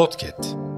Podcast. 0.00 0.69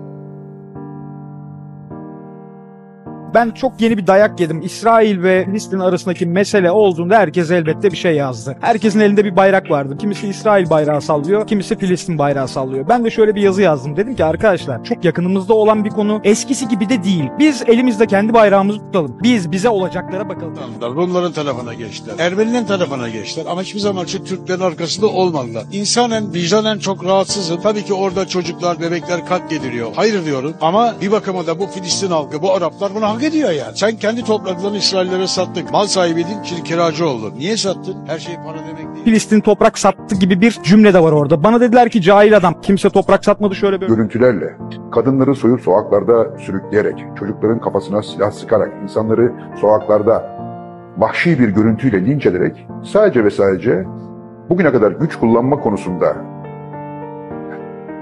Ben 3.35 3.51
çok 3.51 3.81
yeni 3.81 3.99
bir 3.99 4.07
dayak 4.07 4.41
yedim. 4.41 4.61
İsrail 4.63 5.23
ve 5.23 5.45
Filistin 5.45 5.79
arasındaki 5.79 6.27
mesele 6.27 6.71
olduğunda 6.71 7.17
herkes 7.17 7.51
elbette 7.51 7.91
bir 7.93 7.97
şey 7.97 8.15
yazdı. 8.17 8.57
Herkesin 8.61 9.01
elinde 9.01 9.25
bir 9.25 9.37
bayrak 9.37 9.71
vardı. 9.71 9.97
Kimisi 9.99 10.29
İsrail 10.29 10.71
bayrağı 10.71 11.01
sallıyor, 11.01 11.47
kimisi 11.47 11.79
Filistin 11.79 12.19
bayrağı 12.19 12.49
sallıyor. 12.49 12.89
Ben 12.89 13.05
de 13.05 13.11
şöyle 13.11 13.35
bir 13.35 13.41
yazı 13.41 13.63
yazdım. 13.63 13.97
Dedim 13.97 14.17
ki 14.17 14.25
arkadaşlar 14.25 14.85
çok 14.85 15.05
yakınımızda 15.05 15.55
olan 15.55 15.85
bir 15.85 15.91
konu 15.91 16.21
eskisi 16.25 16.69
gibi 16.69 16.89
de 16.89 17.05
değil. 17.05 17.25
Biz 17.39 17.63
elimizde 17.67 18.07
kendi 18.07 18.35
bayrağımızı 18.35 18.79
tutalım. 18.79 19.17
Biz 19.23 19.53
bize 19.53 19.69
olacaklara 19.69 20.29
bakalım. 20.29 20.55
Rumların 20.83 21.33
tarafına 21.33 21.75
geçtiler. 21.75 22.15
Ermenilerin 22.19 22.65
tarafına 22.65 23.09
geçtiler. 23.09 23.47
Ama 23.49 23.63
hiçbir 23.63 23.81
zaman 23.81 24.05
şu 24.05 24.25
Türklerin 24.25 24.61
arkasında 24.61 25.07
olmadılar. 25.07 25.65
İnsanen, 25.73 26.35
vicdanen 26.35 26.79
çok 26.79 27.05
rahatsızım. 27.05 27.61
Tabii 27.63 27.85
ki 27.85 27.95
orada 27.95 28.29
çocuklar, 28.29 28.81
bebekler 28.81 29.27
katlediliyor. 29.27 29.93
Hayır 29.97 30.25
diyorum. 30.25 30.55
Ama 30.61 30.95
bir 31.01 31.13
bakıma 31.13 31.47
da 31.47 31.59
bu 31.59 31.67
Filistin 31.67 32.11
halkı, 32.11 32.43
bu 32.43 32.53
Araplar 32.53 32.95
bunu 32.95 33.05
hak 33.09 33.22
ediyor 33.23 33.51
yani. 33.51 33.77
Sen 33.77 33.97
kendi 33.97 34.25
topraklarını 34.25 34.77
İsraillere 34.77 35.27
sattık. 35.27 35.73
Mal 35.73 35.87
sahibiydin, 35.87 36.43
şimdi 36.45 36.63
kiracı 36.63 37.09
oldun. 37.09 37.33
Niye 37.39 37.57
sattın? 37.57 37.97
Her 38.07 38.19
şey 38.19 38.35
para 38.47 38.59
demek 38.59 38.95
değil. 38.95 39.05
Filistin 39.05 39.41
toprak 39.41 39.79
sattı 39.79 40.15
gibi 40.15 40.41
bir 40.41 40.59
cümle 40.63 40.95
de 40.95 41.03
var 41.03 41.13
orada. 41.13 41.45
Bana 41.45 41.61
dediler 41.61 41.89
ki 41.89 42.03
cahil 42.03 42.37
adam 42.37 42.61
kimse 42.63 42.91
toprak 42.91 43.25
satmadı 43.25 43.55
şöyle 43.55 43.81
böyle. 43.81 43.95
görüntülerle, 43.95 44.57
kadınları 44.93 45.35
soyup 45.35 45.61
sokaklarda 45.61 46.39
sürükleyerek, 46.39 47.05
çocukların 47.19 47.61
kafasına 47.61 48.03
silah 48.03 48.31
sıkarak, 48.31 48.73
insanları 48.83 49.33
sokaklarda 49.61 50.43
vahşi 50.99 51.39
bir 51.39 51.49
görüntüyle 51.49 52.07
linç 52.07 52.27
ederek 52.27 52.67
sadece 52.85 53.25
ve 53.25 53.31
sadece 53.31 53.85
bugüne 54.51 54.73
kadar 54.73 54.93
güç 54.93 55.17
kullanma 55.17 55.61
konusunda 55.61 56.32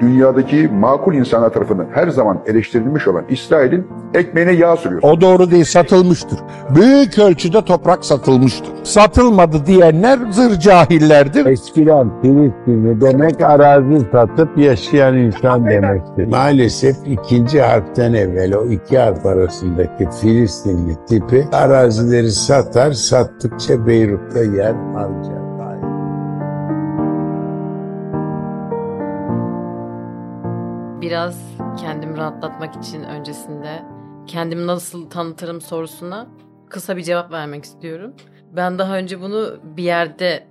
dünyadaki 0.01 0.69
makul 0.69 1.15
insanlar 1.15 1.51
tarafından 1.51 1.87
her 1.93 2.09
zaman 2.09 2.41
eleştirilmiş 2.47 3.09
olan 3.09 3.25
İsrail'in 3.29 3.87
ekmeğine 4.15 4.53
yağ 4.53 4.77
sürüyor. 4.77 5.03
O 5.03 5.20
doğru 5.20 5.51
değil 5.51 5.65
satılmıştır. 5.65 6.39
Büyük 6.75 7.19
ölçüde 7.19 7.65
toprak 7.65 8.05
satılmıştır. 8.05 8.73
Satılmadı 8.83 9.67
diyenler 9.67 10.19
zır 10.31 10.61
cahillerdir. 10.61 11.47
Eskiden 11.47 12.11
Filistinli 12.23 13.01
demek 13.01 13.41
arazi 13.41 14.01
satıp 14.12 14.59
yaşayan 14.59 15.17
insan 15.17 15.67
demektir. 15.67 16.27
Maalesef 16.27 16.97
ikinci 17.07 17.62
harften 17.62 18.12
evvel 18.12 18.55
o 18.55 18.64
iki 18.64 18.98
harf 18.98 19.27
arasındaki 19.27 20.09
Filistinli 20.20 20.97
tipi 21.09 21.45
arazileri 21.53 22.31
satar, 22.31 22.92
sattıkça 22.92 23.87
Beyrut'ta 23.87 24.39
yer 24.39 24.75
alacak. 24.97 25.50
Biraz 31.01 31.43
kendimi 31.81 32.17
rahatlatmak 32.17 32.77
için 32.77 33.03
öncesinde 33.03 33.83
kendimi 34.27 34.67
nasıl 34.67 35.11
tanıtırım 35.11 35.61
sorusuna 35.61 36.27
kısa 36.70 36.97
bir 36.97 37.03
cevap 37.03 37.33
vermek 37.33 37.65
istiyorum. 37.65 38.15
Ben 38.53 38.79
daha 38.79 38.97
önce 38.97 39.20
bunu 39.20 39.61
bir 39.65 39.83
yerde 39.83 40.47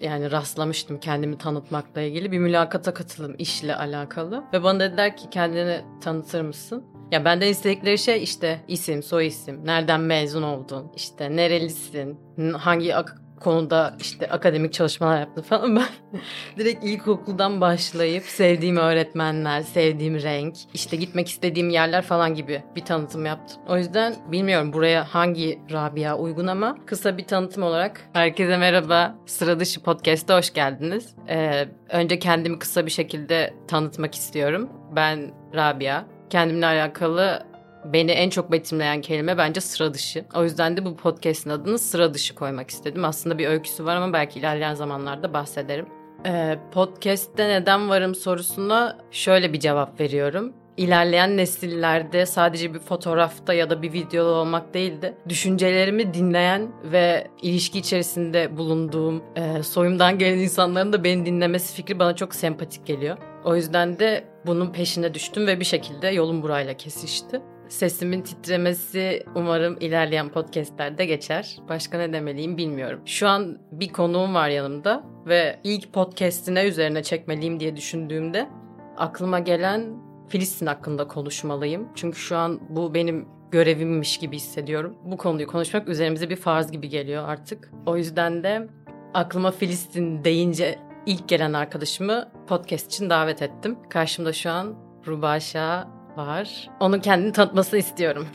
yani 0.00 0.30
rastlamıştım 0.30 1.00
kendimi 1.00 1.38
tanıtmakla 1.38 2.00
ilgili. 2.00 2.32
Bir 2.32 2.38
mülakata 2.38 2.94
katılım 2.94 3.34
işle 3.38 3.76
alakalı. 3.76 4.44
Ve 4.52 4.62
bana 4.62 4.80
dediler 4.80 5.16
ki 5.16 5.30
kendini 5.30 5.80
tanıtır 6.00 6.40
mısın? 6.40 6.84
Ya 7.12 7.24
benden 7.24 7.48
istedikleri 7.48 7.98
şey 7.98 8.22
işte 8.22 8.60
isim, 8.68 9.02
soy 9.02 9.26
isim, 9.26 9.66
nereden 9.66 10.00
mezun 10.00 10.42
oldun, 10.42 10.92
işte 10.96 11.36
nerelisin, 11.36 12.18
hangi 12.58 12.96
ak- 12.96 13.22
konuda 13.40 13.96
işte 14.00 14.28
akademik 14.28 14.72
çalışmalar 14.72 15.20
yaptın 15.20 15.42
falan. 15.42 15.76
Ben 15.76 16.20
direkt 16.58 16.84
ilkokuldan 16.84 17.60
başlayıp 17.60 18.24
sevdiğim 18.24 18.76
öğretmenler, 18.76 19.62
sevdiğim 19.62 20.22
renk, 20.22 20.56
işte 20.74 20.96
gitmek 20.96 21.28
istediğim 21.28 21.70
yerler 21.70 22.02
falan 22.02 22.34
gibi 22.34 22.62
bir 22.76 22.84
tanıtım 22.84 23.26
yaptım. 23.26 23.62
O 23.68 23.76
yüzden 23.76 24.14
bilmiyorum 24.32 24.72
buraya 24.72 25.04
hangi 25.14 25.58
Rabia 25.72 26.16
uygun 26.16 26.46
ama 26.46 26.76
kısa 26.86 27.18
bir 27.18 27.24
tanıtım 27.24 27.62
olarak 27.62 28.00
herkese 28.12 28.56
merhaba. 28.56 29.14
Sıra 29.26 29.60
dışı 29.60 29.82
podcast'a 29.82 30.38
hoş 30.38 30.52
geldiniz. 30.52 31.14
Ee, 31.28 31.68
önce 31.88 32.18
kendimi 32.18 32.58
kısa 32.58 32.86
bir 32.86 32.90
şekilde 32.90 33.54
tanıtmak 33.68 34.14
istiyorum. 34.14 34.68
Ben 34.96 35.32
Rabia. 35.54 36.04
Kendimle 36.30 36.66
alakalı 36.66 37.55
beni 37.92 38.10
en 38.10 38.30
çok 38.30 38.52
betimleyen 38.52 39.00
kelime 39.00 39.38
bence 39.38 39.60
sıra 39.60 39.94
dışı. 39.94 40.24
O 40.34 40.44
yüzden 40.44 40.76
de 40.76 40.84
bu 40.84 40.96
podcast'in 40.96 41.50
adını 41.50 41.78
sıra 41.78 42.14
dışı 42.14 42.34
koymak 42.34 42.70
istedim. 42.70 43.04
Aslında 43.04 43.38
bir 43.38 43.46
öyküsü 43.46 43.84
var 43.84 43.96
ama 43.96 44.12
belki 44.12 44.38
ilerleyen 44.38 44.74
zamanlarda 44.74 45.34
bahsederim. 45.34 45.86
Ee, 46.26 46.58
podcast'te 46.72 47.48
neden 47.48 47.88
varım 47.88 48.14
sorusuna 48.14 48.98
şöyle 49.10 49.52
bir 49.52 49.60
cevap 49.60 50.00
veriyorum. 50.00 50.52
İlerleyen 50.76 51.36
nesillerde 51.36 52.26
sadece 52.26 52.74
bir 52.74 52.78
fotoğrafta 52.78 53.54
ya 53.54 53.70
da 53.70 53.82
bir 53.82 53.92
videoda 53.92 54.30
olmak 54.30 54.74
değil 54.74 55.02
de 55.02 55.14
düşüncelerimi 55.28 56.14
dinleyen 56.14 56.68
ve 56.92 57.26
ilişki 57.42 57.78
içerisinde 57.78 58.56
bulunduğum 58.56 59.22
e, 59.36 59.62
soyumdan 59.62 60.18
gelen 60.18 60.38
insanların 60.38 60.92
da 60.92 61.04
beni 61.04 61.26
dinlemesi 61.26 61.74
fikri 61.74 61.98
bana 61.98 62.16
çok 62.16 62.34
sempatik 62.34 62.86
geliyor. 62.86 63.16
O 63.44 63.56
yüzden 63.56 63.98
de 63.98 64.24
bunun 64.46 64.72
peşine 64.72 65.14
düştüm 65.14 65.46
ve 65.46 65.60
bir 65.60 65.64
şekilde 65.64 66.08
yolum 66.08 66.42
burayla 66.42 66.74
kesişti. 66.74 67.40
Sesimin 67.68 68.22
titremesi 68.22 69.22
umarım 69.34 69.76
ilerleyen 69.80 70.28
podcastlerde 70.28 71.06
geçer. 71.06 71.58
Başka 71.68 71.98
ne 71.98 72.12
demeliyim 72.12 72.56
bilmiyorum. 72.56 73.00
Şu 73.06 73.28
an 73.28 73.58
bir 73.72 73.92
konuğum 73.92 74.34
var 74.34 74.48
yanımda 74.48 75.04
ve 75.26 75.60
ilk 75.64 75.92
podcastine 75.92 76.64
üzerine 76.64 77.02
çekmeliyim 77.02 77.60
diye 77.60 77.76
düşündüğümde 77.76 78.48
aklıma 78.96 79.38
gelen 79.38 80.06
Filistin 80.28 80.66
hakkında 80.66 81.08
konuşmalıyım. 81.08 81.88
Çünkü 81.94 82.18
şu 82.18 82.36
an 82.36 82.60
bu 82.68 82.94
benim 82.94 83.28
görevimmiş 83.50 84.18
gibi 84.18 84.36
hissediyorum. 84.36 84.96
Bu 85.04 85.16
konuyu 85.16 85.46
konuşmak 85.46 85.88
üzerimize 85.88 86.30
bir 86.30 86.36
farz 86.36 86.70
gibi 86.70 86.88
geliyor 86.88 87.28
artık. 87.28 87.70
O 87.86 87.96
yüzden 87.96 88.42
de 88.42 88.68
aklıma 89.14 89.50
Filistin 89.50 90.24
deyince 90.24 90.78
ilk 91.06 91.28
gelen 91.28 91.52
arkadaşımı 91.52 92.28
podcast 92.46 92.86
için 92.86 93.10
davet 93.10 93.42
ettim. 93.42 93.78
Karşımda 93.90 94.32
şu 94.32 94.50
an 94.50 94.74
Rubaşa 95.06 95.95
var. 96.16 96.70
Onun 96.80 97.00
kendini 97.00 97.32
tanıtmasını 97.32 97.78
istiyorum. 97.78 98.28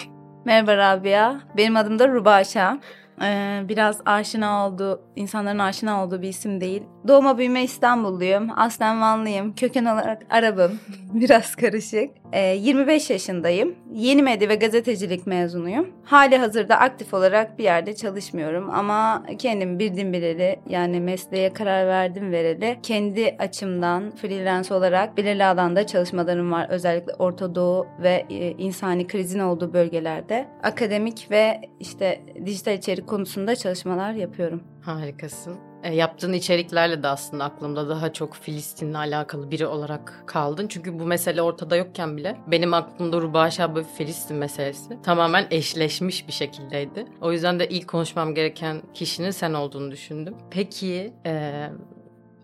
Merhaba 0.45 0.77
Rabia. 0.77 1.35
Benim 1.57 1.75
adım 1.75 1.99
da 1.99 2.07
Rubaşa. 2.07 2.79
Ee, 3.23 3.61
biraz 3.69 4.01
aşina 4.05 4.67
olduğu, 4.67 5.01
insanların 5.15 5.59
aşina 5.59 6.03
olduğu 6.03 6.21
bir 6.21 6.27
isim 6.27 6.61
değil. 6.61 6.83
Doğma 7.07 7.37
büyüme 7.37 7.63
İstanbulluyum. 7.63 8.47
Aslen 8.59 9.01
Vanlıyım. 9.01 9.55
Köken 9.55 9.85
olarak 9.85 10.21
Arabım. 10.29 10.79
biraz 11.13 11.55
karışık. 11.55 12.20
Ee, 12.31 12.55
25 12.55 13.09
yaşındayım. 13.09 13.75
Yeni 13.93 14.21
medya 14.23 14.49
ve 14.49 14.55
gazetecilik 14.55 15.27
mezunuyum. 15.27 15.89
Hali 16.03 16.37
hazırda 16.37 16.79
aktif 16.79 17.13
olarak 17.13 17.59
bir 17.59 17.63
yerde 17.63 17.95
çalışmıyorum. 17.95 18.69
Ama 18.69 19.23
kendim 19.37 19.79
bildim 19.79 20.13
bileli 20.13 20.59
yani 20.69 20.99
mesleğe 20.99 21.53
karar 21.53 21.87
verdim 21.87 22.31
vereli. 22.31 22.79
Kendi 22.83 23.35
açımdan 23.39 24.11
freelance 24.15 24.73
olarak 24.73 25.17
belirli 25.17 25.45
alanda 25.45 25.87
çalışmalarım 25.87 26.51
var. 26.51 26.67
Özellikle 26.69 27.13
Orta 27.13 27.55
Doğu 27.55 27.87
ve 28.01 28.25
e, 28.29 28.51
insani 28.51 29.07
krizin 29.07 29.39
olduğu 29.39 29.73
bölgelerde. 29.73 30.47
Akademik 30.63 31.27
ve 31.31 31.61
işte 31.79 32.21
dijital 32.45 32.73
içerik 32.73 33.07
konusunda 33.07 33.55
çalışmalar 33.55 34.13
yapıyorum. 34.13 34.63
Harikasın. 34.81 35.70
E, 35.83 35.95
yaptığın 35.95 36.33
içeriklerle 36.33 37.03
de 37.03 37.07
aslında 37.07 37.43
aklımda 37.43 37.89
daha 37.89 38.13
çok 38.13 38.33
Filistin'le 38.33 38.93
alakalı 38.93 39.51
biri 39.51 39.67
olarak 39.67 40.23
kaldın. 40.25 40.67
Çünkü 40.67 40.99
bu 40.99 41.05
mesele 41.05 41.41
ortada 41.41 41.75
yokken 41.75 42.17
bile 42.17 42.37
benim 42.47 42.73
aklımda 42.73 43.21
Rubaşa 43.21 43.75
ve 43.75 43.83
Filistin 43.83 44.37
meselesi 44.37 45.01
tamamen 45.03 45.47
eşleşmiş 45.51 46.27
bir 46.27 46.33
şekildeydi. 46.33 47.05
O 47.21 47.31
yüzden 47.31 47.59
de 47.59 47.69
ilk 47.69 47.87
konuşmam 47.87 48.35
gereken 48.35 48.81
kişinin 48.93 49.31
sen 49.31 49.53
olduğunu 49.53 49.91
düşündüm. 49.91 50.35
Peki 50.51 51.13
e, 51.25 51.67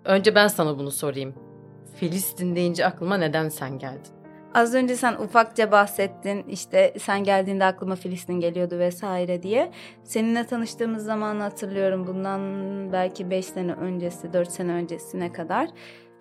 önce 0.05 0.35
ben 0.35 0.47
sana 0.47 0.79
bunu 0.79 0.91
sorayım. 0.91 1.33
Filistin 1.95 2.55
deyince 2.55 2.85
aklıma 2.85 3.17
neden 3.17 3.49
sen 3.49 3.79
geldin? 3.79 4.16
Az 4.57 4.73
önce 4.73 4.95
sen 4.95 5.13
ufakça 5.13 5.71
bahsettin 5.71 6.43
işte 6.43 6.93
sen 6.99 7.23
geldiğinde 7.23 7.65
aklıma 7.65 7.95
Filistin 7.95 8.33
geliyordu 8.33 8.79
vesaire 8.79 9.43
diye. 9.43 9.71
Seninle 10.03 10.45
tanıştığımız 10.45 11.03
zamanı 11.05 11.41
hatırlıyorum 11.41 12.07
bundan 12.07 12.41
belki 12.91 13.29
5 13.29 13.45
sene 13.45 13.73
öncesi 13.73 14.33
4 14.33 14.51
sene 14.51 14.71
öncesine 14.71 15.31
kadar. 15.31 15.69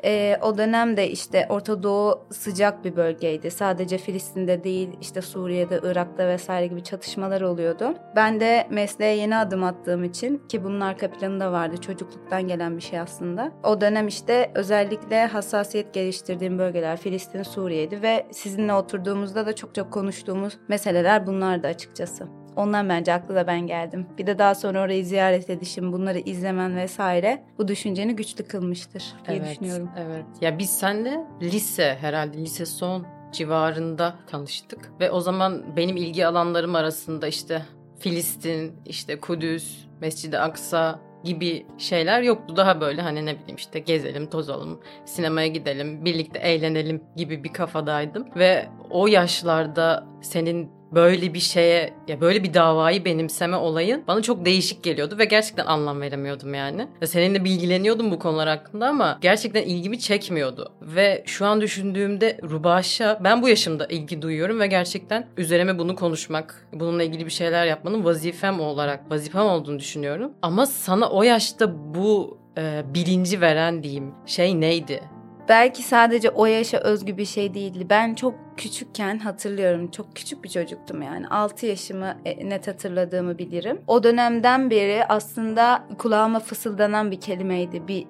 Ee, 0.04 0.38
o 0.42 0.58
dönemde 0.58 1.10
işte 1.10 1.46
Orta 1.48 1.82
Doğu 1.82 2.26
sıcak 2.30 2.84
bir 2.84 2.96
bölgeydi. 2.96 3.50
Sadece 3.50 3.98
Filistin'de 3.98 4.64
değil 4.64 4.88
işte 5.00 5.22
Suriye'de, 5.22 5.80
Irak'ta 5.82 6.28
vesaire 6.28 6.66
gibi 6.66 6.84
çatışmalar 6.84 7.40
oluyordu. 7.40 7.94
Ben 8.16 8.40
de 8.40 8.66
mesleğe 8.70 9.16
yeni 9.16 9.36
adım 9.36 9.64
attığım 9.64 10.04
için 10.04 10.42
ki 10.48 10.64
bunun 10.64 10.80
arka 10.80 11.10
planı 11.10 11.40
da 11.40 11.52
vardı. 11.52 11.76
Çocukluktan 11.76 12.48
gelen 12.48 12.76
bir 12.76 12.82
şey 12.82 13.00
aslında. 13.00 13.52
O 13.64 13.80
dönem 13.80 14.08
işte 14.08 14.50
özellikle 14.54 15.26
hassasiyet 15.26 15.94
geliştirdiğim 15.94 16.58
bölgeler 16.58 16.96
Filistin, 16.96 17.42
Suriye'ydi 17.42 18.02
ve 18.02 18.26
sizinle 18.32 18.74
oturduğumuzda 18.74 19.46
da 19.46 19.54
çok 19.54 19.74
çok 19.74 19.92
konuştuğumuz 19.92 20.58
meseleler 20.68 21.26
bunlardı 21.26 21.66
açıkçası. 21.66 22.45
Ondan 22.56 22.88
bence 22.88 23.12
aklı 23.12 23.34
da 23.34 23.46
ben 23.46 23.66
geldim. 23.66 24.06
Bir 24.18 24.26
de 24.26 24.38
daha 24.38 24.54
sonra 24.54 24.82
orayı 24.82 25.04
ziyaret 25.04 25.50
edişim, 25.50 25.92
bunları 25.92 26.18
izlemen 26.18 26.76
vesaire 26.76 27.42
bu 27.58 27.68
düşünceni 27.68 28.16
güçlü 28.16 28.44
kılmıştır 28.44 29.04
diye 29.28 29.38
evet, 29.38 29.50
düşünüyorum. 29.50 29.90
Evet. 29.98 30.24
Ya 30.40 30.58
biz 30.58 30.70
seninle 30.70 31.24
lise 31.42 31.98
herhalde 32.00 32.38
lise 32.38 32.66
son 32.66 33.06
civarında 33.32 34.14
tanıştık 34.26 34.92
ve 35.00 35.10
o 35.10 35.20
zaman 35.20 35.76
benim 35.76 35.96
ilgi 35.96 36.26
alanlarım 36.26 36.74
arasında 36.74 37.28
işte 37.28 37.62
Filistin, 37.98 38.72
işte 38.86 39.20
Kudüs, 39.20 39.86
Mescid-i 40.00 40.38
Aksa 40.38 41.00
gibi 41.24 41.66
şeyler 41.78 42.22
yoktu. 42.22 42.56
Daha 42.56 42.80
böyle 42.80 43.02
hani 43.02 43.26
ne 43.26 43.34
bileyim 43.34 43.56
işte 43.56 43.78
gezelim, 43.78 44.26
tozalım, 44.26 44.80
sinemaya 45.04 45.46
gidelim, 45.46 46.04
birlikte 46.04 46.38
eğlenelim 46.38 47.02
gibi 47.16 47.44
bir 47.44 47.52
kafadaydım. 47.52 48.26
Ve 48.36 48.68
o 48.90 49.06
yaşlarda 49.06 50.06
senin 50.22 50.70
böyle 50.92 51.34
bir 51.34 51.40
şeye 51.40 51.94
ya 52.08 52.20
böyle 52.20 52.42
bir 52.42 52.54
davayı 52.54 53.04
benimseme 53.04 53.56
olayın 53.56 54.04
bana 54.08 54.22
çok 54.22 54.44
değişik 54.44 54.82
geliyordu 54.82 55.18
ve 55.18 55.24
gerçekten 55.24 55.66
anlam 55.66 56.00
veremiyordum 56.00 56.54
yani. 56.54 56.88
Ya 57.00 57.06
seninle 57.06 57.44
bilgileniyordum 57.44 58.10
bu 58.10 58.18
konular 58.18 58.48
hakkında 58.48 58.88
ama 58.88 59.18
gerçekten 59.20 59.62
ilgimi 59.62 59.98
çekmiyordu. 59.98 60.72
Ve 60.82 61.22
şu 61.26 61.46
an 61.46 61.60
düşündüğümde 61.60 62.38
Rubaş'a 62.42 63.20
ben 63.24 63.42
bu 63.42 63.48
yaşımda 63.48 63.86
ilgi 63.86 64.22
duyuyorum 64.22 64.60
ve 64.60 64.66
gerçekten 64.66 65.28
üzerime 65.36 65.78
bunu 65.78 65.96
konuşmak, 65.96 66.68
bununla 66.72 67.02
ilgili 67.02 67.26
bir 67.26 67.30
şeyler 67.30 67.66
yapmanın 67.66 68.04
vazifem 68.04 68.60
olarak, 68.60 69.10
vazifem 69.10 69.46
olduğunu 69.46 69.78
düşünüyorum. 69.78 70.32
Ama 70.42 70.66
sana 70.66 71.10
o 71.10 71.22
yaşta 71.22 71.94
bu 71.94 72.38
e, 72.58 72.82
bilinci 72.94 73.40
veren 73.40 73.82
diyeyim 73.82 74.14
şey 74.26 74.60
neydi? 74.60 75.02
Belki 75.48 75.82
sadece 75.82 76.30
o 76.30 76.46
yaşa 76.46 76.78
özgü 76.78 77.16
bir 77.16 77.24
şey 77.24 77.54
değildi. 77.54 77.86
Ben 77.90 78.14
çok 78.14 78.34
küçükken 78.56 79.18
hatırlıyorum. 79.18 79.90
Çok 79.90 80.16
küçük 80.16 80.44
bir 80.44 80.48
çocuktum 80.48 81.02
yani. 81.02 81.28
6 81.28 81.66
yaşımı 81.66 82.16
e, 82.24 82.48
net 82.48 82.68
hatırladığımı 82.68 83.38
bilirim. 83.38 83.80
O 83.86 84.02
dönemden 84.02 84.70
beri 84.70 85.04
aslında 85.04 85.82
kulağıma 85.98 86.40
fısıldanan 86.40 87.10
bir 87.10 87.20
kelimeydi. 87.20 87.88
Bir 87.88 88.06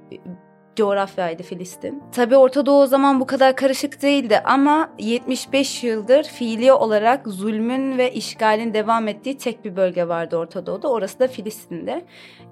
coğrafyaydı 0.76 1.42
Filistin. 1.42 2.02
Tabii 2.12 2.36
Orta 2.36 2.66
Doğu 2.66 2.82
o 2.82 2.86
zaman 2.86 3.20
bu 3.20 3.26
kadar 3.26 3.56
karışık 3.56 4.02
değildi 4.02 4.40
ama 4.44 4.90
75 4.98 5.84
yıldır 5.84 6.24
fiili 6.24 6.72
olarak 6.72 7.28
zulmün 7.28 7.98
ve 7.98 8.12
işgalin 8.12 8.74
devam 8.74 9.08
ettiği 9.08 9.38
tek 9.38 9.64
bir 9.64 9.76
bölge 9.76 10.08
vardı 10.08 10.36
Orta 10.36 10.66
Doğu'da. 10.66 10.88
Orası 10.88 11.18
da 11.18 11.28
Filistin'de. 11.28 12.04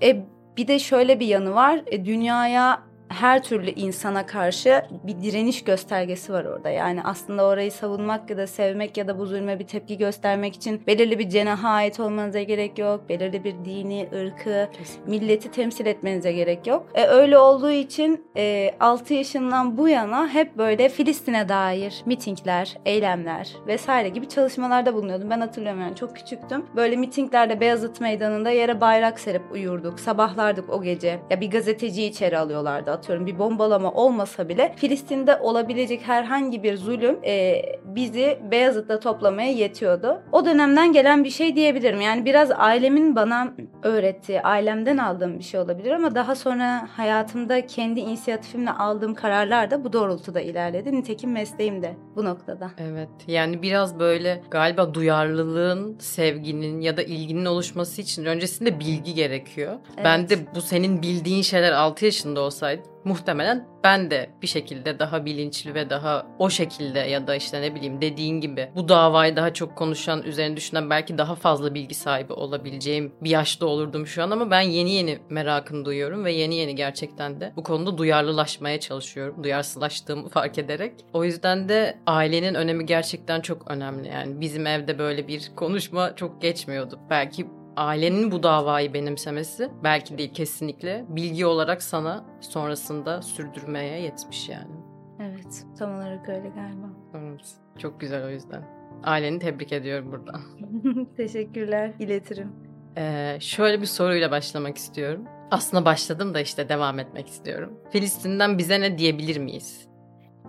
E, 0.03 0.25
bir 0.57 0.69
de 0.69 0.79
şöyle 0.79 1.21
bir 1.21 1.27
yanı 1.27 1.55
var. 1.55 1.83
E, 1.87 2.05
dünyaya 2.05 2.83
her 3.09 3.43
türlü 3.43 3.71
insana 3.71 4.27
karşı 4.27 4.83
bir 5.05 5.21
direniş 5.23 5.65
göstergesi 5.65 6.33
var 6.33 6.45
orada. 6.45 6.71
Yani 6.71 7.03
aslında 7.05 7.45
orayı 7.45 7.73
savunmak 7.73 8.31
ya 8.31 8.37
da 8.37 8.47
sevmek 8.47 8.97
ya 8.97 9.09
da 9.09 9.19
bu 9.19 9.27
zulme 9.27 9.59
bir 9.59 9.67
tepki 9.67 9.99
göstermek 9.99 10.55
için 10.55 10.83
belirli 10.87 11.19
bir 11.19 11.29
cenaha 11.29 11.69
ait 11.69 12.01
olmanıza 12.01 12.43
gerek 12.43 12.79
yok. 12.79 13.09
Belirli 13.09 13.45
bir 13.45 13.55
dini, 13.65 14.09
ırkı, 14.15 14.69
Kesinlikle. 14.79 15.11
milleti 15.11 15.51
temsil 15.51 15.87
etmenize 15.87 16.33
gerek 16.33 16.67
yok. 16.67 16.87
E, 16.95 17.07
öyle 17.07 17.39
olduğu 17.39 17.71
için 17.71 18.27
e, 18.37 18.75
6 18.81 19.15
yaşından 19.15 19.79
bu 19.79 19.89
yana 19.89 20.29
hep 20.29 20.59
böyle 20.59 20.89
Filistin'e 20.89 21.49
dair 21.49 22.03
mitingler, 22.07 22.77
eylemler 22.85 23.53
vesaire 23.67 24.09
gibi 24.09 24.29
çalışmalarda 24.29 24.95
bulunuyordum. 24.95 25.31
Ben 25.31 25.41
hatırlıyorum 25.41 25.81
yani 25.81 25.97
çok 25.97 26.17
küçüktüm. 26.17 26.67
Böyle 26.77 26.97
mitinglerde 26.97 27.61
Beyazıt 27.61 28.01
Meydanı'nda 28.01 28.51
yere 28.51 28.81
bayrak 28.81 29.21
serip 29.21 29.53
uyurduk. 29.53 30.01
Sabahlardık 30.01 30.71
o 30.71 30.83
gece. 30.83 31.21
Ya 31.31 31.41
bir 31.41 31.51
gazeteciyi 31.51 32.11
içeri 32.11 32.39
alıyorlardı 32.39 32.91
atıyorum 33.05 33.27
bir 33.27 33.39
bombalama 33.39 33.93
olmasa 33.93 34.49
bile 34.49 34.75
Filistin'de 34.77 35.37
olabilecek 35.37 36.03
herhangi 36.09 36.63
bir 36.63 36.77
zulüm 36.77 37.19
e, 37.25 37.63
bizi 37.85 38.39
Beyazıt'ta 38.51 39.01
toplamaya 39.01 39.53
yetiyordu. 39.53 40.23
O 40.33 40.45
dönemden 40.45 40.93
gelen 40.93 41.25
bir 41.25 41.31
şey 41.31 41.57
diyebilirim. 41.57 42.01
Yani 42.01 42.25
biraz 42.25 42.51
ailemin 42.51 43.17
bana 43.17 43.53
öğrettiği, 43.83 44.41
ailemden 44.41 44.99
aldığım 44.99 45.39
bir 45.39 45.45
şey 45.45 45.61
olabilir 45.61 45.91
ama 45.91 46.15
daha 46.15 46.35
sonra 46.35 46.89
hayatımda 46.97 47.67
kendi 47.67 48.01
inisiyatifimle 48.01 48.71
aldığım 48.71 49.15
kararlar 49.15 49.71
da 49.71 49.85
bu 49.85 49.93
doğrultuda 49.93 50.41
ilerledi. 50.41 50.93
Nitekim 50.93 51.33
mesleğim 51.33 51.83
de 51.83 51.97
bu 52.17 52.25
noktada. 52.25 52.71
Evet 52.79 53.09
yani 53.27 53.63
biraz 53.63 53.99
böyle 53.99 54.43
galiba 54.51 54.95
duyarlılığın, 54.95 55.99
sevginin 55.99 56.81
ya 56.81 56.97
da 56.97 57.03
ilginin 57.03 57.45
oluşması 57.45 58.03
için 58.03 58.25
öncesinde 58.25 58.81
bilgi 58.81 59.15
gerekiyor. 59.15 59.73
Evet. 59.95 60.05
Ben 60.05 60.29
de 60.29 60.39
bu 60.55 60.61
senin 60.61 61.03
bildiğin 61.03 61.43
şeyler 61.43 61.73
6 61.73 62.05
yaşında 62.05 62.41
olsaydı 62.41 62.83
muhtemelen 63.05 63.69
ben 63.85 64.11
de 64.11 64.31
bir 64.43 64.47
şekilde 64.47 64.99
daha 64.99 65.25
bilinçli 65.25 65.75
ve 65.75 65.91
daha 65.91 66.27
o 66.39 66.51
şekilde 66.51 66.99
ya 66.99 67.27
da 67.27 67.35
işte 67.35 67.63
ne 67.63 67.75
bileyim 67.75 68.01
dediğin 68.01 68.41
gibi 68.41 68.71
bu 68.77 68.89
davayı 68.89 69.37
daha 69.37 69.53
çok 69.53 69.77
konuşan, 69.77 70.23
üzerine 70.23 70.57
düşünen 70.57 70.91
belki 70.91 71.19
daha 71.19 71.35
fazla 71.35 71.75
bilgi 71.75 71.95
sahibi 71.95 72.33
olabileceğim 72.33 73.13
bir 73.23 73.31
yaşta 73.31 73.67
olurdum 73.67 74.07
şu 74.07 74.23
an 74.23 74.31
ama 74.31 74.51
ben 74.51 74.61
yeni 74.61 74.91
yeni 74.91 75.19
merakını 75.31 75.85
duyuyorum 75.85 76.25
ve 76.25 76.33
yeni 76.33 76.55
yeni 76.55 76.75
gerçekten 76.75 77.41
de 77.41 77.53
bu 77.57 77.63
konuda 77.63 77.99
duyarlılaşmaya 77.99 78.81
çalışıyorum. 78.81 79.45
Duyarsızlaştığımı 79.45 80.29
fark 80.35 80.59
ederek. 80.59 80.93
O 81.13 81.25
yüzden 81.25 81.69
de 81.69 81.99
ailenin 82.07 82.55
önemi 82.55 82.87
gerçekten 82.87 83.41
çok 83.41 83.71
önemli. 83.71 84.09
Yani 84.09 84.41
bizim 84.41 84.67
evde 84.67 84.99
böyle 84.99 85.29
bir 85.29 85.53
konuşma 85.57 86.17
çok 86.17 86.43
geçmiyordu. 86.43 87.01
Belki 87.11 87.47
ailenin 87.77 88.31
bu 88.31 88.43
davayı 88.43 88.95
benimsemesi 88.95 89.71
belki 89.85 90.19
değil 90.19 90.35
kesinlikle 90.35 91.05
bilgi 91.09 91.47
olarak 91.47 91.83
sana 91.83 92.25
sonrasında 92.41 93.23
sürdürmeye 93.23 94.01
yetmiş 94.01 94.49
yani. 94.49 94.75
Evet, 95.21 95.65
tam 95.79 95.95
olarak 95.95 96.29
öyle 96.29 96.49
galiba. 96.49 96.87
Evet, 97.15 97.53
çok 97.79 98.01
güzel 98.01 98.25
o 98.25 98.31
yüzden. 98.31 98.63
Aileni 99.05 99.39
tebrik 99.39 99.73
ediyorum 99.73 100.13
buradan. 100.13 100.41
Teşekkürler, 101.17 101.93
iletirim. 101.99 102.53
Ee, 102.97 103.37
şöyle 103.41 103.81
bir 103.81 103.87
soruyla 103.87 104.31
başlamak 104.31 104.77
istiyorum. 104.77 105.25
Aslında 105.51 105.85
başladım 105.85 106.35
da 106.35 106.41
işte 106.41 106.69
devam 106.69 106.99
etmek 106.99 107.29
istiyorum. 107.29 107.79
Filistin'den 107.91 108.59
bize 108.59 108.81
ne 108.81 108.99
diyebilir 108.99 109.39
miyiz? 109.39 109.89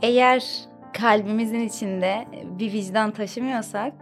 Eğer 0.02 0.46
kalbimizin 0.94 1.60
içinde 1.60 2.26
bir 2.60 2.74
vicdan 2.74 3.12
taşımıyorsak, 3.12 3.94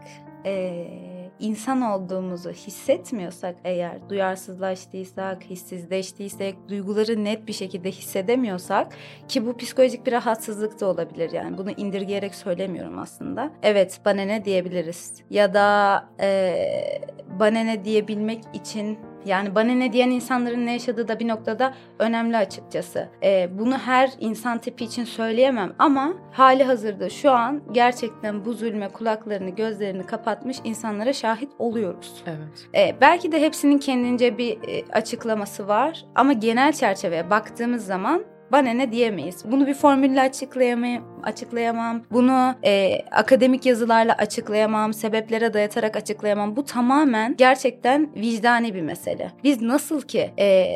eee, 0.45 1.12
insan 1.39 1.81
olduğumuzu 1.81 2.51
hissetmiyorsak 2.51 3.55
eğer, 3.63 4.09
duyarsızlaştıysak, 4.09 5.43
hissizleştiysek, 5.43 6.55
duyguları 6.69 7.23
net 7.23 7.47
bir 7.47 7.53
şekilde 7.53 7.91
hissedemiyorsak 7.91 8.93
ki 9.27 9.45
bu 9.45 9.57
psikolojik 9.57 10.05
bir 10.05 10.11
rahatsızlık 10.11 10.81
da 10.81 10.85
olabilir 10.85 11.31
yani 11.31 11.57
bunu 11.57 11.71
indirgeyerek 11.71 12.35
söylemiyorum 12.35 12.99
aslında. 12.99 13.51
Evet 13.63 14.01
bana 14.05 14.21
ne 14.21 14.45
diyebiliriz 14.45 15.23
ya 15.29 15.53
da 15.53 16.03
eee 16.19 17.01
bana 17.39 17.59
ne 17.59 17.85
diyebilmek 17.85 18.43
için 18.53 18.99
yani 19.25 19.55
bana 19.55 19.71
ne 19.71 19.93
diyen 19.93 20.09
insanların 20.09 20.65
ne 20.65 20.73
yaşadığı 20.73 21.07
da 21.07 21.19
bir 21.19 21.27
noktada 21.27 21.73
önemli 21.99 22.37
açıkçası. 22.37 23.09
Ee, 23.23 23.49
bunu 23.59 23.77
her 23.77 24.11
insan 24.19 24.57
tipi 24.57 24.85
için 24.85 25.03
söyleyemem 25.03 25.73
ama 25.79 26.13
hali 26.31 26.63
hazırda 26.63 27.09
şu 27.09 27.31
an 27.31 27.61
gerçekten 27.71 28.45
bu 28.45 28.53
zulme 28.53 28.89
kulaklarını 28.89 29.49
gözlerini 29.49 30.03
kapatmış 30.03 30.57
insanlara 30.63 31.13
şahit 31.13 31.49
oluyoruz. 31.59 32.23
Evet. 32.27 32.67
Ee, 32.75 32.95
belki 33.01 33.31
de 33.31 33.41
hepsinin 33.41 33.77
kendince 33.77 34.37
bir 34.37 34.57
e, 34.67 34.85
açıklaması 34.91 35.67
var 35.67 36.05
ama 36.15 36.33
genel 36.33 36.73
çerçeveye 36.73 37.29
baktığımız 37.29 37.85
zaman 37.85 38.32
bana 38.53 38.69
ne 38.69 38.91
diyemeyiz. 38.91 39.43
Bunu 39.51 39.67
bir 39.67 39.73
formülle 39.73 40.21
açıklayamam, 40.21 41.03
açıklayamam. 41.23 42.01
Bunu 42.11 42.55
e, 42.65 43.01
akademik 43.11 43.65
yazılarla 43.65 44.13
açıklayamam, 44.13 44.93
sebeplere 44.93 45.53
dayatarak 45.53 45.95
açıklayamam. 45.95 46.55
Bu 46.55 46.65
tamamen 46.65 47.35
gerçekten 47.37 48.09
vicdani 48.15 48.73
bir 48.73 48.81
mesele. 48.81 49.31
Biz 49.43 49.61
nasıl 49.61 50.01
ki 50.01 50.31
e, 50.39 50.75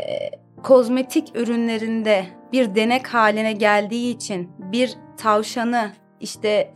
kozmetik 0.64 1.36
ürünlerinde 1.36 2.26
bir 2.54 2.76
denek 2.76 3.08
haline 3.08 3.54
geldiği 3.54 4.16
için 4.16 4.50
bir 4.60 4.94
tavşanı 5.18 5.92
işte 6.20 6.74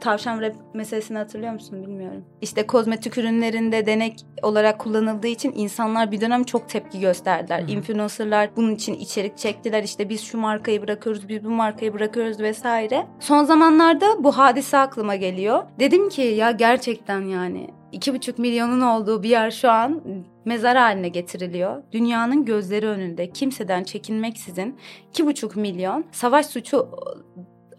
tavşan 0.00 0.40
rap 0.40 0.54
meselesini 0.74 1.18
hatırlıyor 1.18 1.52
musun 1.52 1.82
bilmiyorum. 1.82 2.24
İşte 2.40 2.66
kozmetik 2.66 3.18
ürünlerinde 3.18 3.86
denek 3.86 4.20
olarak 4.42 4.78
kullanıldığı 4.78 5.26
için 5.26 5.52
insanlar 5.56 6.12
bir 6.12 6.20
dönem 6.20 6.44
çok 6.44 6.68
tepki 6.68 7.00
gösterdiler. 7.00 7.60
Hı 7.60 7.66
hı. 7.66 7.70
Influencerlar 7.70 8.50
bunun 8.56 8.74
için 8.74 8.94
içerik 8.94 9.38
çektiler. 9.38 9.82
İşte 9.82 10.08
biz 10.08 10.22
şu 10.22 10.38
markayı 10.38 10.82
bırakıyoruz, 10.82 11.28
biz 11.28 11.44
bu 11.44 11.50
markayı 11.50 11.94
bırakıyoruz 11.94 12.40
vesaire. 12.40 13.06
Son 13.20 13.44
zamanlarda 13.44 14.24
bu 14.24 14.38
hadise 14.38 14.78
aklıma 14.78 15.16
geliyor. 15.16 15.62
Dedim 15.80 16.08
ki 16.08 16.22
ya 16.22 16.50
gerçekten 16.50 17.20
yani 17.20 17.70
iki 17.92 18.14
buçuk 18.14 18.38
milyonun 18.38 18.80
olduğu 18.80 19.22
bir 19.22 19.28
yer 19.28 19.50
şu 19.50 19.70
an 19.70 20.02
mezar 20.44 20.76
haline 20.76 21.08
getiriliyor. 21.08 21.82
Dünyanın 21.92 22.44
gözleri 22.44 22.86
önünde 22.86 23.30
kimseden 23.30 23.84
çekinmeksizin 23.84 24.76
iki 25.08 25.26
buçuk 25.26 25.56
milyon 25.56 26.04
savaş 26.12 26.46
suçu 26.46 26.88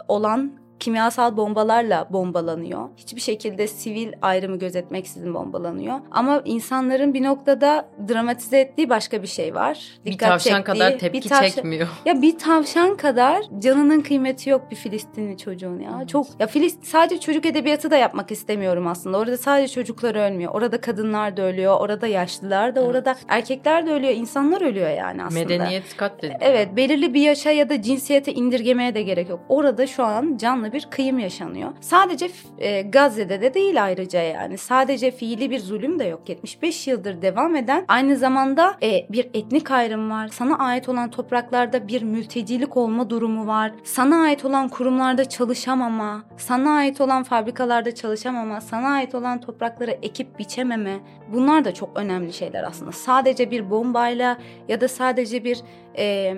olan 0.07 0.58
kimyasal 0.79 1.37
bombalarla 1.37 2.07
bombalanıyor. 2.09 2.89
Hiçbir 2.97 3.21
şekilde 3.21 3.67
sivil 3.67 4.13
ayrımı 4.21 4.59
gözetmeksizin 4.59 5.33
bombalanıyor. 5.33 5.95
Ama 6.11 6.41
insanların 6.45 7.13
bir 7.13 7.23
noktada 7.23 7.85
dramatize 8.09 8.59
ettiği 8.59 8.89
başka 8.89 9.21
bir 9.21 9.27
şey 9.27 9.55
var. 9.55 9.99
Bir 10.05 10.11
Dikkat 10.11 10.29
tavşan 10.29 10.57
çektiği, 10.57 10.73
kadar 10.73 10.93
bir 10.93 10.99
tepki 10.99 11.29
tavşan- 11.29 11.49
çekmiyor. 11.55 11.87
Ya 12.05 12.21
bir 12.21 12.37
tavşan 12.37 12.97
kadar 12.97 13.43
canının 13.59 14.01
kıymeti 14.01 14.49
yok 14.49 14.71
bir 14.71 14.75
Filistinli 14.75 15.37
çocuğun 15.37 15.79
ya. 15.79 16.07
Çok 16.07 16.27
ya 16.39 16.47
Filistin 16.47 16.83
sadece 16.83 17.19
çocuk 17.19 17.45
edebiyatı 17.45 17.91
da 17.91 17.97
yapmak 17.97 18.31
istemiyorum 18.31 18.87
aslında. 18.87 19.17
Orada 19.17 19.37
sadece 19.37 19.73
çocuklar 19.73 20.15
ölmüyor. 20.15 20.53
Orada 20.53 20.81
kadınlar 20.81 21.37
da 21.37 21.41
ölüyor. 21.41 21.79
Orada 21.79 22.07
yaşlılar 22.07 22.75
da, 22.75 22.79
Evet. 22.79 22.89
orada 22.89 23.15
erkekler 23.27 23.87
de 23.87 23.91
ölüyor. 23.91 24.13
insanlar 24.13 24.61
ölüyor 24.61 24.89
yani 24.89 25.23
aslında. 25.23 25.39
Medeniyet 25.41 25.97
katlediliyor. 25.97 26.39
Evet 26.41 26.75
belirli 26.75 27.13
bir 27.13 27.21
yaşa 27.21 27.51
ya 27.51 27.69
da 27.69 27.81
cinsiyete 27.81 28.33
indirgemeye 28.33 28.95
de 28.95 29.01
gerek 29.03 29.29
yok. 29.29 29.39
Orada 29.49 29.87
şu 29.87 30.03
an 30.03 30.37
canlı 30.37 30.68
bir 30.73 30.87
kıyım 30.91 31.19
yaşanıyor. 31.19 31.71
Sadece 31.81 32.29
e, 32.57 32.81
Gazze'de 32.81 33.41
de 33.41 33.53
değil 33.53 33.83
ayrıca 33.83 34.21
yani. 34.21 34.57
Sadece 34.57 35.11
fiili 35.11 35.51
bir 35.51 35.59
zulüm 35.59 35.99
de 35.99 36.03
yok. 36.03 36.29
75 36.29 36.87
yıldır 36.87 37.21
devam 37.21 37.55
eden 37.55 37.85
aynı 37.87 38.17
zamanda 38.17 38.77
e, 38.83 39.05
bir 39.09 39.29
etnik 39.33 39.71
ayrım 39.71 40.11
var. 40.11 40.27
Sana 40.27 40.57
ait 40.57 40.89
olan 40.89 41.09
topraklarda 41.11 41.87
bir 41.87 42.01
mültecilik 42.01 42.77
olma 42.77 43.09
durumu 43.09 43.47
var. 43.47 43.71
Sana 43.83 44.21
ait 44.21 44.45
olan 44.45 44.69
kurumlarda 44.69 45.25
çalışamama, 45.25 46.23
sana 46.37 46.71
ait 46.71 47.01
olan 47.01 47.23
fabrikalarda 47.23 47.95
çalışamama, 47.95 48.61
sana 48.61 48.89
ait 48.89 49.15
olan 49.15 49.41
toprakları 49.41 49.91
ekip 49.91 50.39
biçememe. 50.39 50.99
Bunlar 51.33 51.65
da 51.65 51.73
çok 51.73 51.97
önemli 51.97 52.33
şeyler 52.33 52.63
aslında. 52.63 52.91
Sadece 52.91 53.51
bir 53.51 53.69
bombayla 53.69 54.37
ya 54.67 54.81
da 54.81 54.87
sadece 54.87 55.43
bir 55.43 55.61
e, 55.97 56.33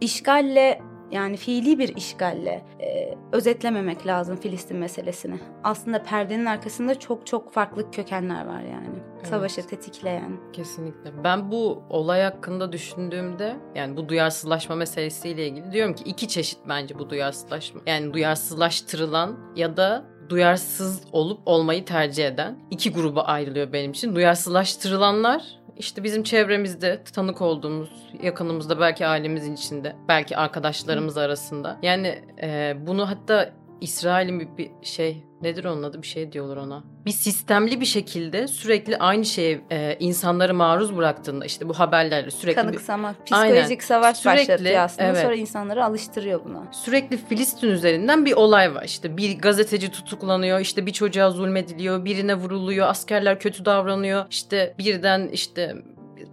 işgalle 0.00 0.80
yani 1.10 1.36
fiili 1.36 1.78
bir 1.78 1.96
işgalle 1.96 2.64
e, 2.80 3.14
özetlememek 3.32 4.06
lazım 4.06 4.36
Filistin 4.36 4.76
meselesini. 4.76 5.38
Aslında 5.64 6.02
perdenin 6.02 6.46
arkasında 6.46 6.98
çok 6.98 7.26
çok 7.26 7.52
farklı 7.52 7.90
kökenler 7.90 8.46
var 8.46 8.60
yani. 8.60 8.98
Evet. 9.18 9.26
Savaşı 9.26 9.66
tetikleyen. 9.66 10.36
Kesinlikle. 10.52 11.24
Ben 11.24 11.50
bu 11.50 11.82
olay 11.90 12.22
hakkında 12.22 12.72
düşündüğümde 12.72 13.56
yani 13.74 13.96
bu 13.96 14.08
duyarsızlaşma 14.08 14.74
meselesiyle 14.74 15.48
ilgili 15.48 15.72
diyorum 15.72 15.94
ki 15.94 16.04
iki 16.04 16.28
çeşit 16.28 16.58
bence 16.68 16.98
bu 16.98 17.10
duyarsızlaşma. 17.10 17.80
Yani 17.86 18.12
duyarsızlaştırılan 18.12 19.38
ya 19.56 19.76
da 19.76 20.04
duyarsız 20.28 21.00
olup 21.12 21.40
olmayı 21.46 21.84
tercih 21.84 22.26
eden 22.26 22.58
iki 22.70 22.92
gruba 22.92 23.22
ayrılıyor 23.22 23.72
benim 23.72 23.90
için. 23.90 24.14
Duyarsızlaştırılanlar 24.14 25.42
işte 25.78 26.04
bizim 26.04 26.22
çevremizde 26.22 27.02
tanık 27.12 27.42
olduğumuz, 27.42 27.90
yakınımızda 28.22 28.80
belki 28.80 29.06
ailemizin 29.06 29.54
içinde, 29.54 29.96
belki 30.08 30.36
arkadaşlarımız 30.36 31.16
arasında. 31.16 31.78
Yani 31.82 32.22
e, 32.42 32.76
bunu 32.86 33.10
hatta 33.10 33.52
İsrail'in 33.80 34.40
bir, 34.40 34.48
bir 34.58 34.70
şey 34.82 35.22
nedir 35.42 35.64
onun 35.64 35.82
adı 35.82 36.02
bir 36.02 36.06
şey 36.06 36.32
diyorlar 36.32 36.56
ona. 36.56 36.84
Bir 37.06 37.10
sistemli 37.10 37.80
bir 37.80 37.86
şekilde 37.86 38.48
sürekli 38.48 38.96
aynı 38.98 39.24
şeye 39.24 39.60
e, 39.70 39.96
insanları 40.00 40.54
maruz 40.54 40.96
bıraktığında 40.96 41.44
işte 41.44 41.68
bu 41.68 41.74
haberlerle 41.78 42.30
sürekli 42.30 42.58
bir- 42.58 42.62
Kanıksamak, 42.62 43.16
Aynen. 43.30 43.54
psikolojik 43.54 43.82
savaş 43.82 44.16
Sürekli, 44.16 44.38
başlatıyor 44.40 44.80
aslında. 44.80 45.08
evet. 45.08 45.22
Sonra 45.22 45.34
insanları 45.34 45.84
alıştırıyor 45.84 46.44
buna. 46.44 46.62
sürekli 46.72 47.16
Filistin 47.16 47.68
üzerinden 47.68 48.24
bir 48.24 48.32
olay 48.32 48.74
var. 48.74 48.82
İşte 48.84 49.16
bir 49.16 49.38
gazeteci 49.38 49.90
tutuklanıyor, 49.90 50.60
işte 50.60 50.86
bir 50.86 50.92
çocuğa 50.92 51.30
zulmediliyor, 51.30 52.04
birine 52.04 52.34
vuruluyor, 52.34 52.86
askerler 52.88 53.38
kötü 53.38 53.64
davranıyor. 53.64 54.24
İşte 54.30 54.74
birden 54.78 55.28
işte 55.28 55.74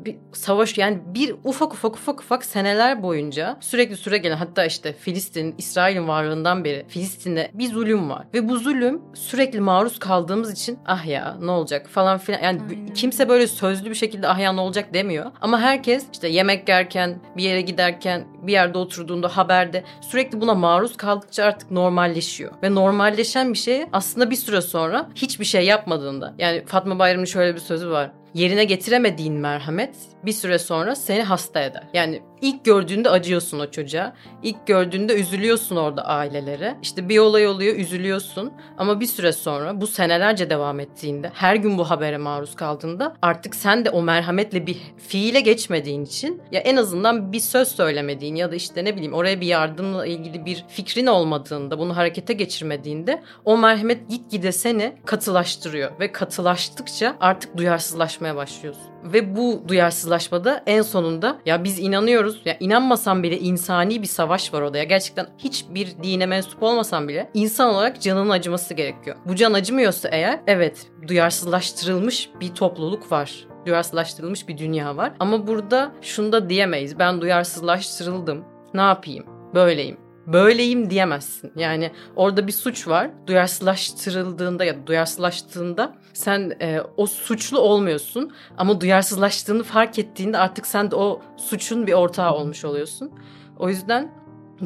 bir 0.06 0.16
savaş 0.34 0.78
yani 0.78 1.00
bir 1.06 1.36
ufak 1.44 1.74
ufak 1.74 1.96
ufak 1.96 2.22
ufak 2.22 2.46
seneler 2.46 3.04
boyunca 3.04 3.58
sürekli 3.60 3.98
süre 3.98 4.18
gelen 4.18 4.38
hatta 4.38 4.66
işte 4.66 4.94
Filistin, 4.94 5.56
İsrail'in 5.58 6.08
varlığından 6.08 6.64
beri 6.64 6.86
Filistin'de 6.88 7.52
bir 7.54 7.68
zulüm 7.68 8.10
var. 8.10 8.28
Ve 8.34 8.50
bu 8.50 8.58
zulüm 8.58 9.02
sürekli 9.14 9.60
maruz 9.60 10.00
kaldığımız 10.00 10.52
için 10.52 10.80
ah 10.86 11.06
ya 11.06 11.38
ne 11.42 11.52
olacak 11.52 11.88
falan 11.90 12.18
filan. 12.18 12.40
Yani 12.42 12.62
Aynen. 12.70 12.94
kimse 12.94 13.30
böyle 13.30 13.48
sözlü 13.48 13.90
bir 13.90 13.96
şekilde 13.96 14.28
ah 14.28 14.40
ya 14.40 14.54
ne 14.54 14.62
olacak 14.62 14.94
demiyor. 14.94 15.32
Ama 15.42 15.60
herkes 15.60 16.06
işte 16.14 16.28
yemek 16.28 16.70
yerken, 16.70 17.22
bir 17.38 17.44
yere 17.44 17.62
giderken, 17.62 18.28
bir 18.42 18.52
yerde 18.52 18.78
oturduğunda 18.78 19.38
haberde 19.38 19.84
sürekli 20.02 20.42
buna 20.42 20.54
maruz 20.54 20.98
kaldıkça 20.98 21.46
artık 21.46 21.72
normalleşiyor. 21.72 22.52
Ve 22.64 22.76
normalleşen 22.76 23.54
bir 23.54 23.58
şey 23.58 23.86
aslında 23.94 24.32
bir 24.32 24.36
süre 24.36 24.62
sonra 24.62 25.10
hiçbir 25.16 25.46
şey 25.46 25.66
yapmadığında. 25.66 26.34
Yani 26.38 26.66
Fatma 26.66 27.00
Bayram'ın 27.00 27.26
şöyle 27.26 27.56
bir 27.56 27.60
sözü 27.60 27.90
var. 27.90 28.12
Yerine 28.34 28.64
getiremediğin 28.64 29.34
merhamet 29.34 29.96
bir 30.26 30.32
süre 30.32 30.60
sonra 30.60 30.96
seni 30.96 31.24
hasta 31.24 31.60
eder. 31.60 31.84
Yani 31.94 32.22
ilk 32.42 32.66
gördüğünde 32.66 33.10
acıyorsun 33.10 33.60
o 33.60 33.72
çocuğa. 33.72 34.14
İlk 34.44 34.68
gördüğünde 34.68 35.20
üzülüyorsun 35.22 35.76
orada 35.76 36.06
ailelere. 36.06 36.78
İşte 36.82 37.10
bir 37.10 37.18
olay 37.18 37.48
oluyor 37.48 37.76
üzülüyorsun. 37.76 38.54
Ama 38.78 39.00
bir 39.00 39.06
süre 39.06 39.32
sonra 39.32 39.82
bu 39.82 39.88
senelerce 39.88 40.50
devam 40.50 40.80
ettiğinde 40.80 41.32
her 41.34 41.56
gün 41.56 41.78
bu 41.78 41.90
habere 41.90 42.18
maruz 42.18 42.56
kaldığında 42.56 43.16
artık 43.22 43.56
sen 43.56 43.86
de 43.86 43.90
o 43.90 44.02
merhametle 44.02 44.68
bir 44.68 44.78
fiile 44.98 45.40
geçmediğin 45.40 46.06
için 46.06 46.42
ya 46.52 46.60
en 46.60 46.76
azından 46.76 47.32
bir 47.32 47.40
söz 47.40 47.68
söylemediğin 47.68 48.36
ya 48.36 48.52
da 48.52 48.56
işte 48.56 48.86
ne 48.86 48.96
bileyim 48.96 49.14
oraya 49.14 49.42
bir 49.42 49.48
yardımla 49.48 50.06
ilgili 50.06 50.46
bir 50.46 50.66
fikrin 50.68 51.08
olmadığında 51.08 51.80
bunu 51.80 51.98
harekete 51.98 52.34
geçirmediğinde 52.34 53.22
o 53.46 53.58
merhamet 53.58 54.10
gitgide 54.10 54.52
seni 54.52 54.98
katılaştırıyor 55.06 56.00
ve 56.00 56.12
katılaştıkça 56.12 57.18
artık 57.20 57.58
duyarsızlaşmaya 57.58 58.36
başlıyorsun. 58.36 58.91
Ve 59.04 59.36
bu 59.36 59.64
duyarsızlaşmada 59.68 60.64
en 60.66 60.82
sonunda 60.82 61.38
ya 61.46 61.64
biz 61.64 61.80
inanıyoruz 61.80 62.42
ya 62.46 62.58
inanmasam 62.60 63.24
bile 63.24 63.40
insani 63.40 64.02
bir 64.02 64.08
savaş 64.08 64.54
var 64.54 64.62
orada 64.62 64.78
ya 64.78 64.84
gerçekten 64.84 65.28
hiçbir 65.38 65.88
dine 66.04 66.26
mensup 66.26 66.64
olmasam 66.64 67.08
bile 67.08 67.30
insan 67.34 67.70
olarak 67.70 68.02
canının 68.02 68.30
acıması 68.30 68.74
gerekiyor. 68.74 69.16
Bu 69.26 69.36
can 69.36 69.54
acımıyorsa 69.54 70.10
eğer 70.10 70.40
evet 70.48 70.88
duyarsızlaştırılmış 71.08 72.30
bir 72.42 72.56
topluluk 72.56 73.12
var 73.12 73.52
duyarsızlaştırılmış 73.66 74.48
bir 74.48 74.58
dünya 74.58 74.98
var. 74.98 75.14
Ama 75.20 75.48
burada 75.48 75.92
şunu 76.02 76.32
da 76.32 76.50
diyemeyiz. 76.50 77.00
Ben 77.00 77.22
duyarsızlaştırıldım. 77.22 78.44
Ne 78.74 78.82
yapayım? 78.82 79.26
Böyleyim. 79.54 79.98
Böyleyim 80.28 80.90
diyemezsin. 80.90 81.52
Yani 81.56 81.92
orada 82.16 82.48
bir 82.48 82.52
suç 82.52 82.88
var. 82.88 83.10
Duyarsızlaştırıldığında 83.28 84.66
ya 84.66 84.76
da 84.76 84.88
duyarsızlaştığında 84.88 85.96
sen 86.14 86.58
e, 86.62 86.82
o 86.98 87.08
suçlu 87.08 87.60
olmuyorsun. 87.60 88.32
Ama 88.58 88.82
duyarsızlaştığını 88.82 89.64
fark 89.64 90.00
ettiğinde 90.00 90.38
artık 90.38 90.68
sen 90.68 90.92
de 90.92 90.96
o 90.96 91.22
suçun 91.38 91.88
bir 91.88 91.94
ortağı 91.94 92.34
olmuş 92.34 92.66
oluyorsun. 92.66 93.12
O 93.60 93.70
yüzden 93.70 94.12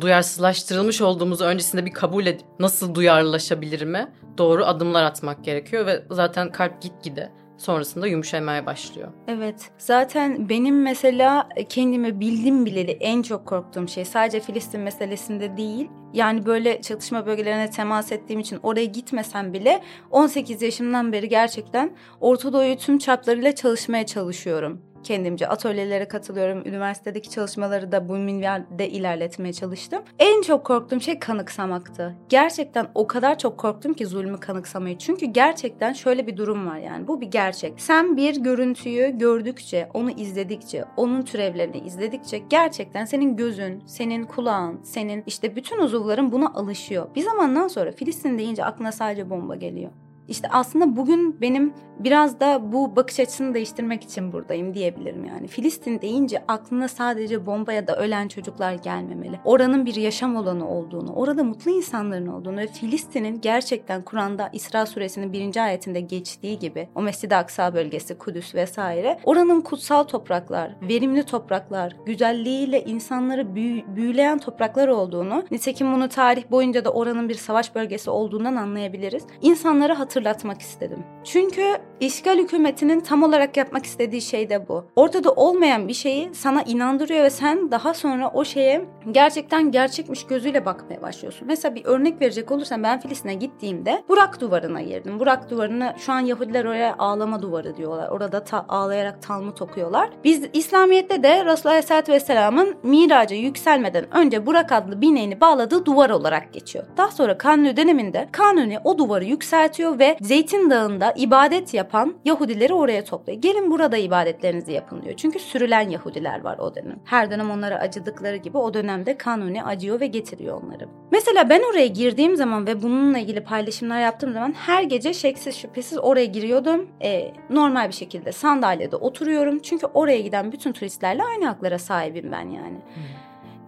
duyarsızlaştırılmış 0.02 1.02
olduğumuzu 1.02 1.46
öncesinde 1.46 1.86
bir 1.86 1.92
kabul 1.92 2.26
edip 2.26 2.46
nasıl 2.60 2.96
duyarlılaşabilirime 2.96 4.14
doğru 4.38 4.66
adımlar 4.66 5.04
atmak 5.04 5.44
gerekiyor 5.44 5.86
ve 5.86 6.04
zaten 6.12 6.52
kalp 6.52 6.82
gitgide 6.82 7.32
sonrasında 7.58 8.08
yumuşamaya 8.08 8.66
başlıyor. 8.66 9.12
Evet. 9.28 9.72
Zaten 9.78 10.50
benim 10.50 10.82
mesela 10.82 11.50
kendime 11.70 12.20
bildim 12.20 12.66
bileli 12.66 12.92
en 12.92 13.22
çok 13.22 13.46
korktuğum 13.46 13.88
şey 13.88 14.06
sadece 14.06 14.40
Filistin 14.40 14.82
meselesinde 14.82 15.58
değil. 15.58 15.90
Yani 16.14 16.46
böyle 16.46 16.82
çatışma 16.82 17.26
bölgelerine 17.26 17.70
temas 17.70 18.12
ettiğim 18.12 18.40
için 18.40 18.60
oraya 18.64 18.86
gitmesem 18.86 19.54
bile 19.54 19.82
18 20.12 20.62
yaşımdan 20.62 21.12
beri 21.12 21.30
gerçekten 21.30 21.96
Orta 22.22 22.54
Doğu'yu 22.54 22.78
tüm 22.78 22.98
çaplarıyla 22.98 23.56
çalışmaya 23.56 24.06
çalışıyorum. 24.06 24.82
Kendimce 25.06 25.48
atölyelere 25.48 26.08
katılıyorum. 26.08 26.68
Üniversitedeki 26.68 27.30
çalışmaları 27.30 27.92
da 27.92 28.10
bu 28.10 28.16
minvalde 28.16 28.90
ilerletmeye 28.90 29.54
çalıştım. 29.54 30.04
En 30.20 30.42
çok 30.42 30.66
korktuğum 30.66 31.02
şey 31.02 31.20
kanıksamaktı. 31.20 32.16
Gerçekten 32.30 32.88
o 32.96 33.08
kadar 33.08 33.40
çok 33.40 33.58
korktum 33.58 33.94
ki 33.94 34.06
zulmü 34.06 34.40
kanıksamayı. 34.40 34.98
Çünkü 34.98 35.26
gerçekten 35.26 35.94
şöyle 35.94 36.28
bir 36.28 36.38
durum 36.38 36.68
var 36.68 36.78
yani. 36.78 37.08
Bu 37.08 37.22
bir 37.22 37.28
gerçek. 37.28 37.74
Sen 37.78 38.18
bir 38.18 38.36
görüntüyü 38.36 39.18
gördükçe, 39.18 39.90
onu 39.94 40.12
izledikçe, 40.12 40.86
onun 40.98 41.22
türevlerini 41.22 41.78
izledikçe 41.78 42.38
gerçekten 42.38 43.06
senin 43.06 43.38
gözün, 43.38 43.84
senin 43.86 44.24
kulağın, 44.24 44.80
senin 44.84 45.24
işte 45.28 45.56
bütün 45.56 45.80
uzuvların 45.80 46.32
buna 46.32 46.54
alışıyor. 46.54 47.08
Bir 47.16 47.22
zamandan 47.22 47.68
sonra 47.68 47.92
Filistin 47.92 48.38
deyince 48.38 48.66
aklına 48.66 48.92
sadece 48.92 49.30
bomba 49.30 49.56
geliyor. 49.56 49.92
İşte 50.28 50.48
aslında 50.52 50.96
bugün 50.96 51.42
benim 51.42 51.74
biraz 52.00 52.40
da 52.40 52.72
bu 52.72 52.96
bakış 52.96 53.20
açısını 53.20 53.54
değiştirmek 53.54 54.04
için 54.04 54.34
buradayım 54.34 54.74
diyebilirim 54.74 55.26
yani. 55.26 55.48
Filistin 55.48 56.02
deyince 56.02 56.44
aklına 56.48 56.88
sadece 56.88 57.46
bomba 57.46 57.74
ya 57.74 57.88
da 57.88 57.96
ölen 57.96 58.28
çocuklar 58.28 58.74
gelmemeli. 58.74 59.40
Oranın 59.46 59.86
bir 59.86 59.96
yaşam 59.96 60.38
alanı 60.38 60.70
olduğunu, 60.70 61.14
orada 61.14 61.44
mutlu 61.44 61.72
insanların 61.72 62.28
olduğunu 62.28 62.58
ve 62.58 62.68
Filistin'in 62.68 63.42
gerçekten 63.42 64.02
Kur'an'da 64.02 64.50
İsra 64.54 64.86
suresinin 64.86 65.34
birinci 65.34 65.62
ayetinde 65.62 66.00
geçtiği 66.00 66.60
gibi 66.60 66.90
o 66.96 67.02
Mescid-i 67.02 67.36
Aksa 67.36 67.74
bölgesi, 67.74 68.18
Kudüs 68.18 68.56
vesaire 68.56 69.20
oranın 69.24 69.62
kutsal 69.62 70.04
topraklar, 70.04 70.76
verimli 70.82 71.24
topraklar, 71.24 71.96
güzelliğiyle 72.06 72.84
insanları 72.84 73.56
büyü- 73.56 73.96
büyüleyen 73.96 74.38
topraklar 74.38 74.88
olduğunu, 74.88 75.44
nitekim 75.52 75.94
bunu 75.94 76.10
tarih 76.10 76.52
boyunca 76.52 76.86
da 76.86 76.90
oranın 76.90 77.30
bir 77.30 77.36
savaş 77.36 77.76
bölgesi 77.76 78.10
olduğundan 78.10 78.56
anlayabiliriz. 78.56 79.24
İnsanlara 79.42 80.00
hatırlatıyoruz 80.00 80.15
hatırlatmak 80.16 80.62
istedim. 80.62 81.04
Çünkü 81.24 81.78
işgal 82.00 82.38
hükümetinin 82.38 83.00
tam 83.00 83.24
olarak 83.24 83.58
yapmak 83.58 83.86
istediği 83.86 84.22
şey 84.22 84.50
de 84.50 84.68
bu. 84.68 84.86
Ortada 84.96 85.32
olmayan 85.32 85.88
bir 85.88 85.94
şeyi 85.94 86.36
sana 86.36 86.62
inandırıyor 86.62 87.24
ve 87.24 87.30
sen 87.30 87.72
daha 87.72 87.94
sonra 87.94 88.32
o 88.34 88.46
şeye 88.46 88.86
gerçekten 89.12 89.72
gerçekmiş 89.72 90.26
gözüyle 90.26 90.66
bakmaya 90.66 91.02
başlıyorsun. 91.02 91.48
Mesela 91.48 91.76
bir 91.76 91.86
örnek 91.86 92.22
verecek 92.22 92.52
olursam 92.52 92.84
ben 92.84 93.00
Filistin'e 93.00 93.34
gittiğimde 93.34 94.04
Burak 94.10 94.42
duvarına 94.42 94.82
girdim. 94.82 95.20
Burak 95.20 95.50
duvarını 95.50 95.94
şu 95.98 96.14
an 96.14 96.20
Yahudiler 96.20 96.66
oraya 96.66 96.96
ağlama 96.98 97.42
duvarı 97.42 97.78
diyorlar. 97.78 98.10
Orada 98.10 98.44
ta- 98.44 98.66
ağlayarak 98.70 99.22
Talmud 99.22 99.60
okuyorlar. 99.60 100.10
Biz 100.24 100.42
İslamiyet'te 100.54 101.24
de 101.24 101.46
Resulullah 101.46 101.72
Aleyhisselatü 101.72 102.12
Vesselam'ın 102.12 102.76
miraca 102.84 103.36
yükselmeden 103.36 104.18
önce 104.18 104.46
Burak 104.46 104.72
adlı 104.72 105.02
bineğini 105.02 105.42
bağladığı 105.42 105.86
duvar 105.86 106.10
olarak 106.10 106.54
geçiyor. 106.54 106.86
Daha 106.98 107.12
sonra 107.12 107.38
Kanuni 107.38 107.78
döneminde 107.78 108.28
Kanuni 108.32 108.80
o 108.84 108.98
duvarı 108.98 109.26
yükseltiyor 109.26 110.00
ve 110.00 110.05
Zeytin 110.22 110.70
Dağı'nda 110.70 111.14
ibadet 111.18 111.74
yapan 111.74 112.16
Yahudileri 112.26 112.74
oraya 112.74 113.04
topluyor. 113.04 113.42
Gelin 113.42 113.72
burada 113.72 113.98
ibadetlerinizi 113.98 114.72
yapın 114.72 115.02
diyor. 115.02 115.16
Çünkü 115.18 115.40
sürülen 115.40 115.90
Yahudiler 115.90 116.42
var 116.42 116.58
o 116.58 116.76
dönem. 116.76 117.00
Her 117.06 117.32
dönem 117.32 117.52
onlara 117.52 117.76
acıdıkları 117.76 118.38
gibi 118.38 118.58
o 118.58 118.74
dönemde 118.74 119.18
Kanuni 119.18 119.64
acıyor 119.64 120.00
ve 120.00 120.08
getiriyor 120.08 120.62
onları. 120.64 120.88
Mesela 121.12 121.50
ben 121.50 121.62
oraya 121.72 121.88
girdiğim 121.88 122.36
zaman 122.36 122.68
ve 122.68 122.82
bununla 122.82 123.18
ilgili 123.20 123.44
paylaşımlar 123.44 124.02
yaptığım 124.02 124.34
zaman 124.34 124.54
her 124.54 124.84
gece 124.84 125.14
şeksiz 125.14 125.56
şüphesiz 125.56 125.98
oraya 125.98 126.26
giriyordum. 126.26 126.88
Ee, 127.04 127.32
normal 127.50 127.88
bir 127.88 127.94
şekilde 127.94 128.32
sandalyede 128.32 128.96
oturuyorum. 128.96 129.60
Çünkü 129.60 129.88
oraya 129.94 130.22
giden 130.22 130.52
bütün 130.52 130.72
turistlerle 130.72 131.24
aynı 131.24 131.46
haklara 131.46 131.80
sahibim 131.80 132.32
ben 132.32 132.50
yani. 132.50 132.78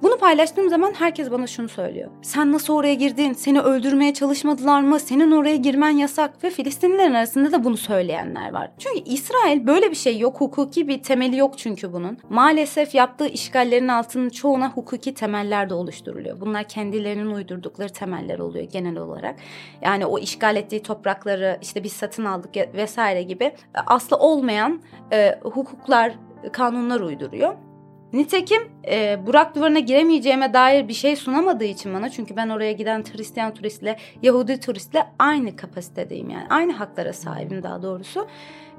Bunu 0.01 0.17
paylaştığım 0.17 0.69
zaman 0.69 0.93
herkes 0.93 1.31
bana 1.31 1.47
şunu 1.47 1.69
söylüyor. 1.69 2.11
Sen 2.21 2.51
nasıl 2.51 2.73
oraya 2.73 2.93
girdin? 2.93 3.33
Seni 3.33 3.61
öldürmeye 3.61 4.13
çalışmadılar 4.13 4.81
mı? 4.81 4.99
Senin 4.99 5.31
oraya 5.31 5.55
girmen 5.55 5.89
yasak. 5.89 6.43
Ve 6.43 6.49
Filistinlilerin 6.49 7.13
arasında 7.13 7.51
da 7.51 7.63
bunu 7.63 7.77
söyleyenler 7.77 8.53
var. 8.53 8.71
Çünkü 8.77 8.99
İsrail 8.99 9.67
böyle 9.67 9.91
bir 9.91 9.95
şey 9.95 10.19
yok. 10.19 10.41
Hukuki 10.41 10.87
bir 10.87 11.03
temeli 11.03 11.37
yok 11.37 11.57
çünkü 11.57 11.93
bunun. 11.93 12.17
Maalesef 12.29 12.95
yaptığı 12.95 13.27
işgallerin 13.27 13.87
altının 13.87 14.29
çoğuna 14.29 14.71
hukuki 14.71 15.13
temeller 15.13 15.69
de 15.69 15.73
oluşturuluyor. 15.73 16.39
Bunlar 16.41 16.63
kendilerinin 16.63 17.31
uydurdukları 17.31 17.89
temeller 17.89 18.39
oluyor 18.39 18.65
genel 18.65 18.97
olarak. 18.97 19.35
Yani 19.81 20.05
o 20.05 20.19
işgal 20.19 20.55
ettiği 20.55 20.83
toprakları 20.83 21.57
işte 21.61 21.83
biz 21.83 21.93
satın 21.93 22.25
aldık 22.25 22.55
vesaire 22.73 23.23
gibi 23.23 23.51
aslı 23.85 24.17
olmayan 24.17 24.81
e, 25.11 25.39
hukuklar, 25.43 26.13
kanunlar 26.51 26.99
uyduruyor. 26.99 27.66
Nitekim 28.13 28.61
e, 28.87 29.25
Burak 29.25 29.55
duvarına 29.55 29.79
giremeyeceğime 29.79 30.53
dair 30.53 30.87
bir 30.87 30.93
şey 30.93 31.15
sunamadığı 31.15 31.63
için 31.63 31.93
bana 31.93 32.09
çünkü 32.09 32.35
ben 32.35 32.49
oraya 32.49 32.71
giden 32.71 33.03
Hristiyan 33.13 33.53
turistle 33.53 33.97
Yahudi 34.21 34.59
turistle 34.59 35.07
aynı 35.19 35.55
kapasitedeyim 35.55 36.29
yani 36.29 36.45
aynı 36.49 36.73
haklara 36.73 37.13
sahibim 37.13 37.63
daha 37.63 37.81
doğrusu 37.81 38.27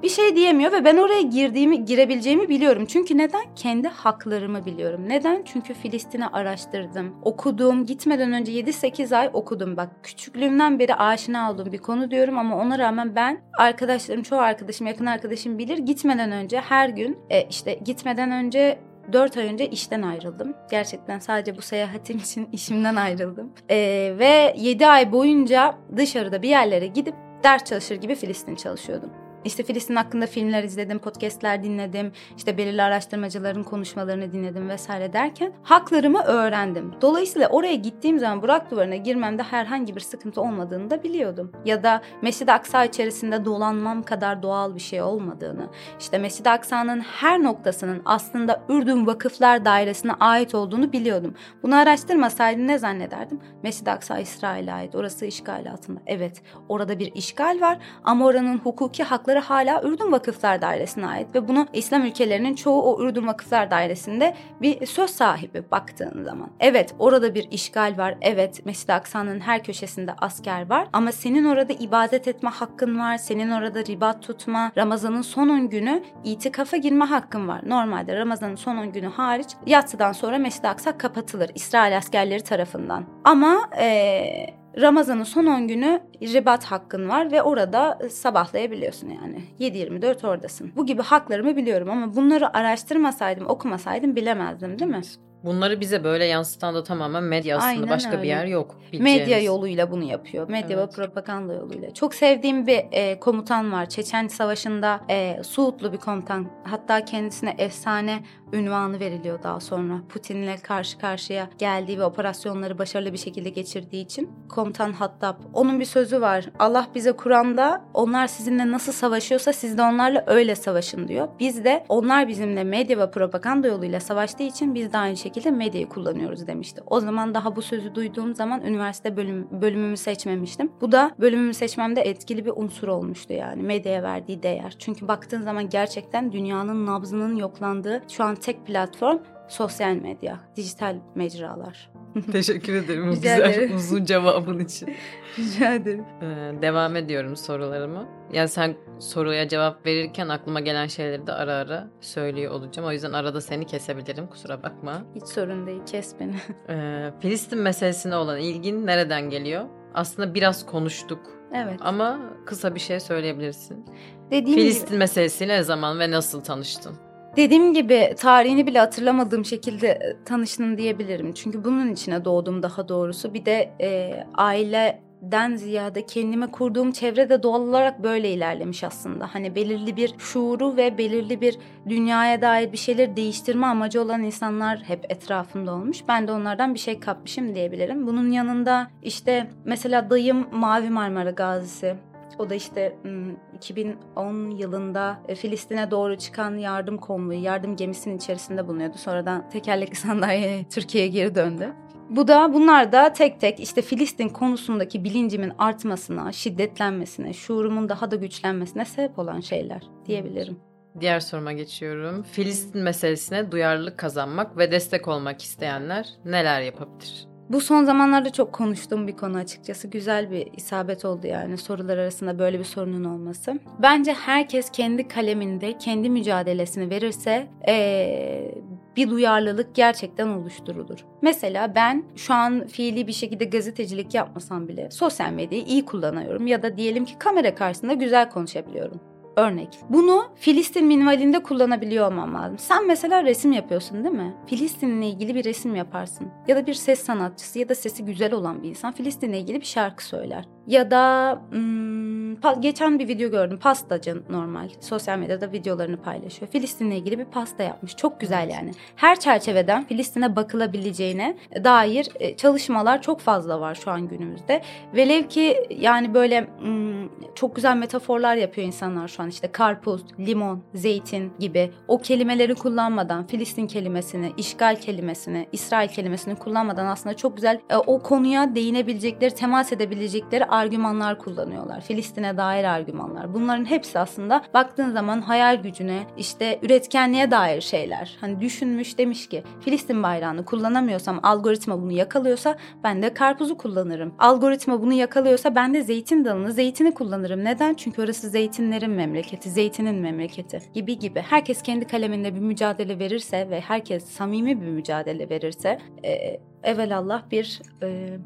bir 0.03 0.09
şey 0.09 0.37
diyemiyor 0.37 0.73
ve 0.73 0.85
ben 0.85 0.97
oraya 0.97 1.23
girdiğimi 1.23 1.85
girebileceğimi 1.85 2.49
biliyorum. 2.49 2.87
Çünkü 2.87 3.19
neden? 3.19 3.45
Kendi 3.57 3.89
haklarımı 3.89 4.67
biliyorum. 4.67 5.05
Neden? 5.09 5.43
Çünkü 5.45 5.75
Filistin'i 5.75 6.27
araştırdım. 6.27 7.15
Okudum. 7.23 7.87
Gitmeden 7.87 8.33
önce 8.33 8.53
7-8 8.53 9.17
ay 9.17 9.31
okudum. 9.33 9.77
Bak 9.77 9.89
küçüklüğümden 10.03 10.79
beri 10.79 10.95
aşina 10.95 11.53
olduğum 11.53 11.73
bir 11.73 11.79
konu 11.79 12.11
diyorum 12.11 12.39
ama 12.39 12.57
ona 12.57 12.79
rağmen 12.79 13.17
ben 13.17 13.41
arkadaşlarım, 13.59 14.23
çoğu 14.23 14.39
arkadaşım, 14.39 14.87
yakın 14.87 15.07
arkadaşım 15.07 15.59
bilir. 15.59 15.79
Gitmeden 15.79 16.33
önce 16.33 16.61
her 16.61 16.89
gün 16.89 17.19
e, 17.31 17.43
işte 17.43 17.75
gitmeden 17.85 18.31
önce 18.31 18.79
4 19.13 19.37
ay 19.37 19.47
önce 19.47 19.71
işten 19.71 20.03
ayrıldım. 20.03 20.55
Gerçekten 20.71 21.19
sadece 21.19 21.57
bu 21.57 21.63
seyahatim 21.63 22.17
için 22.19 22.49
işimden 22.53 22.97
ayrıldım. 22.97 23.53
Ee, 23.71 24.15
ve 24.19 24.55
7 24.59 24.87
ay 24.87 25.13
boyunca 25.13 25.75
dışarıda 25.97 26.43
bir 26.43 26.49
yerlere 26.49 26.87
gidip 26.87 27.15
ders 27.45 27.65
çalışır 27.65 27.97
gibi 27.97 28.15
Filistin 28.15 28.55
çalışıyordum. 28.55 29.11
İşte 29.45 29.63
Filistin 29.63 29.97
hakkında 29.97 30.27
filmler 30.27 30.65
izledim, 30.65 30.99
podcastler 30.99 31.63
dinledim, 31.63 32.13
işte 32.37 32.59
belirli 32.59 32.83
araştırmacıların 32.83 33.63
konuşmalarını 33.63 34.33
dinledim 34.33 34.69
vesaire 34.69 35.13
derken 35.13 35.53
haklarımı 35.63 36.23
öğrendim. 36.23 36.95
Dolayısıyla 37.01 37.49
oraya 37.49 37.75
gittiğim 37.75 38.19
zaman 38.19 38.43
Burak 38.43 38.71
Duvarı'na 38.71 38.97
girmemde 38.97 39.43
herhangi 39.43 39.97
bir 39.97 40.01
sıkıntı 40.01 40.41
olmadığını 40.41 40.91
da 40.91 41.03
biliyordum. 41.03 41.53
Ya 41.65 41.83
da 41.83 42.03
Mescid-i 42.23 42.53
Aksa 42.53 42.85
içerisinde 42.85 43.45
dolanmam 43.45 44.03
kadar 44.03 44.43
doğal 44.43 44.75
bir 44.75 44.81
şey 44.81 45.03
olmadığını, 45.03 45.69
işte 46.01 46.19
Mescid-i 46.19 46.51
Aksa'nın 46.51 47.01
her 47.01 47.43
noktasının 47.43 48.03
aslında 48.05 48.63
Ürdün 48.69 49.07
Vakıflar 49.07 49.65
Dairesi'ne 49.65 50.13
ait 50.13 50.55
olduğunu 50.55 50.93
biliyordum. 50.93 51.35
Bunu 51.63 51.77
araştırmasaydım 51.77 52.67
ne 52.67 52.79
zannederdim? 52.79 53.41
Mescid-i 53.63 53.91
Aksa 53.91 54.19
İsrail'e 54.19 54.73
ait, 54.73 54.95
orası 54.95 55.27
işgal 55.27 55.71
altında. 55.73 56.01
Evet, 56.07 56.43
orada 56.69 56.99
bir 56.99 57.15
işgal 57.15 57.61
var 57.61 57.79
ama 58.05 58.27
oranın 58.27 58.59
hukuki 58.59 59.05
hakları 59.05 59.38
hala 59.41 59.83
Ürdün 59.83 60.13
Vakıflar 60.13 60.63
Dairesi'ne 60.63 61.07
ait 61.07 61.35
ve 61.35 61.49
bunu 61.49 61.67
İslam 61.73 62.03
ülkelerinin 62.03 62.55
çoğu 62.55 62.83
o 62.83 63.03
Ürdün 63.05 63.27
Vakıflar 63.27 63.71
Dairesi'nde 63.71 64.35
bir 64.63 64.87
söz 64.87 65.11
sahibi 65.11 65.71
baktığın 65.71 66.25
zaman. 66.25 66.51
Evet 66.61 66.95
orada 66.99 67.35
bir 67.35 67.51
işgal 67.51 67.95
var. 67.99 68.15
Evet 68.21 68.67
Mescid-i 68.67 68.93
Aksa'nın 68.93 69.41
her 69.41 69.65
köşesinde 69.65 70.13
asker 70.19 70.71
var 70.71 70.89
ama 70.93 71.13
senin 71.13 71.45
orada 71.45 71.73
ibadet 71.73 72.29
etme 72.29 72.51
hakkın 72.51 72.99
var. 72.99 73.17
Senin 73.17 73.51
orada 73.51 73.85
ribat 73.85 74.23
tutma, 74.23 74.73
Ramazan'ın 74.77 75.23
son 75.23 75.49
10 75.49 75.69
günü 75.69 76.03
itikafa 76.25 76.77
girme 76.77 77.05
hakkın 77.05 77.49
var. 77.49 77.61
Normalde 77.67 78.17
Ramazan'ın 78.17 78.57
son 78.57 78.77
10 78.77 78.93
günü 78.93 79.09
hariç 79.09 79.49
yatsıdan 79.67 80.13
sonra 80.13 80.39
Mescid-i 80.39 80.69
Aksa 80.69 80.99
kapatılır 80.99 81.51
İsrail 81.55 81.97
askerleri 81.97 82.43
tarafından. 82.45 83.05
Ama 83.25 83.71
eee 83.79 84.58
Ramazan'ın 84.81 85.23
son 85.23 85.47
10 85.47 85.69
günü 85.69 86.01
ribat 86.23 86.65
hakkın 86.65 87.09
var 87.09 87.33
ve 87.33 87.43
orada 87.43 87.99
sabahlayabiliyorsun 88.11 89.09
yani. 89.09 89.43
7-24 89.61 90.27
oradasın. 90.27 90.73
Bu 90.77 90.87
gibi 90.87 91.03
haklarımı 91.03 91.57
biliyorum 91.57 91.91
ama 91.91 92.17
bunları 92.17 92.57
araştırmasaydım, 92.57 93.47
okumasaydım 93.47 94.17
bilemezdim 94.17 94.79
değil 94.79 94.91
mi? 94.91 95.01
Bunları 95.45 95.81
bize 95.81 96.05
böyle 96.05 96.25
yansıtan 96.25 96.75
da 96.75 96.85
tamamen 96.85 97.23
medya 97.25 97.57
aslında 97.57 97.71
Aynen 97.71 97.89
başka 97.91 98.11
öyle. 98.11 98.23
bir 98.23 98.29
yer 98.29 98.47
yok. 98.47 98.77
Medya 98.93 99.05
bileceğimiz. 99.05 99.47
yoluyla 99.47 99.91
bunu 99.91 100.05
yapıyor. 100.05 100.49
Medya 100.49 100.77
Evet. 100.79 100.89
ve 100.89 100.91
propaganda 101.03 101.55
yoluyla. 101.55 101.95
Çok 101.95 102.15
sevdiğim 102.15 102.67
bir 102.67 102.81
e, 102.93 103.21
komutan 103.21 103.73
var. 103.73 103.89
Çeçen 103.89 104.29
Savaşı'nda 104.29 105.01
e, 105.11 105.43
Suudlu 105.43 105.93
bir 105.93 105.99
komutan. 105.99 106.47
Hatta 106.65 107.05
kendisine 107.05 107.55
efsane 107.59 108.19
ünvanı 108.53 109.01
veriliyor 109.01 109.43
daha 109.43 109.61
sonra. 109.61 110.01
Putin'le 110.09 110.57
karşı 110.63 110.99
karşıya 110.99 111.51
geldiği 111.59 111.99
ve 111.99 112.05
operasyonları 112.05 112.79
başarılı 112.79 113.13
bir 113.13 113.19
şekilde 113.19 113.51
geçirdiği 113.51 114.05
için. 114.05 114.31
Komutan 114.49 114.93
Hattab. 114.93 115.37
Onun 115.53 115.81
bir 115.81 115.85
sözü 115.85 116.21
var. 116.21 116.51
Allah 116.59 116.87
bize 116.95 117.13
Kur'an'da 117.13 117.85
onlar 117.95 118.27
sizinle 118.27 118.71
nasıl 118.71 118.93
savaşıyorsa 118.93 119.53
siz 119.53 119.79
de 119.79 119.83
onlarla 119.83 120.25
öyle 120.27 120.55
savaşın 120.55 121.09
diyor. 121.09 121.29
Biz 121.41 121.65
de 121.65 121.85
onlar 121.89 122.29
bizimle 122.29 122.65
medya 122.65 122.99
ve 122.99 123.11
propaganda 123.11 123.69
yoluyla 123.69 124.01
savaştığı 124.01 124.43
için 124.43 124.75
biz 124.75 124.93
de 124.93 124.99
aynı 124.99 125.17
şekilde 125.17 125.51
medyayı 125.51 125.89
kullanıyoruz 125.89 126.47
demişti. 126.47 126.83
O 126.87 127.01
zaman 127.01 127.35
daha 127.35 127.57
bu 127.57 127.63
sözü 127.63 127.95
duyduğum 127.95 128.35
zaman 128.35 128.61
üniversite 128.61 129.17
bölüm, 129.17 129.49
bölümümü 129.51 129.97
seçmemiştim. 129.97 130.73
Bu 130.81 130.93
da 130.93 131.11
bölümümü 131.21 131.55
seçmemde 131.55 132.01
etkili 132.01 132.45
bir 132.45 132.53
unsur 132.57 132.89
olmuştu 132.89 133.33
yani 133.33 133.63
medyaya 133.63 134.03
verdiği 134.03 134.43
değer. 134.43 134.77
Çünkü 134.79 135.09
baktığın 135.09 135.43
zaman 135.43 135.69
gerçekten 135.69 136.33
dünyanın 136.33 136.87
nabzının 136.87 137.37
yoklandığı 137.37 138.03
şu 138.09 138.25
an 138.25 138.35
tek 138.41 138.67
platform 138.67 139.19
sosyal 139.49 139.95
medya, 139.95 140.41
dijital 140.57 140.97
mecralar. 141.15 141.91
Teşekkür 142.33 142.75
ederim 142.75 143.03
bu 143.09 143.13
Rica 143.13 143.37
güzel 143.37 143.55
ederim. 143.55 143.73
uzun 143.77 144.05
cevabın 144.05 144.59
için. 144.59 144.89
Rica 145.39 145.75
ederim. 145.75 146.05
Ee, 146.23 146.63
devam 146.63 146.97
ediyorum 146.97 147.37
sorularımı. 147.37 148.09
Yani 148.33 148.49
sen 148.49 148.77
soruya 148.99 149.49
cevap 149.49 149.87
verirken 149.87 150.29
aklıma 150.29 150.61
gelen 150.61 150.87
şeyleri 150.87 151.27
de 151.27 151.33
ara 151.33 151.55
ara 151.55 151.89
söylüyor 152.01 152.53
olacağım. 152.53 152.89
O 152.89 152.93
yüzden 152.93 153.13
arada 153.13 153.41
seni 153.41 153.67
kesebilirim 153.67 154.27
kusura 154.27 154.63
bakma. 154.63 155.03
Hiç 155.15 155.25
sorun 155.25 155.67
değil 155.67 155.81
kes 155.87 156.15
beni. 156.21 156.35
Ee, 156.69 157.11
Filistin 157.21 157.59
meselesine 157.59 158.17
olan 158.17 158.39
ilgin 158.39 158.87
nereden 158.87 159.31
geliyor? 159.31 159.65
Aslında 159.95 160.35
biraz 160.35 160.67
konuştuk 160.67 161.21
evet. 161.55 161.81
ama 161.81 162.21
kısa 162.47 162.75
bir 162.75 162.81
şey 162.81 163.01
söyleyebilirsin. 163.01 163.85
Dediğim 164.27 164.47
gibi- 164.47 164.61
Filistin 164.61 164.99
meselesiyle 164.99 165.59
ne 165.59 165.63
zaman 165.63 165.99
ve 165.99 166.11
nasıl 166.11 166.41
tanıştın? 166.41 167.08
Dediğim 167.39 167.75
gibi 167.75 168.15
tarihini 168.17 168.67
bile 168.67 168.79
hatırlamadığım 168.79 169.45
şekilde 169.45 169.89
e, 169.89 170.25
tanıştım 170.25 170.79
diyebilirim. 170.79 171.33
Çünkü 171.33 171.65
bunun 171.65 171.93
içine 171.93 172.25
doğdum 172.25 172.63
daha 172.63 172.89
doğrusu. 172.89 173.35
Bir 173.35 173.45
de 173.45 173.71
e, 173.81 174.21
aileden 174.35 175.57
ziyade 175.57 176.07
kendime 176.07 176.47
kurduğum 176.47 176.93
çevre 176.93 177.29
de 177.29 177.43
doğal 177.43 177.61
olarak 177.61 178.03
böyle 178.03 178.31
ilerlemiş 178.31 178.85
aslında. 178.85 179.35
Hani 179.35 179.55
belirli 179.55 179.97
bir 179.97 180.15
şuuru 180.19 180.77
ve 180.77 180.99
belirli 180.99 181.41
bir 181.41 181.59
dünyaya 181.89 182.43
dair 182.43 182.73
bir 182.73 182.79
şeyleri 182.79 183.17
değiştirme 183.17 183.67
amacı 183.67 184.03
olan 184.03 184.23
insanlar 184.23 184.79
hep 184.79 185.13
etrafımda 185.13 185.75
olmuş. 185.75 185.99
Ben 186.09 186.29
de 186.29 186.33
onlardan 186.33 186.75
bir 186.75 186.79
şey 186.79 187.01
kapmışım 187.01 187.55
diyebilirim. 187.55 188.07
Bunun 188.07 188.31
yanında 188.31 188.91
işte 189.03 189.51
mesela 189.65 190.11
dayım 190.11 190.47
Mavi 190.53 190.91
Marmara 190.91 191.31
Gazisi. 191.31 191.97
O 192.39 192.51
da 192.51 192.55
işte 192.55 192.99
ım, 193.05 193.37
2010 193.57 194.51
yılında 194.51 195.23
e, 195.29 195.35
Filistin'e 195.35 195.91
doğru 195.91 196.19
çıkan 196.19 196.57
yardım 196.57 196.99
konvoyu, 196.99 197.43
yardım 197.43 197.77
gemisinin 197.77 198.17
içerisinde 198.17 198.69
bulunuyordu. 198.69 198.99
Sonradan 198.99 199.51
tekerlekli 199.51 199.97
sandalye 199.97 200.65
Türkiye'ye 200.71 201.11
geri 201.11 201.35
döndü. 201.35 201.73
Bu 202.11 202.29
da 202.29 202.55
bunlar 202.55 202.93
da 202.93 203.13
tek 203.13 203.41
tek 203.41 203.61
işte 203.61 203.83
Filistin 203.83 204.29
konusundaki 204.29 205.05
bilincimin 205.05 205.53
artmasına, 205.59 206.33
şiddetlenmesine, 206.33 207.33
şuurumun 207.33 207.89
daha 207.89 208.11
da 208.11 208.17
güçlenmesine 208.17 208.85
sebep 208.85 209.19
olan 209.19 209.41
şeyler 209.41 209.83
diyebilirim. 210.07 210.59
Diğer 211.01 211.21
soruma 211.21 211.53
geçiyorum. 211.53 212.23
Filistin 212.23 212.83
meselesine 212.83 213.53
duyarlılık 213.53 213.99
kazanmak 213.99 214.57
ve 214.57 214.73
destek 214.73 215.09
olmak 215.09 215.43
isteyenler 215.43 216.09
neler 216.25 216.61
yapabilir? 216.61 217.28
Bu 217.51 217.61
son 217.61 217.85
zamanlarda 217.85 218.33
çok 218.33 218.53
konuştuğum 218.53 219.07
bir 219.07 219.17
konu 219.17 219.37
açıkçası. 219.37 219.89
Güzel 219.89 220.31
bir 220.31 220.49
isabet 220.57 221.05
oldu 221.05 221.27
yani 221.27 221.59
sorular 221.59 221.99
arasında 221.99 222.39
böyle 222.39 222.59
bir 222.59 222.65
sorunun 222.65 223.05
olması. 223.05 223.59
Bence 223.83 224.13
herkes 224.13 224.71
kendi 224.71 225.09
kaleminde 225.09 225.79
kendi 225.79 226.11
mücadelesini 226.11 226.91
verirse 226.91 227.47
ee, 227.69 228.55
bir 228.97 229.11
duyarlılık 229.11 229.75
gerçekten 229.75 230.29
oluşturulur. 230.29 230.99
Mesela 231.23 231.75
ben 231.75 232.05
şu 232.17 232.35
an 232.35 232.67
fiili 232.67 233.07
bir 233.07 233.13
şekilde 233.13 233.45
gazetecilik 233.45 234.15
yapmasam 234.15 234.69
bile 234.69 234.91
sosyal 234.91 235.33
medyayı 235.33 235.65
iyi 235.65 235.85
kullanıyorum 235.85 236.47
ya 236.47 236.63
da 236.63 236.77
diyelim 236.77 237.05
ki 237.05 237.19
kamera 237.19 237.55
karşısında 237.55 237.93
güzel 237.93 238.31
konuşabiliyorum. 238.31 239.01
Örnek. 239.39 239.79
Bunu 239.89 240.29
Filistin 240.35 240.87
minvalinde 240.87 241.43
kullanabiliyor 241.43 242.07
olmam 242.07 242.35
lazım. 242.35 242.59
Sen 242.59 242.87
mesela 242.87 243.25
resim 243.25 243.53
yapıyorsun 243.53 244.05
değil 244.05 244.15
mi? 244.15 244.37
Filistin'le 244.47 245.03
ilgili 245.03 245.35
bir 245.35 245.45
resim 245.45 245.75
yaparsın. 245.75 246.29
Ya 246.49 246.57
da 246.57 246.67
bir 246.67 246.75
ses 246.75 247.05
sanatçısı 247.05 247.59
ya 247.59 247.69
da 247.69 247.75
sesi 247.75 248.05
güzel 248.05 248.33
olan 248.33 248.63
bir 248.63 248.69
insan 248.69 248.93
Filistin'le 248.93 249.33
ilgili 249.33 249.61
bir 249.61 249.67
şarkı 249.67 250.05
söyler. 250.05 250.45
Ya 250.69 250.91
da 250.91 251.39
hmm, 251.51 252.61
geçen 252.61 252.99
bir 252.99 253.09
video 253.09 253.31
gördüm. 253.31 253.59
Pastacı 253.59 254.23
normal. 254.31 254.69
Sosyal 254.81 255.19
medyada 255.19 255.53
videolarını 255.53 255.97
paylaşıyor. 255.97 256.51
Filistin'le 256.51 256.91
ilgili 256.91 257.19
bir 257.19 257.25
pasta 257.25 257.63
yapmış. 257.63 257.97
Çok 257.97 258.21
güzel 258.21 258.51
yani. 258.51 258.71
Her 258.97 259.21
çerçeveden 259.21 259.85
Filistin'e 259.85 260.37
bakılabileceğine 260.37 261.37
dair 261.65 262.09
e, 262.21 262.37
çalışmalar 262.37 263.03
çok 263.03 263.21
fazla 263.21 263.61
var 263.61 263.75
şu 263.75 263.91
an 263.91 264.09
günümüzde. 264.09 264.63
Velev 264.95 265.29
ki 265.29 265.67
yani 265.71 266.15
böyle 266.15 266.47
hmm, 266.59 267.09
çok 267.35 267.57
güzel 267.57 267.77
metaforlar 267.77 268.37
yapıyor 268.37 268.67
insanlar 268.67 269.09
şu 269.09 269.23
an 269.23 269.29
işte 269.29 269.53
karpuz, 269.53 270.05
limon, 270.19 270.63
zeytin 270.75 271.33
gibi 271.39 271.71
o 271.89 271.99
kelimeleri 271.99 272.55
kullanmadan 272.55 273.27
Filistin 273.27 273.67
kelimesini, 273.67 274.33
işgal 274.37 274.77
kelimesini, 274.77 275.49
İsrail 275.53 275.89
kelimesini 275.89 276.35
kullanmadan 276.35 276.87
aslında 276.87 277.17
çok 277.17 277.37
güzel 277.37 277.61
e, 277.71 277.77
o 277.77 278.03
konuya 278.03 278.55
değinebilecekleri, 278.55 279.35
temas 279.35 279.73
edebilecekleri 279.73 280.45
argümanlar 280.59 281.19
kullanıyorlar. 281.19 281.81
Filistin'e 281.81 282.37
dair 282.37 282.65
argümanlar. 282.65 283.35
Bunların 283.35 283.65
hepsi 283.65 283.99
aslında 283.99 284.45
baktığın 284.55 284.91
zaman 284.91 285.21
hayal 285.21 285.63
gücüne, 285.63 286.03
işte 286.17 286.59
üretkenliğe 286.63 287.31
dair 287.31 287.61
şeyler. 287.61 288.17
Hani 288.21 288.41
düşünmüş 288.41 288.99
demiş 288.99 289.29
ki 289.29 289.43
Filistin 289.61 290.03
bayrağını 290.03 290.45
kullanamıyorsam 290.45 291.21
algoritma 291.23 291.83
bunu 291.83 291.93
yakalıyorsa 291.93 292.57
ben 292.85 293.03
de 293.03 293.15
karpuzu 293.15 293.57
kullanırım. 293.57 294.15
Algoritma 294.19 294.83
bunu 294.83 294.93
yakalıyorsa 294.93 295.55
ben 295.55 295.75
de 295.75 295.83
zeytin 295.83 296.25
dalını, 296.25 296.53
zeytini 296.53 296.95
kullanırım. 296.95 297.45
Neden? 297.45 297.75
Çünkü 297.75 298.03
orası 298.03 298.29
zeytinlerin 298.29 298.91
memleketi, 298.91 299.51
zeytinin 299.51 299.95
memleketi 299.95 300.63
gibi 300.75 300.99
gibi. 300.99 301.21
Herkes 301.21 301.63
kendi 301.63 301.87
kaleminde 301.87 302.35
bir 302.35 302.41
mücadele 302.41 302.99
verirse 302.99 303.51
ve 303.51 303.61
herkes 303.61 304.05
samimi 304.05 304.61
bir 304.61 304.67
mücadele 304.67 305.31
verirse 305.31 305.79
e, 306.05 306.41
evelallah 306.63 307.31
bir 307.31 307.63
e, 307.83 308.19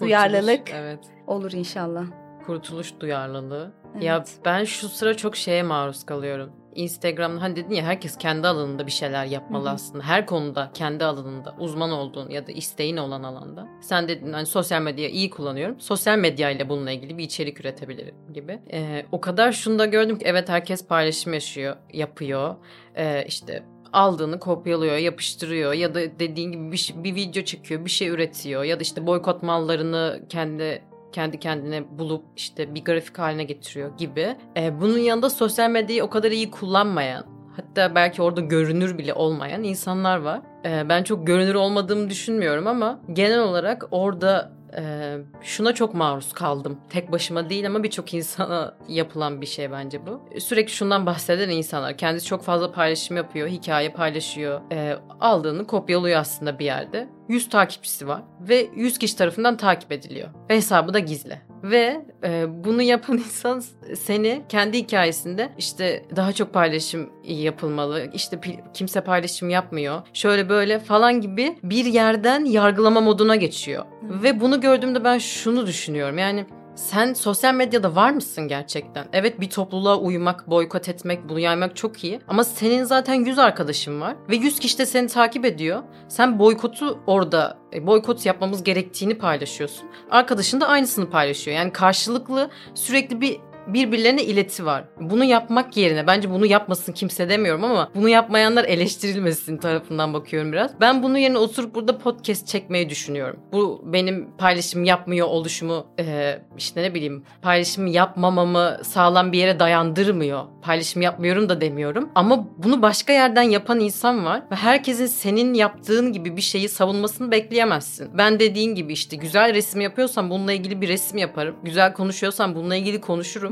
duyarlılık 0.00 0.70
evet. 0.74 1.00
olur 1.26 1.52
inşallah. 1.52 2.04
Kurtuluş 2.46 3.00
duyarlılığı. 3.00 3.72
Evet. 3.94 4.04
Ya 4.04 4.24
ben 4.44 4.64
şu 4.64 4.88
sıra 4.88 5.16
çok 5.16 5.36
şeye 5.36 5.62
maruz 5.62 6.04
kalıyorum. 6.04 6.52
Instagram'da 6.74 7.42
hani 7.42 7.56
dedin 7.56 7.74
ya 7.74 7.84
herkes 7.84 8.16
kendi 8.18 8.48
alanında 8.48 8.86
bir 8.86 8.92
şeyler 8.92 9.24
yapmalı 9.24 9.64
Hı 9.64 9.70
hı. 9.70 9.74
aslında. 9.74 10.04
Her 10.04 10.26
konuda 10.26 10.70
kendi 10.74 11.04
alanında 11.04 11.54
uzman 11.58 11.90
olduğun 11.90 12.30
ya 12.30 12.46
da 12.46 12.52
isteğin 12.52 12.96
olan 12.96 13.22
alanda. 13.22 13.68
Sen 13.80 14.08
dedin 14.08 14.32
hani 14.32 14.46
sosyal 14.46 14.82
medyayı 14.82 15.10
iyi 15.10 15.30
kullanıyorum. 15.30 15.80
Sosyal 15.80 16.18
medya 16.18 16.50
ile 16.50 16.68
bununla 16.68 16.90
ilgili 16.90 17.18
bir 17.18 17.24
içerik 17.24 17.60
üretebilirim 17.60 18.14
gibi. 18.32 18.58
Ee, 18.72 19.06
o 19.12 19.20
kadar 19.20 19.52
şunu 19.52 19.78
da 19.78 19.86
gördüm 19.86 20.18
ki 20.18 20.24
evet 20.28 20.48
herkes 20.48 20.86
paylaşım 20.86 21.34
yaşıyor, 21.34 21.76
yapıyor. 21.92 22.56
Ee, 22.96 23.24
işte 23.26 23.62
aldığını 23.92 24.38
kopyalıyor, 24.38 24.96
yapıştırıyor 24.96 25.72
ya 25.72 25.94
da 25.94 26.00
dediğin 26.18 26.52
gibi 26.52 26.72
bir, 26.72 26.94
bir 26.96 27.14
video 27.14 27.42
çekiyor, 27.42 27.84
bir 27.84 27.90
şey 27.90 28.08
üretiyor 28.08 28.64
ya 28.64 28.78
da 28.78 28.82
işte 28.82 29.06
boykot 29.06 29.42
mallarını 29.42 30.20
kendi 30.28 30.82
kendi 31.12 31.40
kendine 31.40 31.98
bulup 31.98 32.24
işte 32.36 32.74
bir 32.74 32.84
grafik 32.84 33.18
haline 33.18 33.44
getiriyor 33.44 33.96
gibi. 33.98 34.36
Ee, 34.56 34.80
bunun 34.80 34.98
yanında 34.98 35.30
sosyal 35.30 35.70
medyayı 35.70 36.04
o 36.04 36.10
kadar 36.10 36.30
iyi 36.30 36.50
kullanmayan, 36.50 37.24
hatta 37.56 37.94
belki 37.94 38.22
orada 38.22 38.40
görünür 38.40 38.98
bile 38.98 39.14
olmayan 39.14 39.62
insanlar 39.62 40.18
var. 40.18 40.40
Ee, 40.64 40.88
ben 40.88 41.02
çok 41.02 41.26
görünür 41.26 41.54
olmadığımı 41.54 42.10
düşünmüyorum 42.10 42.66
ama 42.66 43.00
genel 43.12 43.40
olarak 43.40 43.88
orada 43.90 44.52
e, 44.76 45.16
şuna 45.42 45.74
çok 45.74 45.94
maruz 45.94 46.32
kaldım. 46.32 46.80
Tek 46.90 47.12
başıma 47.12 47.50
değil 47.50 47.66
ama 47.66 47.82
birçok 47.82 48.14
insana 48.14 48.74
yapılan 48.88 49.40
bir 49.40 49.46
şey 49.46 49.70
bence 49.72 50.06
bu. 50.06 50.40
Sürekli 50.40 50.72
şundan 50.72 51.06
bahseden 51.06 51.48
insanlar. 51.48 51.96
Kendisi 51.96 52.26
çok 52.26 52.42
fazla 52.42 52.72
paylaşım 52.72 53.16
yapıyor, 53.16 53.48
hikaye 53.48 53.90
paylaşıyor. 53.90 54.60
Ee, 54.72 54.96
aldığını 55.20 55.66
kopyalıyor 55.66 56.20
aslında 56.20 56.58
bir 56.58 56.64
yerde. 56.64 57.08
100 57.28 57.48
takipçisi 57.48 58.08
var 58.08 58.22
ve 58.40 58.70
100 58.74 58.98
kişi 58.98 59.16
tarafından 59.16 59.56
takip 59.56 59.92
ediliyor. 59.92 60.28
Ve 60.50 60.56
hesabı 60.56 60.94
da 60.94 60.98
gizli. 60.98 61.49
Ve 61.62 62.04
e, 62.24 62.64
bunu 62.64 62.82
yapan 62.82 63.18
insan 63.18 63.62
seni 63.96 64.42
kendi 64.48 64.78
hikayesinde 64.78 65.52
işte 65.58 66.04
daha 66.16 66.32
çok 66.32 66.54
paylaşım 66.54 67.10
yapılmalı, 67.24 68.10
işte 68.14 68.40
kimse 68.74 69.00
paylaşım 69.00 69.50
yapmıyor, 69.50 70.02
şöyle 70.12 70.48
böyle 70.48 70.78
falan 70.78 71.20
gibi 71.20 71.56
bir 71.62 71.84
yerden 71.84 72.44
yargılama 72.44 73.00
moduna 73.00 73.36
geçiyor. 73.36 73.84
Ve 74.02 74.40
bunu 74.40 74.60
gördüğümde 74.60 75.04
ben 75.04 75.18
şunu 75.18 75.66
düşünüyorum 75.66 76.18
yani 76.18 76.46
sen 76.80 77.12
sosyal 77.14 77.54
medyada 77.54 77.96
var 77.96 78.10
mısın 78.10 78.48
gerçekten? 78.48 79.06
Evet 79.12 79.40
bir 79.40 79.50
topluluğa 79.50 79.98
uymak, 79.98 80.50
boykot 80.50 80.88
etmek, 80.88 81.28
bunu 81.28 81.40
yaymak 81.40 81.76
çok 81.76 82.04
iyi. 82.04 82.20
Ama 82.28 82.44
senin 82.44 82.84
zaten 82.84 83.14
100 83.14 83.38
arkadaşın 83.38 84.00
var 84.00 84.16
ve 84.28 84.36
100 84.36 84.58
kişi 84.58 84.78
de 84.78 84.86
seni 84.86 85.08
takip 85.08 85.44
ediyor. 85.44 85.82
Sen 86.08 86.38
boykotu 86.38 86.98
orada, 87.06 87.58
boykot 87.72 88.26
yapmamız 88.26 88.64
gerektiğini 88.64 89.18
paylaşıyorsun. 89.18 89.88
Arkadaşın 90.10 90.60
da 90.60 90.68
aynısını 90.68 91.10
paylaşıyor. 91.10 91.56
Yani 91.56 91.72
karşılıklı 91.72 92.50
sürekli 92.74 93.20
bir 93.20 93.40
birbirlerine 93.66 94.24
ileti 94.24 94.66
var. 94.66 94.84
Bunu 95.00 95.24
yapmak 95.24 95.76
yerine 95.76 96.06
bence 96.06 96.30
bunu 96.30 96.46
yapmasın 96.46 96.92
kimse 96.92 97.28
demiyorum 97.28 97.64
ama 97.64 97.90
bunu 97.94 98.08
yapmayanlar 98.08 98.64
eleştirilmesin 98.64 99.56
tarafından 99.56 100.14
bakıyorum 100.14 100.52
biraz. 100.52 100.80
Ben 100.80 101.02
bunun 101.02 101.18
yerine 101.18 101.38
oturup 101.38 101.74
burada 101.74 101.98
podcast 101.98 102.46
çekmeyi 102.46 102.88
düşünüyorum. 102.90 103.40
Bu 103.52 103.82
benim 103.84 104.28
paylaşım 104.38 104.84
yapmıyor 104.84 105.26
oluşumu 105.26 105.86
e, 105.98 106.38
işte 106.58 106.82
ne 106.82 106.94
bileyim 106.94 107.24
paylaşım 107.42 107.86
yapmamamı 107.86 108.78
sağlam 108.82 109.32
bir 109.32 109.38
yere 109.38 109.60
dayandırmıyor. 109.60 110.44
Paylaşım 110.62 111.02
yapmıyorum 111.02 111.48
da 111.48 111.60
demiyorum. 111.60 112.08
Ama 112.14 112.48
bunu 112.58 112.82
başka 112.82 113.12
yerden 113.12 113.42
yapan 113.42 113.80
insan 113.80 114.24
var 114.24 114.42
ve 114.50 114.54
herkesin 114.54 115.06
senin 115.06 115.54
yaptığın 115.54 116.12
gibi 116.12 116.36
bir 116.36 116.42
şeyi 116.42 116.68
savunmasını 116.68 117.30
bekleyemezsin. 117.30 118.08
Ben 118.18 118.40
dediğin 118.40 118.74
gibi 118.74 118.92
işte 118.92 119.16
güzel 119.16 119.54
resim 119.54 119.80
yapıyorsam 119.80 120.30
bununla 120.30 120.52
ilgili 120.52 120.80
bir 120.80 120.88
resim 120.88 121.18
yaparım. 121.18 121.56
Güzel 121.62 121.92
konuşuyorsam 121.92 122.54
bununla 122.54 122.76
ilgili 122.76 123.00
konuşurum. 123.00 123.49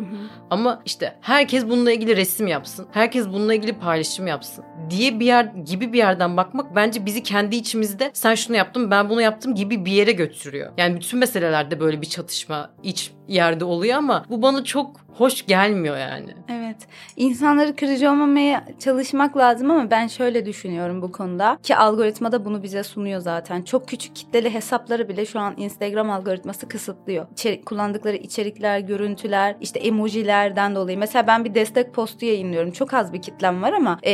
Ama 0.51 0.83
işte 0.85 1.17
herkes 1.21 1.67
bununla 1.67 1.93
ilgili 1.93 2.17
resim 2.17 2.47
yapsın. 2.47 2.87
Herkes 2.93 3.29
bununla 3.29 3.55
ilgili 3.55 3.73
paylaşım 3.73 4.27
yapsın 4.27 4.65
diye 4.91 5.21
bir 5.21 5.27
yer 5.27 5.45
gibi 5.45 5.93
bir 5.93 5.99
yerden 5.99 6.37
bakmak 6.37 6.77
bence 6.77 7.07
bizi 7.07 7.23
kendi 7.23 7.57
içimizde 7.57 8.11
sen 8.15 8.35
şunu 8.35 8.57
yaptın 8.57 8.91
ben 8.91 9.11
bunu 9.11 9.23
yaptım 9.23 9.55
gibi 9.55 9.85
bir 9.85 9.93
yere 9.93 10.13
götürüyor. 10.13 10.73
Yani 10.77 10.97
bütün 10.97 11.19
meselelerde 11.19 11.81
böyle 11.81 12.01
bir 12.03 12.07
çatışma 12.07 12.71
iç 12.83 13.13
yerde 13.29 13.65
oluyor 13.65 13.97
ama 13.97 14.25
bu 14.31 14.43
bana 14.43 14.65
çok 14.65 15.09
hoş 15.19 15.47
gelmiyor 15.47 15.99
yani. 15.99 16.35
Evet. 16.49 16.77
İnsanları 17.17 17.77
kırıcı 17.77 18.11
olmamaya 18.11 18.65
çalışmak 18.79 19.37
lazım 19.37 19.71
ama 19.71 19.91
ben 19.91 20.07
şöyle 20.07 20.47
düşünüyorum 20.47 21.03
bu 21.03 21.13
konuda. 21.13 21.59
Ki 21.63 21.77
algoritma 21.77 22.33
da 22.33 22.45
bunu 22.45 22.63
bize 22.63 22.83
sunuyor 22.83 23.21
zaten. 23.21 23.63
Çok 23.63 23.89
küçük 23.89 24.17
kitleli 24.17 24.55
hesapları 24.55 25.09
bile 25.09 25.27
şu 25.27 25.41
an 25.41 25.55
Instagram 25.57 26.11
algoritması 26.11 26.69
kısıtlıyor. 26.69 27.27
İçerik, 27.33 27.67
kullandıkları 27.67 28.17
içerikler, 28.17 28.79
görüntüler, 28.79 29.57
işte 29.61 29.81
emojilerden 29.81 30.75
dolayı. 30.75 30.99
Mesela 30.99 31.27
ben 31.27 31.45
bir 31.45 31.55
destek 31.55 31.95
postu 31.95 32.27
yayınlıyorum. 32.27 32.71
Çok 32.71 32.95
az 32.95 33.13
bir 33.13 33.23
kitlem 33.23 33.63
var 33.63 33.73
ama 33.73 33.99
e, 34.03 34.13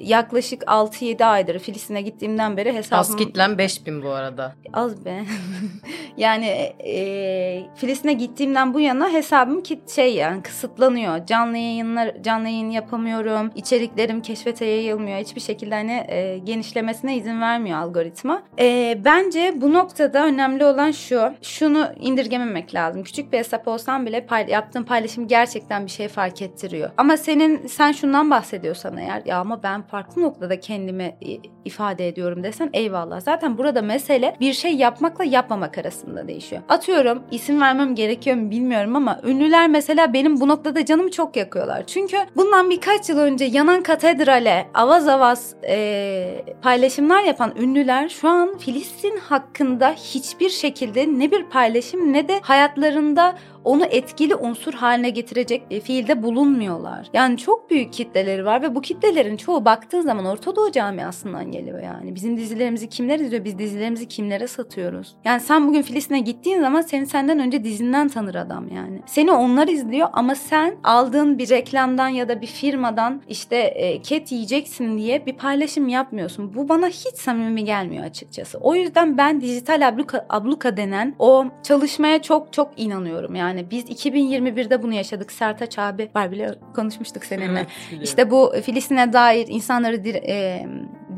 yaklaşık 0.00 0.62
6-7 0.62 1.24
aydır 1.24 1.58
Filistin'e 1.58 2.02
gittiğimden 2.02 2.56
beri 2.56 2.72
hesabım... 2.72 3.00
Az 3.00 3.16
kitlem 3.16 3.58
5000 3.58 4.02
bu 4.02 4.10
arada. 4.10 4.52
Az 4.72 5.04
be. 5.04 5.24
yani 6.16 6.46
e, 6.86 7.66
Filistin'e 7.76 8.12
gittiğimden 8.54 8.74
bu 8.74 8.80
yana 8.80 9.12
hesabım 9.12 9.62
kit 9.62 9.90
şey 9.90 10.14
yani 10.14 10.42
kısıtlanıyor. 10.42 11.26
Canlı 11.26 11.56
yayınlar 11.56 12.22
canlı 12.22 12.48
yayın 12.48 12.70
yapamıyorum. 12.70 13.50
İçeriklerim 13.54 14.22
keşfete 14.22 14.64
yayılmıyor. 14.64 15.18
Hiçbir 15.18 15.40
şekilde 15.40 15.74
hani 15.74 16.04
e, 16.08 16.38
genişlemesine 16.38 17.16
izin 17.16 17.40
vermiyor 17.40 17.78
algoritma. 17.78 18.42
E, 18.58 18.98
bence 19.04 19.52
bu 19.56 19.72
noktada 19.72 20.24
önemli 20.26 20.64
olan 20.64 20.90
şu. 20.90 21.32
Şunu 21.42 21.88
indirgememek 22.00 22.74
lazım. 22.74 23.02
Küçük 23.02 23.32
bir 23.32 23.38
hesap 23.38 23.68
olsam 23.68 24.06
bile 24.06 24.26
pay, 24.26 24.46
yaptığım 24.48 24.84
paylaşım 24.84 25.28
gerçekten 25.28 25.86
bir 25.86 25.90
şey 25.90 26.08
fark 26.08 26.42
ettiriyor. 26.42 26.90
Ama 26.96 27.16
senin 27.16 27.66
sen 27.66 27.92
şundan 27.92 28.30
bahsediyorsan 28.30 28.96
eğer 28.96 29.22
ya 29.24 29.38
ama 29.38 29.62
ben 29.62 29.82
farklı 29.82 30.22
noktada 30.22 30.60
kendimi 30.60 31.16
ifade 31.64 32.08
ediyorum 32.08 32.42
desen 32.42 32.70
eyvallah. 32.72 33.20
Zaten 33.20 33.58
burada 33.58 33.82
mesele 33.82 34.36
bir 34.40 34.52
şey 34.52 34.74
yapmakla 34.76 35.24
yapmamak 35.24 35.78
arasında 35.78 36.28
değişiyor. 36.28 36.62
Atıyorum 36.68 37.22
isim 37.30 37.60
vermem 37.60 37.94
gerekiyor 37.94 38.36
mu 38.44 38.50
bilmiyorum 38.50 38.96
ama 38.96 39.20
ünlüler 39.24 39.68
mesela 39.68 40.12
benim 40.12 40.40
bu 40.40 40.48
noktada 40.48 40.84
canımı 40.84 41.10
çok 41.10 41.36
yakıyorlar. 41.36 41.86
Çünkü 41.86 42.16
bundan 42.36 42.70
birkaç 42.70 43.08
yıl 43.08 43.18
önce 43.18 43.44
yanan 43.44 43.82
katedrale 43.82 44.66
avaz 44.74 45.08
avaz 45.08 45.54
e, 45.68 46.44
paylaşımlar 46.62 47.22
yapan 47.22 47.52
ünlüler 47.58 48.08
şu 48.08 48.28
an 48.28 48.58
Filistin 48.58 49.16
hakkında 49.18 49.90
hiçbir 49.90 50.48
şekilde 50.48 51.18
ne 51.18 51.30
bir 51.30 51.44
paylaşım 51.44 52.12
ne 52.12 52.28
de 52.28 52.40
hayatlarında 52.42 53.34
onu 53.64 53.84
etkili 53.84 54.34
unsur 54.34 54.74
haline 54.74 55.10
getirecek 55.10 55.82
fiilde 55.84 56.22
bulunmuyorlar. 56.22 57.08
Yani 57.12 57.38
çok 57.38 57.70
büyük 57.70 57.92
kitleleri 57.92 58.44
var 58.44 58.62
ve 58.62 58.74
bu 58.74 58.80
kitlelerin 58.80 59.36
çoğu 59.36 59.64
baktığın 59.64 60.00
zaman 60.00 60.24
Orta 60.24 60.56
Doğu 60.56 60.72
camiasından 60.72 61.50
geliyor 61.50 61.82
yani. 61.82 62.14
Bizim 62.14 62.36
dizilerimizi 62.36 62.88
kimler 62.88 63.18
izliyor? 63.20 63.44
Biz 63.44 63.58
dizilerimizi 63.58 64.08
kimlere 64.08 64.46
satıyoruz? 64.46 65.16
Yani 65.24 65.40
sen 65.40 65.68
bugün 65.68 65.82
Filistin'e 65.82 66.20
gittiğin 66.20 66.60
zaman 66.60 66.80
seni 66.80 67.06
senden 67.06 67.38
önce 67.38 67.64
dizinden 67.64 68.08
tanır 68.08 68.34
adam 68.34 68.68
yani. 68.68 69.00
Seni 69.06 69.32
onlar 69.32 69.68
izliyor 69.68 70.08
ama 70.12 70.34
sen 70.34 70.76
aldığın 70.84 71.38
bir 71.38 71.50
reklamdan 71.50 72.08
ya 72.08 72.28
da 72.28 72.40
bir 72.40 72.46
firmadan 72.46 73.22
işte 73.28 73.56
e, 73.56 74.02
ket 74.02 74.32
yiyeceksin 74.32 74.98
diye 74.98 75.26
bir 75.26 75.32
paylaşım 75.32 75.88
yapmıyorsun. 75.88 76.54
Bu 76.54 76.68
bana 76.68 76.86
hiç 76.86 77.14
samimi 77.14 77.64
gelmiyor 77.64 78.04
açıkçası. 78.04 78.58
O 78.58 78.74
yüzden 78.74 79.18
ben 79.18 79.40
dijital 79.40 79.88
abluka, 79.88 80.26
abluka 80.28 80.76
denen 80.76 81.14
o 81.18 81.44
çalışmaya 81.62 82.22
çok 82.22 82.52
çok 82.52 82.70
inanıyorum. 82.76 83.34
Yani 83.34 83.53
biz 83.70 83.84
2021'de 83.84 84.82
bunu 84.82 84.94
yaşadık. 84.94 85.32
Sertaç 85.32 85.78
abi 85.78 86.10
var 86.14 86.32
bile 86.32 86.54
konuşmuştuk 86.74 87.24
seninle. 87.24 87.58
Evet, 87.58 87.68
biliyorum. 87.86 88.04
İşte 88.04 88.30
bu 88.30 88.54
Filistin'e 88.62 89.12
dair 89.12 89.46
insanları 89.48 89.96
e, 90.08 90.66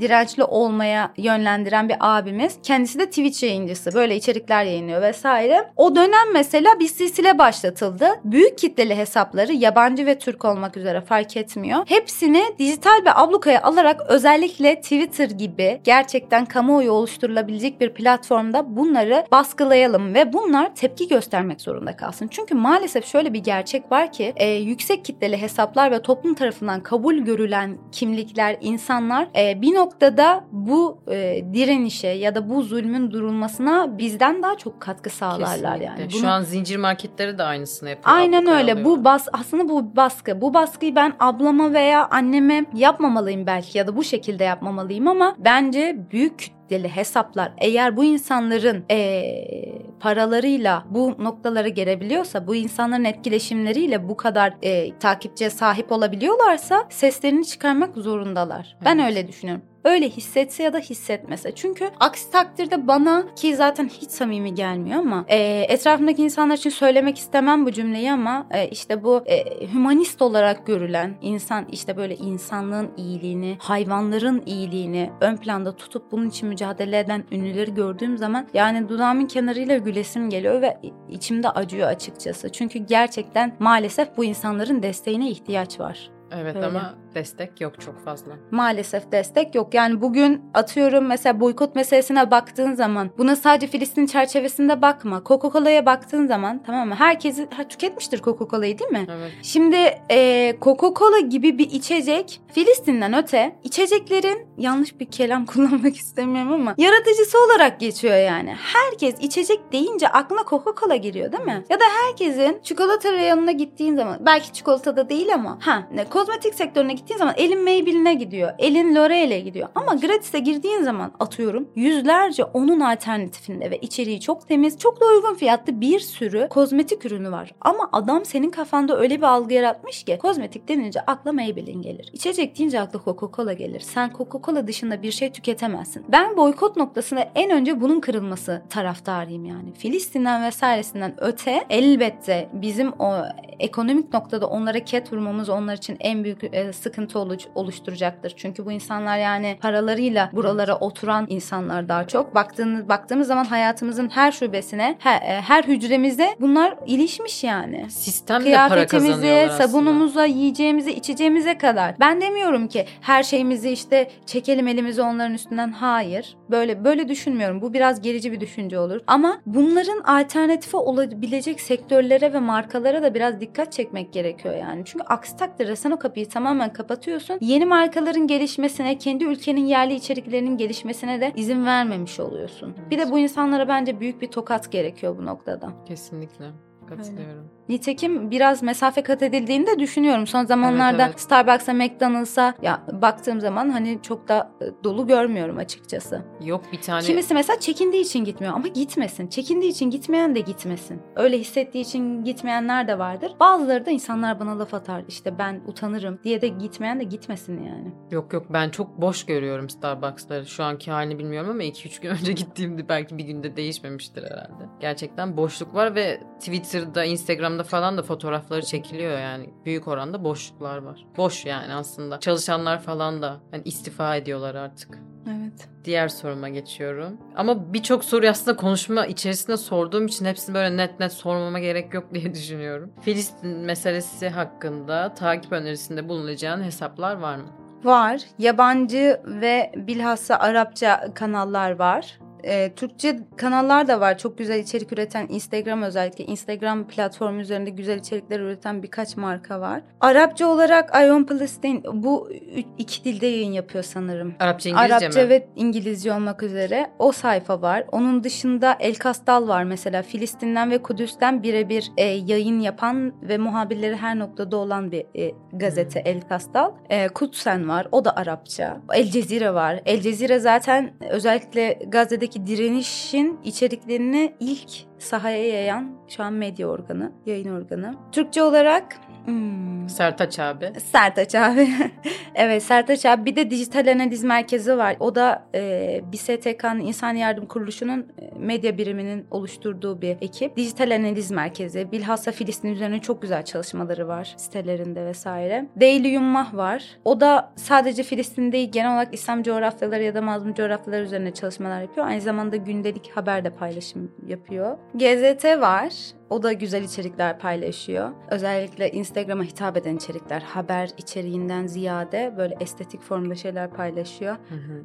dirençli 0.00 0.44
olmaya 0.44 1.12
yönlendiren 1.16 1.88
bir 1.88 1.96
abimiz. 2.00 2.58
Kendisi 2.62 2.98
de 2.98 3.06
Twitch 3.06 3.42
yayıncısı. 3.42 3.94
Böyle 3.94 4.16
içerikler 4.16 4.64
yayınlıyor 4.64 5.02
vesaire. 5.02 5.70
O 5.76 5.96
dönem 5.96 6.32
mesela 6.32 6.80
bir 6.80 6.88
silsile 6.88 7.38
başlatıldı. 7.38 8.08
Büyük 8.24 8.58
kitleli 8.58 8.96
hesapları 8.96 9.52
yabancı 9.52 10.06
ve 10.06 10.18
Türk 10.18 10.44
olmak 10.44 10.76
üzere 10.76 11.00
fark 11.00 11.36
etmiyor. 11.36 11.78
Hepsini 11.86 12.44
dijital 12.58 13.00
bir 13.00 13.22
ablukaya 13.22 13.62
alarak 13.62 14.00
özellikle 14.08 14.80
Twitter 14.80 15.30
gibi 15.30 15.80
gerçekten 15.84 16.44
kamuoyu 16.44 16.92
oluşturulabilecek 16.92 17.80
bir 17.80 17.94
platformda 17.94 18.76
bunları 18.76 19.26
baskılayalım 19.32 20.14
ve 20.14 20.32
bunlar 20.32 20.74
tepki 20.74 21.08
göstermek 21.08 21.60
zorunda 21.60 21.96
kalsın. 21.96 22.28
Çünkü 22.28 22.54
maalesef 22.54 23.06
şöyle 23.06 23.32
bir 23.32 23.38
gerçek 23.38 23.92
var 23.92 24.12
ki 24.12 24.32
e, 24.36 24.48
yüksek 24.48 25.04
kitleli 25.04 25.42
hesaplar 25.42 25.90
ve 25.90 26.02
toplum 26.02 26.34
tarafından 26.34 26.82
kabul 26.82 27.14
görülen 27.14 27.78
kimlikler, 27.92 28.56
insanlar 28.60 29.28
e, 29.36 29.62
bir 29.62 29.74
noktada 29.86 30.44
bu 30.52 30.98
e, 31.10 31.44
direnişe 31.52 32.08
ya 32.08 32.34
da 32.34 32.48
bu 32.48 32.62
zulmün 32.62 33.10
durulmasına 33.10 33.98
bizden 33.98 34.42
daha 34.42 34.54
çok 34.56 34.80
katkı 34.80 35.10
sağlarlar 35.10 35.48
Kesinlikle. 35.78 35.84
yani. 35.84 36.10
Şu 36.10 36.18
Bunu- 36.22 36.30
an 36.30 36.42
zincir 36.42 36.76
marketleri 36.76 37.38
de 37.38 37.42
aynısını 37.42 37.88
yapıyor. 37.90 38.16
Aynen 38.16 38.46
öyle. 38.46 38.84
Bu 38.84 39.04
bas 39.04 39.28
aslında 39.32 39.68
bu 39.68 39.96
baskı. 39.96 40.40
Bu 40.40 40.54
baskıyı 40.54 40.94
ben 40.96 41.12
ablama 41.20 41.72
veya 41.72 42.08
anneme 42.10 42.64
yapmamalıyım 42.74 43.46
belki 43.46 43.78
ya 43.78 43.86
da 43.86 43.96
bu 43.96 44.04
şekilde 44.04 44.44
yapmamalıyım 44.44 45.08
ama 45.08 45.36
bence 45.38 45.96
büyük 46.12 46.38
kütleli 46.38 46.88
hesaplar 46.88 47.52
eğer 47.58 47.96
bu 47.96 48.04
insanların 48.04 48.84
eee, 48.90 49.82
paralarıyla 50.00 50.84
bu 50.90 51.14
noktalara 51.18 51.68
gelebiliyorsa, 51.68 52.46
bu 52.46 52.54
insanların 52.54 53.04
etkileşimleriyle 53.04 54.08
bu 54.08 54.16
kadar 54.16 54.54
eee, 54.62 54.98
takipçiye 54.98 55.50
sahip 55.50 55.92
olabiliyorlarsa 55.92 56.84
seslerini 56.90 57.46
çıkarmak 57.46 57.94
zorundalar. 57.96 58.76
Ben 58.84 58.98
Evet. 58.98 59.10
öyle 59.10 59.28
düşünüyorum. 59.28 59.64
Öyle 59.86 60.08
hissetse 60.08 60.62
ya 60.62 60.72
da 60.72 60.78
hissetmese. 60.78 61.54
Çünkü 61.54 61.90
aksi 62.00 62.30
takdirde 62.30 62.86
bana 62.86 63.34
ki 63.34 63.56
zaten 63.56 63.88
hiç 63.88 64.10
samimi 64.10 64.54
gelmiyor 64.54 64.98
ama 64.98 65.24
e, 65.28 65.66
etrafımdaki 65.68 66.22
insanlar 66.22 66.56
için 66.56 66.70
söylemek 66.70 67.18
istemem 67.18 67.66
bu 67.66 67.72
cümleyi 67.72 68.12
ama 68.12 68.46
e, 68.50 68.68
işte 68.68 69.04
bu 69.04 69.22
e, 69.26 69.66
hümanist 69.72 70.22
olarak 70.22 70.66
görülen 70.66 71.14
insan 71.20 71.66
işte 71.72 71.96
böyle 71.96 72.16
insanlığın 72.16 72.90
iyiliğini, 72.96 73.56
hayvanların 73.60 74.42
iyiliğini 74.46 75.10
ön 75.20 75.36
planda 75.36 75.76
tutup 75.76 76.12
bunun 76.12 76.28
için 76.28 76.48
mücadele 76.48 76.98
eden 76.98 77.24
ünlüleri 77.32 77.74
gördüğüm 77.74 78.18
zaman 78.18 78.48
yani 78.54 78.88
dudağımın 78.88 79.26
kenarıyla 79.26 79.78
gülesim 79.78 80.30
geliyor 80.30 80.62
ve 80.62 80.80
içimde 81.08 81.50
acıyor 81.50 81.88
açıkçası. 81.88 82.52
Çünkü 82.52 82.78
gerçekten 82.78 83.56
maalesef 83.58 84.16
bu 84.16 84.24
insanların 84.24 84.82
desteğine 84.82 85.30
ihtiyaç 85.30 85.80
var. 85.80 86.10
Evet 86.30 86.56
Öyle. 86.56 86.66
ama 86.66 86.94
destek 87.16 87.60
yok 87.60 87.80
çok 87.80 88.04
fazla. 88.04 88.32
Maalesef 88.50 89.12
destek 89.12 89.54
yok. 89.54 89.74
Yani 89.74 90.00
bugün 90.00 90.42
atıyorum 90.54 91.06
mesela 91.06 91.40
boykot 91.40 91.74
meselesine 91.74 92.30
baktığın 92.30 92.72
zaman 92.74 93.10
buna 93.18 93.36
sadece 93.36 93.66
Filistin 93.66 94.06
çerçevesinde 94.06 94.82
bakma. 94.82 95.22
Coca-Cola'ya 95.26 95.86
baktığın 95.86 96.26
zaman 96.26 96.62
tamam 96.66 96.88
mı? 96.88 96.94
Herkesi 96.94 97.48
ha, 97.56 97.68
tüketmiştir 97.68 98.22
Coca-Cola'yı 98.22 98.78
değil 98.78 98.90
mi? 98.90 99.06
Evet. 99.10 99.32
Şimdi 99.42 99.76
e, 100.10 100.50
Coca-Cola 100.60 101.28
gibi 101.28 101.58
bir 101.58 101.70
içecek 101.70 102.40
Filistin'den 102.52 103.14
öte 103.22 103.56
içeceklerin 103.62 104.46
yanlış 104.58 105.00
bir 105.00 105.06
kelam 105.06 105.46
kullanmak 105.56 105.96
istemiyorum 105.96 106.52
ama 106.52 106.74
yaratıcısı 106.78 107.38
olarak 107.44 107.80
geçiyor 107.80 108.16
yani. 108.16 108.54
Herkes 108.58 109.14
içecek 109.20 109.72
deyince 109.72 110.08
aklına 110.08 110.40
Coca-Cola 110.40 110.96
giriyor 110.96 111.32
değil 111.32 111.44
mi? 111.44 111.64
Ya 111.70 111.80
da 111.80 111.84
herkesin 112.04 112.60
çikolata 112.62 113.12
reyonuna 113.12 113.52
gittiğin 113.52 113.96
zaman 113.96 114.16
belki 114.20 114.52
çikolatada 114.52 115.08
değil 115.08 115.34
ama 115.34 115.58
ha 115.60 115.88
ne 115.92 116.04
kozmetik 116.04 116.54
sektörüne 116.54 116.92
gittiğin 116.92 117.05
zaman 117.14 117.34
elin 117.36 117.64
Maybelline'e 117.64 118.14
gidiyor. 118.14 118.52
Elin 118.58 118.94
L'Oreal'e 118.94 119.40
gidiyor. 119.40 119.68
Ama 119.74 119.94
gratis'e 119.94 120.38
girdiğin 120.38 120.82
zaman 120.82 121.12
atıyorum 121.20 121.68
yüzlerce 121.76 122.44
onun 122.44 122.80
alternatifinde 122.80 123.70
ve 123.70 123.78
içeriği 123.78 124.20
çok 124.20 124.48
temiz, 124.48 124.78
çok 124.78 125.00
da 125.00 125.04
uygun 125.06 125.34
fiyatlı 125.34 125.80
bir 125.80 126.00
sürü 126.00 126.48
kozmetik 126.50 127.06
ürünü 127.06 127.30
var. 127.32 127.54
Ama 127.60 127.88
adam 127.92 128.24
senin 128.24 128.50
kafanda 128.50 128.98
öyle 128.98 129.16
bir 129.16 129.22
algı 129.22 129.54
yaratmış 129.54 130.02
ki 130.02 130.18
kozmetik 130.22 130.68
denince 130.68 131.00
akla 131.00 131.32
Maybelline 131.32 131.82
gelir. 131.82 132.10
İçecek 132.12 132.58
deyince 132.58 132.80
akla 132.80 132.98
Coca-Cola 132.98 133.52
gelir. 133.52 133.80
Sen 133.80 134.10
Coca-Cola 134.10 134.66
dışında 134.66 135.02
bir 135.02 135.10
şey 135.10 135.32
tüketemezsin. 135.32 136.04
Ben 136.08 136.36
boykot 136.36 136.76
noktasında 136.76 137.30
en 137.34 137.50
önce 137.50 137.80
bunun 137.80 138.00
kırılması 138.00 138.62
taraftarıyım 138.70 139.44
yani. 139.44 139.72
Filistin'den 139.72 140.44
vesairesinden 140.44 141.14
öte 141.18 141.64
elbette 141.70 142.48
bizim 142.52 142.92
o 142.92 143.14
ekonomik 143.58 144.14
noktada 144.14 144.46
onlara 144.46 144.78
ket 144.78 145.12
vurmamız 145.12 145.48
onlar 145.48 145.76
için 145.76 145.96
en 146.00 146.24
büyük 146.24 146.44
e, 146.44 146.72
sıkıntı 146.72 146.95
oluş- 147.04 147.48
oluşturacaktır. 147.54 148.32
Çünkü 148.36 148.66
bu 148.66 148.72
insanlar 148.72 149.18
yani 149.18 149.58
paralarıyla 149.60 150.30
buralara 150.32 150.76
oturan 150.78 151.26
insanlar 151.28 151.88
daha 151.88 152.06
çok. 152.06 152.34
Baktığınız 152.34 152.88
baktığımız 152.88 153.28
zaman 153.28 153.44
hayatımızın 153.44 154.08
her 154.08 154.32
şubesine, 154.32 154.96
her, 154.98 155.22
e, 155.22 155.40
her 155.40 155.64
hücremizde 155.64 156.36
bunlar 156.40 156.74
ilişmiş 156.86 157.44
yani 157.44 157.90
Sistemle 157.90 158.54
para 158.54 158.86
kıyafetimize, 158.86 159.48
sabunumuza, 159.58 160.24
yiyeceğimize, 160.24 160.92
içeceğimize 160.92 161.58
kadar. 161.58 161.94
Ben 162.00 162.20
demiyorum 162.20 162.68
ki 162.68 162.86
her 163.00 163.22
şeyimizi 163.22 163.70
işte 163.70 164.10
çekelim 164.26 164.68
elimizi 164.68 165.02
onların 165.02 165.34
üstünden. 165.34 165.72
Hayır. 165.72 166.36
Böyle 166.50 166.84
böyle 166.84 167.08
düşünmüyorum. 167.08 167.62
Bu 167.62 167.72
biraz 167.74 168.02
gerici 168.02 168.32
bir 168.32 168.40
düşünce 168.40 168.78
olur. 168.78 169.00
Ama 169.06 169.38
bunların 169.46 170.00
alternatifi 170.00 170.76
olabilecek 170.76 171.60
sektörlere 171.60 172.32
ve 172.32 172.38
markalara 172.40 173.02
da 173.02 173.14
biraz 173.14 173.40
dikkat 173.40 173.72
çekmek 173.72 174.12
gerekiyor 174.12 174.56
yani. 174.56 174.82
Çünkü 174.84 175.04
aksi 175.04 175.36
takdirde 175.36 175.76
sen 175.76 175.90
o 175.90 175.98
kapıyı 175.98 176.28
tamamen 176.28 176.72
kapatıyorsun. 176.76 177.38
Yeni 177.40 177.66
markaların 177.66 178.26
gelişmesine, 178.26 178.98
kendi 178.98 179.24
ülkenin 179.24 179.66
yerli 179.66 179.94
içeriklerinin 179.94 180.56
gelişmesine 180.56 181.20
de 181.20 181.32
izin 181.36 181.66
vermemiş 181.66 182.20
oluyorsun. 182.20 182.74
Bir 182.90 182.98
de 182.98 183.10
bu 183.10 183.18
insanlara 183.18 183.68
bence 183.68 184.00
büyük 184.00 184.22
bir 184.22 184.26
tokat 184.26 184.72
gerekiyor 184.72 185.18
bu 185.18 185.26
noktada. 185.26 185.72
Kesinlikle. 185.88 186.44
Katılıyorum. 186.88 187.55
Nitekim 187.68 188.30
biraz 188.30 188.62
mesafe 188.62 189.02
kat 189.02 189.22
edildiğini 189.22 189.66
de 189.66 189.78
düşünüyorum. 189.78 190.26
Son 190.26 190.44
zamanlarda 190.44 191.02
Evet, 191.02 191.10
evet. 191.10 191.20
Starbucks'a, 191.20 191.72
McDonald's'a 191.72 192.54
ya 192.62 192.82
baktığım 192.92 193.40
zaman 193.40 193.70
hani 193.70 193.98
çok 194.02 194.28
da 194.28 194.50
e, 194.60 194.84
dolu 194.84 195.06
görmüyorum 195.06 195.58
açıkçası. 195.58 196.22
Yok 196.44 196.64
bir 196.72 196.80
tane 196.80 197.02
Kimisi 197.02 197.34
mesela 197.34 197.60
çekindiği 197.60 198.02
için 198.02 198.24
gitmiyor 198.24 198.54
ama 198.54 198.68
gitmesin. 198.68 199.26
Çekindiği 199.26 199.70
için 199.70 199.90
gitmeyen 199.90 200.34
de 200.34 200.40
gitmesin. 200.40 201.02
Öyle 201.16 201.38
hissettiği 201.38 201.80
için 201.80 202.24
gitmeyenler 202.24 202.88
de 202.88 202.98
vardır. 202.98 203.32
Bazıları 203.40 203.86
da 203.86 203.90
insanlar 203.90 204.40
bana 204.40 204.58
laf 204.58 204.74
atar. 204.74 205.02
İşte 205.08 205.38
ben 205.38 205.60
utanırım 205.66 206.18
diye 206.24 206.40
de 206.40 206.48
gitmeyen 206.48 207.00
de 207.00 207.04
gitmesin 207.04 207.64
yani. 207.64 207.92
Yok 208.10 208.32
yok 208.32 208.46
ben 208.50 208.70
çok 208.70 209.00
boş 209.00 209.26
görüyorum 209.26 209.70
Starbucks'ları. 209.70 210.46
Şu 210.46 210.64
anki 210.64 210.90
halini 210.90 211.18
bilmiyorum 211.18 211.50
ama 211.50 211.62
2-3 211.62 212.02
gün 212.02 212.10
önce 212.20 212.32
gittiğimde 212.32 212.88
belki 212.88 213.18
bir 213.18 213.24
günde 213.24 213.56
değişmemiştir 213.56 214.22
herhalde. 214.22 214.64
Gerçekten 214.80 215.36
boşluk 215.36 215.74
var 215.74 215.94
ve 215.94 216.20
Twitter'da, 216.40 217.04
Instagram'da 217.04 217.55
falan 217.62 217.98
da 217.98 218.02
fotoğrafları 218.02 218.62
çekiliyor 218.62 219.18
yani. 219.18 219.50
Büyük 219.64 219.88
oranda 219.88 220.24
boşluklar 220.24 220.78
var. 220.78 221.06
Boş 221.16 221.46
yani 221.46 221.74
aslında. 221.74 222.20
Çalışanlar 222.20 222.82
falan 222.82 223.22
da 223.22 223.36
hani 223.50 223.62
istifa 223.64 224.16
ediyorlar 224.16 224.54
artık. 224.54 224.98
Evet. 225.28 225.68
Diğer 225.84 226.08
soruma 226.08 226.48
geçiyorum. 226.48 227.18
Ama 227.36 227.72
birçok 227.72 228.04
soruyu 228.04 228.30
aslında 228.30 228.56
konuşma 228.56 229.06
içerisinde 229.06 229.56
sorduğum 229.56 230.06
için 230.06 230.24
hepsini 230.24 230.54
böyle 230.54 230.76
net 230.76 231.00
net 231.00 231.12
sormama 231.12 231.58
gerek 231.58 231.94
yok 231.94 232.04
diye 232.14 232.34
düşünüyorum. 232.34 232.92
Filistin 233.00 233.50
meselesi 233.58 234.28
hakkında 234.28 235.14
takip 235.14 235.52
önerisinde 235.52 236.08
bulunacağın 236.08 236.62
hesaplar 236.62 237.16
var 237.16 237.36
mı? 237.36 237.48
Var. 237.84 238.20
Yabancı 238.38 239.20
ve 239.24 239.72
bilhassa 239.76 240.36
Arapça 240.36 241.14
kanallar 241.14 241.78
var. 241.78 242.18
Ee, 242.46 242.72
Türkçe 242.76 243.18
kanallar 243.36 243.88
da 243.88 244.00
var. 244.00 244.18
Çok 244.18 244.38
güzel 244.38 244.58
içerik 244.58 244.92
üreten 244.92 245.26
Instagram 245.28 245.82
özellikle 245.82 246.24
Instagram 246.24 246.88
platformu 246.88 247.40
üzerinde 247.40 247.70
güzel 247.70 247.98
içerikler 247.98 248.40
üreten 248.40 248.82
birkaç 248.82 249.16
marka 249.16 249.60
var. 249.60 249.82
Arapça 250.00 250.46
olarak 250.46 250.90
Ion 251.06 251.24
Palestine 251.24 251.80
bu 251.92 252.30
iki 252.78 253.04
dilde 253.04 253.26
yayın 253.26 253.52
yapıyor 253.52 253.84
sanırım. 253.84 254.34
Arapça 254.40 254.70
İngilizce 254.70 254.94
Arapça 254.94 255.22
mi? 255.22 255.28
ve 255.28 255.48
İngilizce 255.56 256.12
olmak 256.12 256.42
üzere 256.42 256.90
o 256.98 257.12
sayfa 257.12 257.62
var. 257.62 257.84
Onun 257.92 258.24
dışında 258.24 258.76
El 258.80 258.94
Kastal 258.94 259.48
var 259.48 259.64
mesela 259.64 260.02
Filistin'den 260.02 260.70
ve 260.70 260.82
Kudüs'ten 260.82 261.42
birebir 261.42 261.92
e, 261.96 262.04
yayın 262.04 262.60
yapan 262.60 263.12
ve 263.22 263.38
muhabirleri 263.38 263.96
her 263.96 264.18
noktada 264.18 264.56
olan 264.56 264.92
bir 264.92 265.04
e, 265.14 265.32
gazete 265.52 266.00
El 266.00 266.20
Kastal. 266.20 266.72
E, 266.90 267.08
Kutsen 267.08 267.68
var 267.68 267.86
o 267.92 268.04
da 268.04 268.16
Arapça. 268.16 268.80
El 268.94 269.10
Cezire 269.10 269.54
var. 269.54 269.80
El 269.86 270.00
Cezire 270.00 270.38
zaten 270.38 270.92
özellikle 271.10 271.78
Gazze'deki 271.88 272.35
direnişin 272.46 273.38
içeriklerini 273.44 274.34
ilk 274.40 274.70
sahaya 274.98 275.48
yayan 275.48 275.90
şu 276.08 276.22
an 276.22 276.32
medya 276.32 276.68
organı, 276.68 277.12
yayın 277.26 277.56
organı. 277.56 277.94
Türkçe 278.12 278.42
olarak 278.42 278.96
hmm, 279.24 279.88
Sertaç 279.88 280.38
abi. 280.38 280.72
Sertaç 280.92 281.34
abi. 281.34 281.68
evet 282.34 282.62
Sertaç 282.62 283.06
abi. 283.06 283.24
Bir 283.24 283.36
de 283.36 283.50
dijital 283.50 283.92
analiz 283.92 284.24
merkezi 284.24 284.78
var. 284.78 284.96
O 285.00 285.14
da 285.14 285.46
e, 285.54 286.00
bir 286.12 286.16
STK'nın 286.16 286.80
İnsan 286.80 287.14
Yardım 287.14 287.46
Kuruluşu'nun 287.46 288.00
e, 288.00 288.38
medya 288.38 288.78
biriminin 288.78 289.26
oluşturduğu 289.30 290.02
bir 290.02 290.16
ekip. 290.20 290.56
Dijital 290.56 290.94
analiz 290.96 291.30
merkezi. 291.30 291.92
Bilhassa 291.92 292.32
Filistin 292.32 292.68
üzerine 292.68 292.98
çok 293.00 293.22
güzel 293.22 293.44
çalışmaları 293.44 294.08
var 294.08 294.34
sitelerinde 294.36 295.04
vesaire. 295.06 295.66
Daily 295.80 296.08
Yummah 296.08 296.54
var. 296.54 296.84
O 297.04 297.20
da 297.20 297.52
sadece 297.56 298.02
Filistin 298.02 298.52
değil 298.52 298.72
genel 298.72 298.92
olarak 298.92 299.14
İslam 299.14 299.42
coğrafyaları 299.42 300.02
ya 300.02 300.14
da 300.14 300.22
mazlum 300.22 300.54
coğrafyalar 300.54 301.02
üzerine 301.02 301.34
çalışmalar 301.34 301.82
yapıyor. 301.82 302.06
Aynı 302.06 302.20
zamanda 302.20 302.56
gündelik 302.56 303.16
haber 303.16 303.44
de 303.44 303.50
paylaşım 303.50 304.12
yapıyor. 304.26 304.78
GZT 304.98 305.44
var. 305.44 305.92
O 306.30 306.42
da 306.42 306.52
güzel 306.52 306.82
içerikler 306.82 307.38
paylaşıyor. 307.38 308.10
Özellikle 308.30 308.90
Instagram'a 308.90 309.44
hitap 309.44 309.76
eden 309.76 309.96
içerikler, 309.96 310.40
haber 310.40 310.90
içeriğinden 310.98 311.66
ziyade 311.66 312.34
böyle 312.36 312.56
estetik 312.60 313.02
formda 313.02 313.34
şeyler 313.34 313.70
paylaşıyor. 313.70 314.36
Hı 314.48 314.54
hı. 314.54 314.82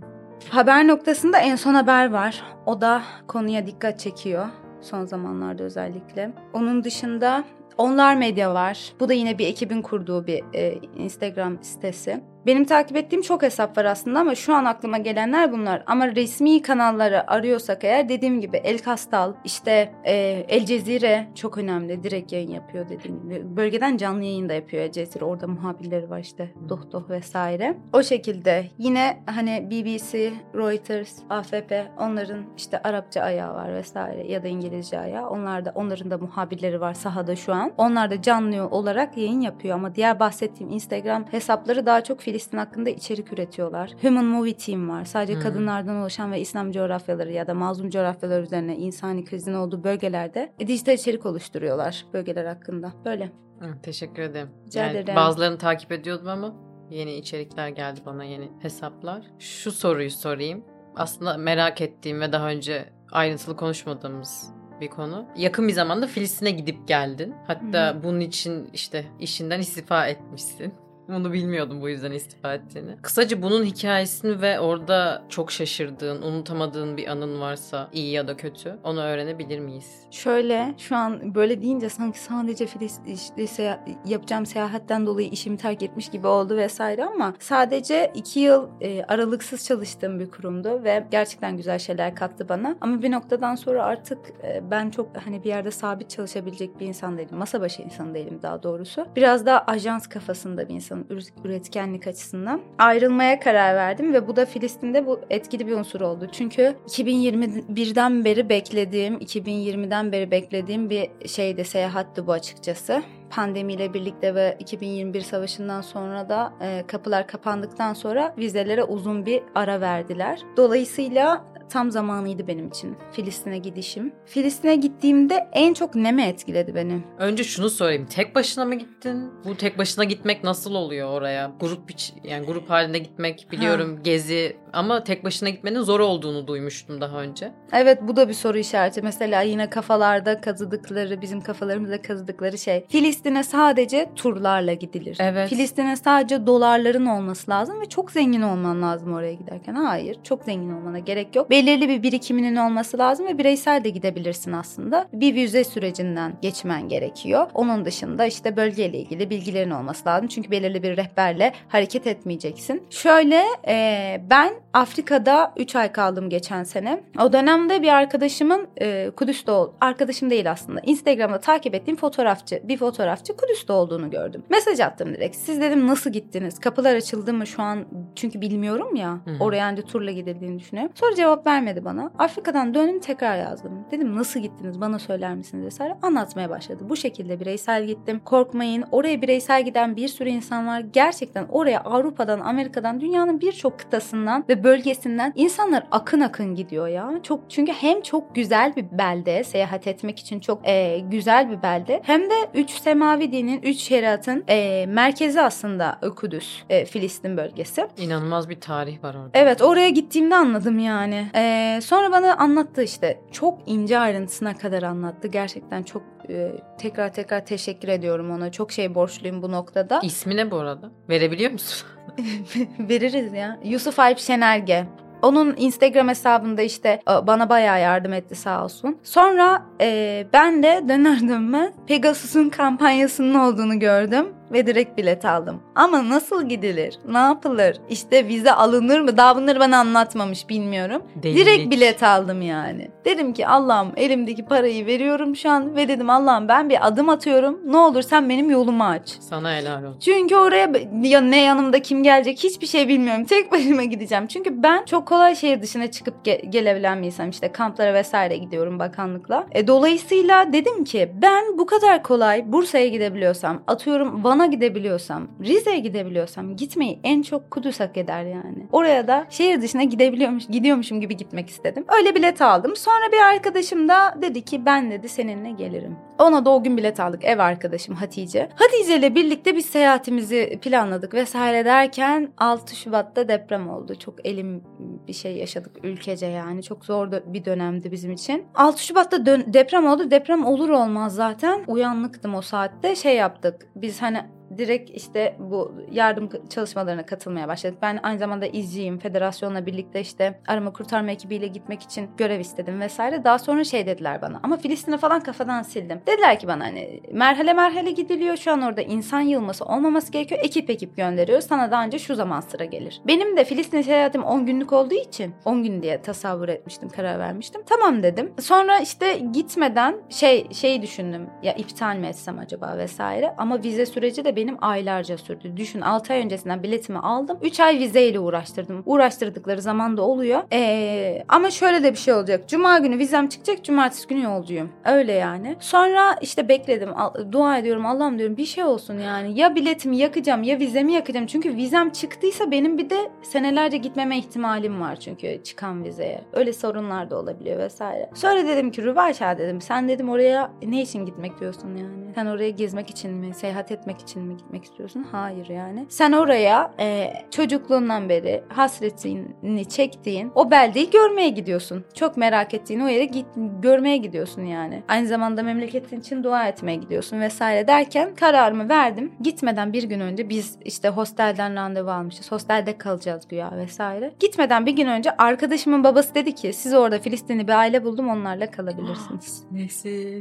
Haber 0.49 0.87
noktasında 0.87 1.37
en 1.37 1.55
son 1.55 1.73
haber 1.73 2.11
var. 2.11 2.43
O 2.65 2.81
da 2.81 3.03
konuya 3.27 3.65
dikkat 3.65 3.99
çekiyor 3.99 4.45
son 4.81 5.05
zamanlarda 5.05 5.63
özellikle. 5.63 6.31
Onun 6.53 6.83
dışında 6.83 7.43
Onlar 7.77 8.15
Medya 8.15 8.53
var. 8.53 8.93
Bu 8.99 9.09
da 9.09 9.13
yine 9.13 9.37
bir 9.37 9.47
ekibin 9.47 9.81
kurduğu 9.81 10.27
bir 10.27 10.43
e, 10.53 10.79
Instagram 10.95 11.63
sitesi. 11.63 12.23
Benim 12.45 12.65
takip 12.65 12.97
ettiğim 12.97 13.21
çok 13.21 13.43
hesap 13.43 13.77
var 13.77 13.85
aslında 13.85 14.19
ama 14.19 14.35
şu 14.35 14.55
an 14.55 14.65
aklıma 14.65 14.97
gelenler 14.97 15.51
bunlar. 15.51 15.83
Ama 15.85 16.15
resmi 16.15 16.61
kanalları 16.61 17.31
arıyorsak 17.31 17.83
eğer 17.83 18.09
dediğim 18.09 18.41
gibi 18.41 18.57
El 18.57 18.77
Kastal, 18.77 19.33
işte 19.45 19.93
e, 20.03 20.13
El 20.47 20.65
Cezire 20.65 21.27
çok 21.35 21.57
önemli. 21.57 22.03
Direkt 22.03 22.31
yayın 22.31 22.51
yapıyor 22.51 22.89
dediğim 22.89 23.21
gibi. 23.21 23.55
Bölgeden 23.57 23.97
canlı 23.97 24.23
yayın 24.23 24.49
da 24.49 24.53
yapıyor 24.53 24.83
El 24.83 24.91
Cezire. 24.91 25.25
Orada 25.25 25.47
muhabirleri 25.47 26.09
var 26.09 26.19
işte. 26.19 26.53
Doh 26.69 26.91
Doh 26.91 27.09
vesaire. 27.09 27.77
O 27.93 28.03
şekilde 28.03 28.65
yine 28.77 29.23
hani 29.25 29.67
BBC, 29.71 30.33
Reuters, 30.55 31.19
AFP 31.29 31.87
onların 31.99 32.43
işte 32.57 32.81
Arapça 32.83 33.21
ayağı 33.21 33.55
var 33.55 33.73
vesaire 33.73 34.31
ya 34.31 34.43
da 34.43 34.47
İngilizce 34.47 34.99
ayağı. 34.99 35.29
Onlar 35.29 35.65
da 35.65 35.71
onların 35.75 36.11
da 36.11 36.17
muhabirleri 36.17 36.81
var 36.81 36.93
sahada 36.93 37.35
şu 37.35 37.53
an. 37.53 37.71
Onlar 37.77 38.11
da 38.11 38.21
canlı 38.21 38.67
olarak 38.67 39.17
yayın 39.17 39.41
yapıyor 39.41 39.75
ama 39.75 39.95
diğer 39.95 40.19
bahsettiğim 40.19 40.73
Instagram 40.73 41.25
hesapları 41.31 41.85
daha 41.85 42.03
çok 42.03 42.21
Filistin 42.31 42.57
hakkında 42.57 42.89
içerik 42.89 43.33
üretiyorlar. 43.33 43.91
Human 44.01 44.25
Movie 44.25 44.57
Team 44.57 44.89
var. 44.89 45.05
Sadece 45.05 45.33
Hmm. 45.33 45.41
kadınlardan 45.41 45.95
oluşan 45.95 46.31
ve 46.31 46.39
İslam 46.39 46.71
coğrafyaları 46.71 47.31
ya 47.31 47.47
da 47.47 47.53
mazlum 47.53 47.89
coğrafyalar 47.89 48.41
üzerine 48.41 48.77
insani 48.77 49.25
krizin 49.25 49.53
olduğu 49.53 49.83
bölgelerde 49.83 50.53
e, 50.59 50.67
dijital 50.67 50.93
içerik 50.93 51.25
oluşturuyorlar 51.25 52.05
bölgeler 52.13 52.45
hakkında. 52.45 52.93
Böyle. 53.05 53.25
Hı, 53.59 53.81
teşekkür 53.83 54.21
ederim. 54.21 54.49
Rica 54.67 54.83
Yani 54.83 54.97
ederim. 54.97 55.15
Bazılarını 55.15 55.57
takip 55.57 55.91
ediyordum 55.91 56.27
ama 56.27 56.55
yeni 56.89 57.13
içerikler 57.13 57.69
geldi 57.69 57.99
bana 58.05 58.23
yeni 58.23 58.49
hesaplar. 58.61 59.25
Şu 59.39 59.71
soruyu 59.71 60.11
sorayım. 60.11 60.65
Aslında 60.95 61.37
merak 61.37 61.81
ettiğim 61.81 62.21
ve 62.21 62.31
daha 62.31 62.49
önce 62.49 62.89
ayrıntılı 63.11 63.55
konuşmadığımız 63.55 64.53
bir 64.81 64.87
konu. 64.87 65.25
Yakın 65.37 65.67
bir 65.67 65.73
zamanda 65.73 66.07
Filistin'e 66.07 66.51
gidip 66.51 66.87
geldin. 66.87 67.33
Hatta 67.47 67.95
Hı 67.95 68.03
bunun 68.03 68.19
için 68.19 68.69
işte 68.73 69.05
işinden 69.19 69.59
istifa 69.59 70.07
etmişsin. 70.07 70.73
Bunu 71.07 71.33
bilmiyordum 71.33 71.81
bu 71.81 71.89
yüzden 71.89 72.11
istifa 72.11 72.53
ettiğini. 72.53 72.95
Kısaca 73.01 73.41
bunun 73.41 73.63
hikayesini 73.65 74.41
ve 74.41 74.59
orada 74.59 75.23
çok 75.29 75.51
şaşırdığın, 75.51 76.21
unutamadığın 76.21 76.97
bir 76.97 77.07
anın 77.07 77.41
varsa 77.41 77.89
iyi 77.93 78.11
ya 78.11 78.27
da 78.27 78.37
kötü 78.37 78.77
onu 78.83 79.01
öğrenebilir 79.01 79.59
miyiz? 79.59 80.01
Şöyle 80.11 80.73
şu 80.77 80.95
an 80.95 81.35
böyle 81.35 81.61
deyince 81.61 81.89
sanki 81.89 82.19
sadece 82.19 82.65
işte 83.07 83.47
seya- 83.47 83.85
yapacağım 84.05 84.45
seyahatten 84.45 85.05
dolayı 85.05 85.29
işimi 85.29 85.57
terk 85.57 85.83
etmiş 85.83 86.09
gibi 86.09 86.27
oldu 86.27 86.57
vesaire 86.57 87.05
ama 87.05 87.33
sadece 87.39 88.11
iki 88.15 88.39
yıl 88.39 88.67
e, 88.81 89.03
aralıksız 89.03 89.65
çalıştığım 89.65 90.19
bir 90.19 90.31
kurumdu 90.31 90.83
ve 90.83 91.07
gerçekten 91.11 91.57
güzel 91.57 91.79
şeyler 91.79 92.15
kattı 92.15 92.49
bana. 92.49 92.75
Ama 92.81 93.01
bir 93.01 93.11
noktadan 93.11 93.55
sonra 93.55 93.83
artık 93.83 94.17
e, 94.43 94.71
ben 94.71 94.89
çok 94.89 95.17
hani 95.25 95.43
bir 95.43 95.49
yerde 95.49 95.71
sabit 95.71 96.09
çalışabilecek 96.09 96.79
bir 96.79 96.87
insan 96.87 97.17
değilim. 97.17 97.37
Masa 97.37 97.61
başı 97.61 97.81
insan 97.81 98.13
değilim 98.13 98.39
daha 98.43 98.63
doğrusu. 98.63 99.05
Biraz 99.15 99.45
daha 99.45 99.63
ajans 99.67 100.07
kafasında 100.07 100.69
bir 100.69 100.73
insanım 100.73 100.90
üret- 101.09 101.45
üretkenlik 101.45 102.07
açısından. 102.07 102.61
Ayrılmaya 102.77 103.39
karar 103.39 103.75
verdim 103.75 104.13
ve 104.13 104.27
bu 104.27 104.35
da 104.35 104.45
Filistin'de 104.45 105.07
bu 105.07 105.19
etkili 105.29 105.67
bir 105.67 105.71
unsur 105.71 106.01
oldu. 106.01 106.27
Çünkü 106.31 106.75
2021'den 106.87 108.25
beri 108.25 108.49
beklediğim, 108.49 109.17
2020'den 109.17 110.11
beri 110.11 110.31
beklediğim 110.31 110.89
bir 110.89 111.09
şeydi, 111.27 111.65
seyahatti 111.65 112.27
bu 112.27 112.31
açıkçası. 112.31 113.03
Pandemiyle 113.29 113.93
birlikte 113.93 114.35
ve 114.35 114.55
2021 114.59 115.21
savaşından 115.21 115.81
sonra 115.81 116.29
da 116.29 116.53
e, 116.61 116.83
kapılar 116.87 117.27
kapandıktan 117.27 117.93
sonra 117.93 118.35
vizelere 118.37 118.83
uzun 118.83 119.25
bir 119.25 119.43
ara 119.55 119.81
verdiler. 119.81 120.41
Dolayısıyla 120.57 121.50
tam 121.71 121.91
zamanıydı 121.91 122.47
benim 122.47 122.67
için 122.67 122.97
Filistin'e 123.11 123.57
gidişim. 123.57 124.13
Filistin'e 124.25 124.75
gittiğimde 124.75 125.49
en 125.53 125.73
çok 125.73 125.95
ne 125.95 126.11
mi 126.11 126.21
etkiledi 126.23 126.75
beni? 126.75 127.01
Önce 127.17 127.43
şunu 127.43 127.69
sorayım. 127.69 128.05
Tek 128.05 128.35
başına 128.35 128.65
mı 128.65 128.75
gittin? 128.75 129.31
Bu 129.45 129.57
tek 129.57 129.77
başına 129.77 130.03
gitmek 130.03 130.43
nasıl 130.43 130.75
oluyor 130.75 131.09
oraya? 131.09 131.51
Grup 131.59 131.91
yani 132.23 132.45
grup 132.45 132.69
halinde 132.69 132.99
gitmek 132.99 133.47
biliyorum 133.51 133.99
gezi 134.03 134.57
ama 134.73 135.03
tek 135.03 135.23
başına 135.23 135.49
gitmenin 135.49 135.81
zor 135.81 135.99
olduğunu 135.99 136.47
duymuştum 136.47 137.01
daha 137.01 137.21
önce. 137.21 137.51
Evet 137.73 137.99
bu 138.01 138.15
da 138.15 138.29
bir 138.29 138.33
soru 138.33 138.57
işareti. 138.57 139.01
Mesela 139.01 139.41
yine 139.41 139.69
kafalarda 139.69 140.41
kazıdıkları, 140.41 141.21
bizim 141.21 141.41
kafalarımızda 141.41 142.01
kazıdıkları 142.01 142.57
şey. 142.57 142.85
Filistin'e 142.89 143.43
sadece 143.43 144.09
turlarla 144.15 144.73
gidilir. 144.73 145.17
Evet. 145.19 145.49
Filistin'e 145.49 145.95
sadece 145.95 146.47
dolarların 146.47 147.05
olması 147.05 147.51
lazım 147.51 147.81
ve 147.81 147.85
çok 147.85 148.11
zengin 148.11 148.41
olman 148.41 148.81
lazım 148.81 149.13
oraya 149.13 149.33
giderken. 149.33 149.75
Hayır, 149.75 150.17
çok 150.23 150.43
zengin 150.43 150.73
olmana 150.73 150.99
gerek 150.99 151.35
yok. 151.35 151.49
Belirli 151.61 151.89
bir 151.89 152.03
birikiminin 152.03 152.55
olması 152.55 152.97
lazım 152.97 153.27
ve 153.27 153.37
bireysel 153.37 153.83
de 153.83 153.89
gidebilirsin 153.89 154.51
aslında. 154.51 155.07
Bir 155.13 155.35
vize 155.35 155.63
sürecinden 155.63 156.33
geçmen 156.41 156.89
gerekiyor. 156.89 157.47
Onun 157.53 157.85
dışında 157.85 158.25
işte 158.25 158.55
bölgeyle 158.55 158.97
ilgili 158.97 159.29
bilgilerin 159.29 159.71
olması 159.71 160.09
lazım. 160.09 160.27
Çünkü 160.27 160.51
belirli 160.51 160.83
bir 160.83 160.97
rehberle 160.97 161.53
hareket 161.67 162.07
etmeyeceksin. 162.07 162.83
Şöyle 162.89 163.43
e, 163.67 164.21
ben 164.29 164.53
Afrika'da 164.73 165.53
3 165.57 165.75
ay 165.75 165.91
kaldım 165.91 166.29
geçen 166.29 166.63
sene. 166.63 167.03
O 167.19 167.33
dönemde 167.33 167.81
bir 167.81 167.89
arkadaşımın 167.89 168.67
e, 168.81 169.11
Kudüs'te 169.15 169.51
ol 169.51 169.71
arkadaşım 169.81 170.29
değil 170.29 170.51
aslında. 170.51 170.79
Instagram'da 170.83 171.39
takip 171.39 171.75
ettiğim 171.75 171.97
fotoğrafçı, 171.97 172.61
bir 172.63 172.77
fotoğrafçı 172.77 173.35
Kudüs'te 173.35 173.73
olduğunu 173.73 174.09
gördüm. 174.09 174.43
Mesaj 174.49 174.79
attım 174.79 175.13
direkt. 175.13 175.35
Siz 175.35 175.61
dedim 175.61 175.87
nasıl 175.87 176.09
gittiniz? 176.09 176.59
Kapılar 176.59 176.95
açıldı 176.95 177.33
mı 177.33 177.47
şu 177.47 177.61
an? 177.61 177.85
Çünkü 178.15 178.41
bilmiyorum 178.41 178.95
ya. 178.95 179.11
Hı 179.25 179.31
hı. 179.31 179.43
Oraya 179.43 179.69
önce 179.69 179.81
turla 179.81 180.11
gidildiğini 180.11 180.59
düşünüyorum. 180.59 180.91
Sonra 180.95 181.15
cevap 181.15 181.50
vermedi 181.51 181.85
bana. 181.85 182.11
Afrika'dan 182.19 182.73
döndüm 182.73 182.99
tekrar 182.99 183.37
yazdım. 183.37 183.85
Dedim 183.91 184.15
nasıl 184.15 184.39
gittiniz 184.39 184.81
bana 184.81 184.99
söyler 184.99 185.35
misiniz 185.35 185.65
vesaire. 185.65 185.97
Anlatmaya 186.01 186.49
başladı. 186.49 186.83
Bu 186.89 186.95
şekilde 186.95 187.39
bireysel 187.39 187.85
gittim. 187.85 188.21
Korkmayın. 188.25 188.83
Oraya 188.91 189.21
bireysel 189.21 189.65
giden 189.65 189.95
bir 189.95 190.07
sürü 190.07 190.29
insan 190.29 190.67
var. 190.67 190.79
Gerçekten 190.79 191.45
oraya 191.49 191.81
Avrupa'dan, 191.81 192.39
Amerika'dan, 192.39 193.01
dünyanın 193.01 193.41
birçok 193.41 193.79
kıtasından 193.79 194.45
ve 194.49 194.63
bölgesinden 194.63 195.33
insanlar 195.35 195.83
akın 195.91 196.21
akın 196.21 196.55
gidiyor 196.55 196.87
ya. 196.87 197.11
Çok 197.23 197.49
çünkü 197.49 197.71
hem 197.71 198.01
çok 198.01 198.35
güzel 198.35 198.75
bir 198.75 198.85
belde 198.91 199.43
seyahat 199.43 199.87
etmek 199.87 200.19
için 200.19 200.39
çok 200.39 200.67
e, 200.67 200.99
güzel 200.99 201.49
bir 201.51 201.61
belde 201.61 202.01
hem 202.03 202.21
de 202.21 202.35
üç 202.53 202.71
semavi 202.71 203.31
dinin, 203.31 203.61
üç 203.61 203.77
şeriatın 203.77 204.43
e, 204.49 204.85
merkezi 204.85 205.41
aslında 205.41 205.99
Kudüs, 206.15 206.63
e, 206.69 206.85
Filistin 206.85 207.37
bölgesi. 207.37 207.87
İnanılmaz 207.97 208.49
bir 208.49 208.61
tarih 208.61 209.03
var 209.03 209.15
orada. 209.15 209.29
Evet 209.33 209.61
oraya 209.61 209.89
gittiğimde 209.89 210.35
anladım 210.35 210.79
yani. 210.79 211.25
Ee, 211.35 211.79
sonra 211.83 212.11
bana 212.11 212.35
anlattı 212.35 212.83
işte. 212.83 213.21
Çok 213.31 213.59
ince 213.65 213.99
ayrıntısına 213.99 214.57
kadar 214.57 214.83
anlattı. 214.83 215.27
Gerçekten 215.27 215.83
çok 215.83 216.03
e, 216.29 216.51
tekrar 216.77 217.13
tekrar 217.13 217.45
teşekkür 217.45 217.87
ediyorum 217.87 218.31
ona. 218.31 218.51
Çok 218.51 218.71
şey 218.71 218.95
borçluyum 218.95 219.41
bu 219.41 219.51
noktada. 219.51 219.99
İsmi 220.03 220.35
ne 220.35 220.51
bu 220.51 220.57
arada? 220.57 220.91
Verebiliyor 221.09 221.51
musun? 221.51 221.87
Veririz 222.79 223.33
ya. 223.33 223.59
Yusuf 223.63 223.99
Alp 223.99 224.19
Şenerge. 224.19 224.85
Onun 225.21 225.55
Instagram 225.57 226.07
hesabında 226.07 226.61
işte 226.61 226.89
e, 226.89 227.27
bana 227.27 227.49
bayağı 227.49 227.81
yardım 227.81 228.13
etti 228.13 228.35
sağ 228.35 228.63
olsun. 228.63 228.97
Sonra 229.03 229.65
e, 229.81 230.27
ben 230.33 230.63
de 230.63 230.83
döner 230.89 231.21
dönmez 231.21 231.73
Pegasus'un 231.87 232.49
kampanyasının 232.49 233.35
olduğunu 233.35 233.79
gördüm 233.79 234.27
ve 234.53 234.67
direkt 234.67 234.97
bilet 234.97 235.25
aldım. 235.25 235.61
Ama 235.75 236.09
nasıl 236.09 236.49
gidilir? 236.49 236.99
Ne 237.07 237.17
yapılır? 237.17 237.77
İşte 237.89 238.27
vize 238.27 238.51
alınır 238.51 238.99
mı? 238.99 239.17
Daha 239.17 239.35
bunları 239.35 239.59
bana 239.59 239.77
anlatmamış 239.77 240.49
bilmiyorum. 240.49 241.01
Delilik. 241.15 241.45
Direkt 241.45 241.71
bilet 241.71 242.03
aldım 242.03 242.41
yani. 242.41 242.91
Dedim 243.05 243.33
ki 243.33 243.47
Allah'ım 243.47 243.91
elimdeki 243.97 244.45
parayı 244.45 244.85
veriyorum 244.85 245.35
şu 245.35 245.49
an 245.49 245.75
ve 245.75 245.87
dedim 245.87 246.09
Allah'ım 246.09 246.47
ben 246.47 246.69
bir 246.69 246.87
adım 246.87 247.09
atıyorum. 247.09 247.59
Ne 247.65 247.77
olur 247.77 248.01
sen 248.01 248.29
benim 248.29 248.49
yolumu 248.49 248.83
aç. 248.83 249.17
Sana 249.19 249.55
helal 249.55 249.83
olsun. 249.83 249.99
Çünkü 249.99 250.35
oraya 250.35 250.71
ya 251.03 251.21
ne 251.21 251.41
yanımda 251.41 251.81
kim 251.81 252.03
gelecek 252.03 252.43
hiçbir 252.43 252.67
şey 252.67 252.87
bilmiyorum. 252.87 253.25
Tek 253.25 253.51
başıma 253.51 253.83
gideceğim. 253.83 254.27
Çünkü 254.27 254.63
ben 254.63 254.85
çok 254.85 255.07
kolay 255.07 255.35
şehir 255.35 255.61
dışına 255.61 255.91
çıkıp 255.91 256.27
ge- 256.27 256.49
gelebilen 256.49 257.01
bir 257.01 257.05
insanım. 257.07 257.29
İşte 257.29 257.51
kamplara 257.51 257.93
vesaire 257.93 258.37
gidiyorum 258.37 258.79
bakanlıkla. 258.79 259.45
E, 259.51 259.67
dolayısıyla 259.67 260.53
dedim 260.53 260.83
ki 260.83 261.11
ben 261.21 261.57
bu 261.57 261.65
kadar 261.65 262.03
kolay 262.03 262.51
Bursa'ya 262.51 262.87
gidebiliyorsam, 262.87 263.61
atıyorum 263.67 264.23
Van'a 264.41 264.51
gidebiliyorsam, 264.51 265.27
Rize'ye 265.41 265.79
gidebiliyorsam 265.79 266.55
gitmeyi 266.55 266.99
en 267.03 267.21
çok 267.21 267.51
Kudüs 267.51 267.79
hak 267.79 267.97
eder 267.97 268.23
yani. 268.23 268.67
Oraya 268.71 269.07
da 269.07 269.25
şehir 269.29 269.61
dışına 269.61 269.83
gidebiliyormuş, 269.83 270.47
gidiyormuşum 270.47 271.01
gibi 271.01 271.17
gitmek 271.17 271.49
istedim. 271.49 271.85
Öyle 271.97 272.15
bilet 272.15 272.41
aldım. 272.41 272.75
Sonra 272.75 273.11
bir 273.11 273.17
arkadaşım 273.17 273.87
da 273.87 274.17
dedi 274.21 274.41
ki 274.41 274.65
ben 274.65 274.91
dedi 274.91 275.09
seninle 275.09 275.51
gelirim. 275.51 275.95
Ona 276.21 276.45
gün 276.63 276.77
bilet 276.77 276.99
aldık 276.99 277.23
ev 277.25 277.39
arkadaşım 277.39 277.95
Hatice. 277.95 278.49
Hatice 278.55 278.97
ile 278.97 279.15
birlikte 279.15 279.55
biz 279.55 279.65
seyahatimizi 279.65 280.59
planladık 280.61 281.13
vesaire 281.13 281.65
derken 281.65 282.33
6 282.37 282.75
Şubat'ta 282.75 283.27
deprem 283.27 283.69
oldu. 283.69 283.95
Çok 283.95 284.25
elim 284.25 284.63
bir 285.07 285.13
şey 285.13 285.37
yaşadık 285.37 285.71
ülkece 285.83 286.25
yani. 286.25 286.63
Çok 286.63 286.85
zor 286.85 287.11
bir 287.11 287.45
dönemdi 287.45 287.91
bizim 287.91 288.11
için. 288.11 288.45
6 288.55 288.85
Şubat'ta 288.85 289.25
dön- 289.25 289.53
deprem 289.53 289.87
oldu. 289.87 290.11
Deprem 290.11 290.45
olur 290.45 290.69
olmaz 290.69 291.15
zaten 291.15 291.63
uyanlıktım 291.67 292.35
o 292.35 292.41
saatte. 292.41 292.95
Şey 292.95 293.15
yaptık. 293.15 293.67
Biz 293.75 294.01
hani 294.01 294.17
direkt 294.57 294.89
işte 294.89 295.35
bu 295.39 295.71
yardım 295.91 296.29
çalışmalarına 296.49 297.05
katılmaya 297.05 297.47
başladık. 297.47 297.77
Ben 297.81 297.99
aynı 298.03 298.19
zamanda 298.19 298.45
izciyim. 298.45 298.99
Federasyonla 298.99 299.65
birlikte 299.65 300.01
işte 300.01 300.39
arama 300.47 300.73
kurtarma 300.73 301.11
ekibiyle 301.11 301.47
gitmek 301.47 301.81
için 301.81 302.09
görev 302.17 302.39
istedim 302.39 302.79
vesaire. 302.79 303.23
Daha 303.23 303.39
sonra 303.39 303.63
şey 303.63 303.85
dediler 303.85 304.21
bana 304.21 304.39
ama 304.43 304.57
Filistin'i 304.57 304.97
falan 304.97 305.19
kafadan 305.19 305.61
sildim. 305.61 306.01
Dediler 306.07 306.39
ki 306.39 306.47
bana 306.47 306.65
hani 306.65 307.01
merhale 307.11 307.53
merhale 307.53 307.91
gidiliyor. 307.91 308.37
Şu 308.37 308.51
an 308.51 308.61
orada 308.61 308.81
insan 308.81 309.21
yılması 309.21 309.65
olmaması 309.65 310.11
gerekiyor. 310.11 310.41
Ekip 310.43 310.69
ekip 310.69 310.97
gönderiyor. 310.97 311.41
Sana 311.41 311.71
daha 311.71 311.85
önce 311.85 311.99
şu 311.99 312.15
zaman 312.15 312.39
sıra 312.39 312.65
gelir. 312.65 313.01
Benim 313.07 313.37
de 313.37 313.43
Filistin 313.43 313.81
seyahatim 313.81 314.23
10 314.23 314.45
günlük 314.45 314.73
olduğu 314.73 314.95
için 314.95 315.33
10 315.45 315.63
gün 315.63 315.81
diye 315.81 316.01
tasavvur 316.01 316.49
etmiştim, 316.49 316.89
karar 316.89 317.19
vermiştim. 317.19 317.61
Tamam 317.65 318.03
dedim. 318.03 318.33
Sonra 318.39 318.79
işte 318.79 319.17
gitmeden 319.33 319.95
şey 320.09 320.47
şeyi 320.51 320.81
düşündüm. 320.81 321.29
Ya 321.43 321.53
iptal 321.53 321.95
mi 321.95 322.07
etsem 322.07 322.39
acaba 322.39 322.77
vesaire. 322.77 323.33
Ama 323.37 323.63
vize 323.63 323.85
süreci 323.85 324.25
de 324.25 324.35
benim 324.41 324.57
aylarca 324.61 325.17
sürdü. 325.17 325.57
Düşün 325.57 325.81
6 325.81 326.13
ay 326.13 326.19
öncesinden 326.19 326.63
biletimi 326.63 326.99
aldım. 326.99 327.37
3 327.41 327.59
ay 327.59 327.79
vizeyle 327.79 328.19
uğraştırdım. 328.19 328.83
Uğraştırdıkları 328.85 329.61
zaman 329.61 329.97
da 329.97 330.01
oluyor. 330.01 330.41
Ee, 330.53 331.23
ama 331.27 331.51
şöyle 331.51 331.83
de 331.83 331.91
bir 331.91 331.97
şey 331.97 332.13
olacak. 332.13 332.49
Cuma 332.49 332.79
günü 332.79 332.97
vizem 332.97 333.27
çıkacak. 333.27 333.63
Cumartesi 333.63 334.07
günü 334.07 334.23
yolcuyum. 334.23 334.69
Öyle 334.85 335.11
yani. 335.11 335.55
Sonra 335.59 336.15
işte 336.21 336.47
bekledim. 336.47 336.89
Dua 337.31 337.57
ediyorum. 337.57 337.85
Allah'ım 337.85 338.19
diyorum 338.19 338.37
bir 338.37 338.45
şey 338.45 338.63
olsun 338.63 338.97
yani. 338.99 339.39
Ya 339.39 339.55
biletimi 339.55 339.97
yakacağım 339.97 340.43
ya 340.43 340.59
vizemi 340.59 340.93
yakacağım. 340.93 341.25
Çünkü 341.25 341.55
vizem 341.55 341.89
çıktıysa 341.89 342.51
benim 342.51 342.77
bir 342.77 342.89
de 342.89 343.11
senelerce 343.21 343.77
gitmeme 343.77 344.17
ihtimalim 344.17 344.81
var 344.81 344.95
çünkü 344.95 345.43
çıkan 345.43 345.83
vizeye. 345.83 346.21
Öyle 346.33 346.53
sorunlar 346.53 347.09
da 347.09 347.19
olabiliyor 347.19 347.59
vesaire. 347.59 348.09
Sonra 348.13 348.47
dedim 348.47 348.71
ki 348.71 348.83
Rübaşa 348.83 349.37
dedim. 349.37 349.61
Sen 349.61 349.89
dedim 349.89 350.09
oraya 350.09 350.51
ne 350.63 350.81
için 350.81 351.05
gitmek 351.05 351.39
diyorsun 351.39 351.75
yani? 351.77 352.13
Sen 352.15 352.25
oraya 352.25 352.49
gezmek 352.49 352.89
için 352.89 353.11
mi? 353.11 353.33
Seyahat 353.33 353.71
etmek 353.71 353.99
için 353.99 354.23
mi 354.23 354.30
gitmek 354.37 354.63
istiyorsun? 354.63 355.07
Hayır 355.11 355.49
yani. 355.49 355.85
Sen 355.89 356.11
oraya 356.11 356.71
e, 356.79 357.13
çocukluğundan 357.31 358.09
beri 358.09 358.43
hasretini 358.49 359.69
çektiğin 359.69 360.31
o 360.35 360.51
beldeyi 360.51 360.89
görmeye 360.89 361.29
gidiyorsun. 361.29 361.85
Çok 361.93 362.17
merak 362.17 362.53
ettiğin 362.53 362.79
o 362.79 362.87
yere 362.87 363.05
git 363.05 363.25
görmeye 363.61 363.97
gidiyorsun 363.97 364.41
yani. 364.41 364.83
Aynı 364.87 365.07
zamanda 365.07 365.43
memleketin 365.43 365.99
için 365.99 366.23
dua 366.23 366.47
etmeye 366.47 366.75
gidiyorsun 366.75 367.19
vesaire 367.19 367.67
derken 367.67 368.15
kararımı 368.15 368.69
verdim. 368.69 369.11
Gitmeden 369.21 369.73
bir 369.73 369.83
gün 369.83 369.99
önce 369.99 370.29
biz 370.29 370.57
işte 370.65 370.89
hostelden 370.89 371.55
randevu 371.55 371.91
almışız. 371.91 372.31
Hostelde 372.31 372.77
kalacağız 372.77 373.27
güya 373.27 373.51
vesaire. 373.57 374.13
Gitmeden 374.19 374.65
bir 374.65 374.71
gün 374.71 374.87
önce 374.87 375.11
arkadaşımın 375.17 375.83
babası 375.83 376.15
dedi 376.15 376.35
ki 376.35 376.53
siz 376.53 376.73
orada 376.73 376.99
Filistinli 376.99 377.47
bir 377.47 377.53
aile 377.53 377.83
buldum 377.83 378.09
onlarla 378.09 378.51
kalabilirsiniz. 378.51 379.43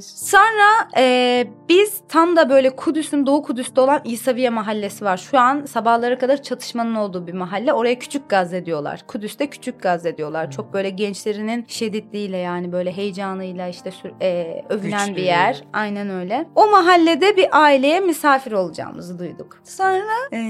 Sonra 0.07 0.89
e, 0.97 1.47
biz 1.69 2.01
tam 2.09 2.37
da 2.37 2.51
böyle 2.51 2.77
Kudüs'ün 2.77 3.27
Doğu 3.27 3.43
Kudüs'te 3.43 3.81
olan 3.81 3.89
İsaviye 4.05 4.51
mahallesi 4.51 5.05
var. 5.05 5.16
Şu 5.16 5.38
an 5.38 5.64
sabahlara 5.64 6.18
kadar 6.18 6.43
çatışmanın 6.43 6.95
olduğu 6.95 7.26
bir 7.26 7.32
mahalle. 7.32 7.72
Oraya 7.72 7.99
küçük 7.99 8.28
Gazze 8.28 8.66
diyorlar. 8.66 9.05
Kudüs'te 9.07 9.51
küçük 9.51 9.82
Gazze 9.82 10.16
diyorlar. 10.16 10.51
Çok 10.51 10.72
böyle 10.72 10.91
gençlerinin 10.91 11.64
şiddetliyle 11.68 12.36
yani 12.36 12.72
böyle 12.72 12.93
heyecanıyla 12.97 13.68
işte 13.68 13.91
e, 14.22 14.62
övülen 14.68 15.07
Güçlü. 15.07 15.16
bir 15.16 15.22
yer. 15.22 15.64
Aynen 15.72 16.11
öyle. 16.11 16.47
O 16.55 16.70
mahallede 16.70 17.36
bir 17.36 17.49
aileye 17.53 18.01
misafir 18.01 18.53
olacağımızı 18.53 19.18
duyduk. 19.18 19.61
Sonra 19.64 20.12
e, 20.32 20.41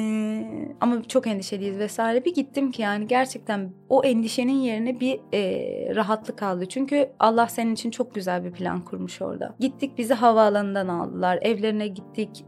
ama 0.80 1.03
çok 1.09 1.26
endişeliyiz 1.26 1.78
vesaire. 1.78 2.24
Bir 2.24 2.34
gittim 2.34 2.70
ki 2.70 2.82
yani 2.82 3.07
gerçekten 3.07 3.72
o 3.88 4.05
endişenin 4.05 4.61
yerine 4.61 5.01
bir 5.01 5.20
e, 5.34 5.95
rahatlık 5.95 6.43
aldı. 6.43 6.66
Çünkü 6.68 7.11
Allah 7.18 7.47
senin 7.49 7.74
için 7.74 7.91
çok 7.91 8.14
güzel 8.14 8.45
bir 8.45 8.53
plan 8.53 8.84
kurmuş 8.84 9.22
orada. 9.22 9.55
Gittik 9.61 9.99
bizi 9.99 10.14
havaalanından 10.14 10.88
aldılar. 10.88 11.38
Evlerine 11.43 11.88
gittik. 11.88 12.45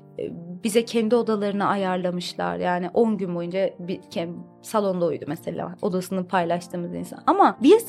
Bize 0.64 0.84
kendi 0.84 1.16
odalarını 1.16 1.66
ayarlamışlar. 1.66 2.56
Yani 2.56 2.90
10 2.94 3.18
gün 3.18 3.34
boyunca 3.34 3.70
bir 3.78 4.00
salonda 4.62 5.06
uyudu 5.06 5.24
mesela. 5.28 5.74
Odasını 5.82 6.28
paylaştığımız 6.28 6.94
insan. 6.94 7.18
Ama 7.26 7.56
biz 7.62 7.86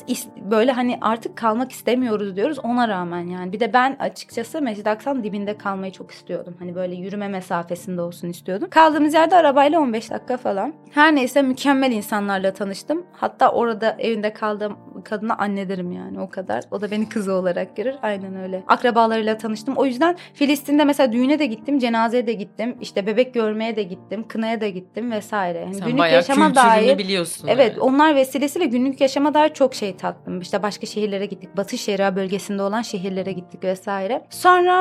böyle 0.50 0.72
hani 0.72 0.98
artık 1.00 1.36
kalmak 1.36 1.72
istemiyoruz 1.72 2.36
diyoruz 2.36 2.58
ona 2.58 2.88
rağmen 2.88 3.20
yani. 3.20 3.52
Bir 3.52 3.60
de 3.60 3.72
ben 3.72 3.96
açıkçası 3.98 4.62
Mescid-i 4.62 4.90
Aksa'nın 4.90 5.24
dibinde 5.24 5.58
kalmayı 5.58 5.92
çok 5.92 6.10
istiyordum. 6.10 6.56
Hani 6.58 6.74
böyle 6.74 6.94
yürüme 6.94 7.28
mesafesinde 7.28 8.00
olsun 8.02 8.28
istiyordum. 8.28 8.68
Kaldığımız 8.70 9.14
yerde 9.14 9.36
arabayla 9.36 9.80
15 9.80 10.10
dakika 10.10 10.36
falan. 10.36 10.74
Her 10.90 11.14
neyse 11.14 11.42
mükemmel 11.42 11.92
insanlarla 11.92 12.52
tanıştım. 12.52 13.06
Hatta 13.12 13.50
orada 13.50 13.96
evinde 13.98 14.32
kaldığım 14.32 14.76
kadına 15.04 15.36
anne 15.36 15.68
derim 15.68 15.92
yani 15.92 16.20
o 16.20 16.30
kadar. 16.30 16.64
O 16.70 16.80
da 16.80 16.90
beni 16.90 17.08
kızı 17.08 17.32
olarak 17.32 17.76
görür. 17.76 17.94
Aynen 18.02 18.36
öyle. 18.36 18.62
Akrabalarıyla 18.68 19.38
tanıştım. 19.38 19.74
O 19.76 19.86
yüzden 19.86 20.16
Filistin'de 20.34 20.84
mesela 20.84 21.12
düğüne 21.12 21.38
de 21.38 21.46
gittim, 21.46 21.78
cenazeye 21.78 22.26
de 22.26 22.32
gittim. 22.32 22.76
işte 22.80 23.06
bebek 23.06 23.34
görmeye 23.34 23.76
de 23.76 23.82
gittim, 23.82 24.24
kınaya 24.28 24.60
da 24.60 24.68
gittim 24.68 25.10
vesaire. 25.10 25.64
Hani 25.64 25.74
Sen 25.74 25.86
günlük 25.86 25.98
bayağı 25.98 26.16
yaşama 26.16 26.46
kültürünü 26.46 26.63
dair 26.70 26.98
biliyorsun. 26.98 27.48
Evet 27.48 27.72
yani. 27.72 27.80
onlar 27.80 28.14
vesilesiyle 28.16 28.64
günlük 28.66 29.00
yaşama 29.00 29.34
dair 29.34 29.54
çok 29.54 29.74
şey 29.74 29.96
tattım. 29.96 30.40
İşte 30.40 30.62
başka 30.62 30.86
şehirlere 30.86 31.26
gittik. 31.26 31.56
Batı 31.56 31.78
Şeria 31.78 32.16
bölgesinde 32.16 32.62
olan 32.62 32.82
şehirlere 32.82 33.32
gittik 33.32 33.64
vesaire. 33.64 34.22
Sonra 34.30 34.74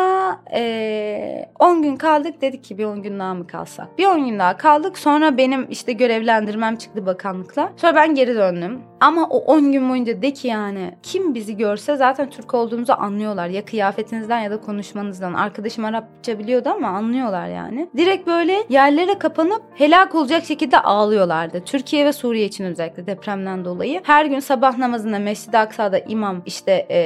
eee, 0.53 0.63
Ee, 0.63 1.49
10 1.59 1.81
gün 1.83 1.95
kaldık 1.95 2.41
dedik 2.41 2.63
ki 2.63 2.77
bir 2.77 2.85
10 2.85 3.01
gün 3.01 3.19
daha 3.19 3.33
mı 3.33 3.47
kalsak? 3.47 3.97
Bir 3.97 4.05
10 4.05 4.25
gün 4.25 4.39
daha 4.39 4.57
kaldık. 4.57 4.97
Sonra 4.97 5.37
benim 5.37 5.67
işte 5.69 5.93
görevlendirmem 5.93 6.75
çıktı 6.75 7.05
bakanlıkla. 7.05 7.69
Sonra 7.77 7.95
ben 7.95 8.15
geri 8.15 8.35
döndüm. 8.35 8.81
Ama 8.99 9.27
o 9.29 9.37
10 9.37 9.71
gün 9.71 9.89
boyunca 9.89 10.21
de 10.21 10.33
ki 10.33 10.47
yani 10.47 10.97
kim 11.03 11.33
bizi 11.35 11.57
görse 11.57 11.95
zaten 11.95 12.29
Türk 12.29 12.53
olduğumuzu 12.53 12.93
anlıyorlar. 12.93 13.47
Ya 13.47 13.65
kıyafetinizden 13.65 14.39
ya 14.39 14.51
da 14.51 14.61
konuşmanızdan. 14.61 15.33
Arkadaşım 15.33 15.85
Arapça 15.85 16.39
biliyordu 16.39 16.69
ama 16.75 16.87
anlıyorlar 16.87 17.47
yani. 17.47 17.89
Direkt 17.97 18.27
böyle 18.27 18.57
yerlere 18.69 19.19
kapanıp 19.19 19.61
helak 19.75 20.15
olacak 20.15 20.45
şekilde 20.45 20.79
ağlıyorlardı. 20.79 21.63
Türkiye 21.73 22.05
ve 22.05 22.13
Suriye 22.13 22.45
için 22.45 22.63
özellikle 22.63 23.07
depremden 23.07 23.65
dolayı. 23.65 24.01
Her 24.03 24.25
gün 24.25 24.39
sabah 24.39 24.77
namazında 24.77 25.19
Mescid-i 25.19 25.57
Aksa'da 25.57 25.99
imam 25.99 26.41
işte 26.45 26.71
e, 26.71 26.99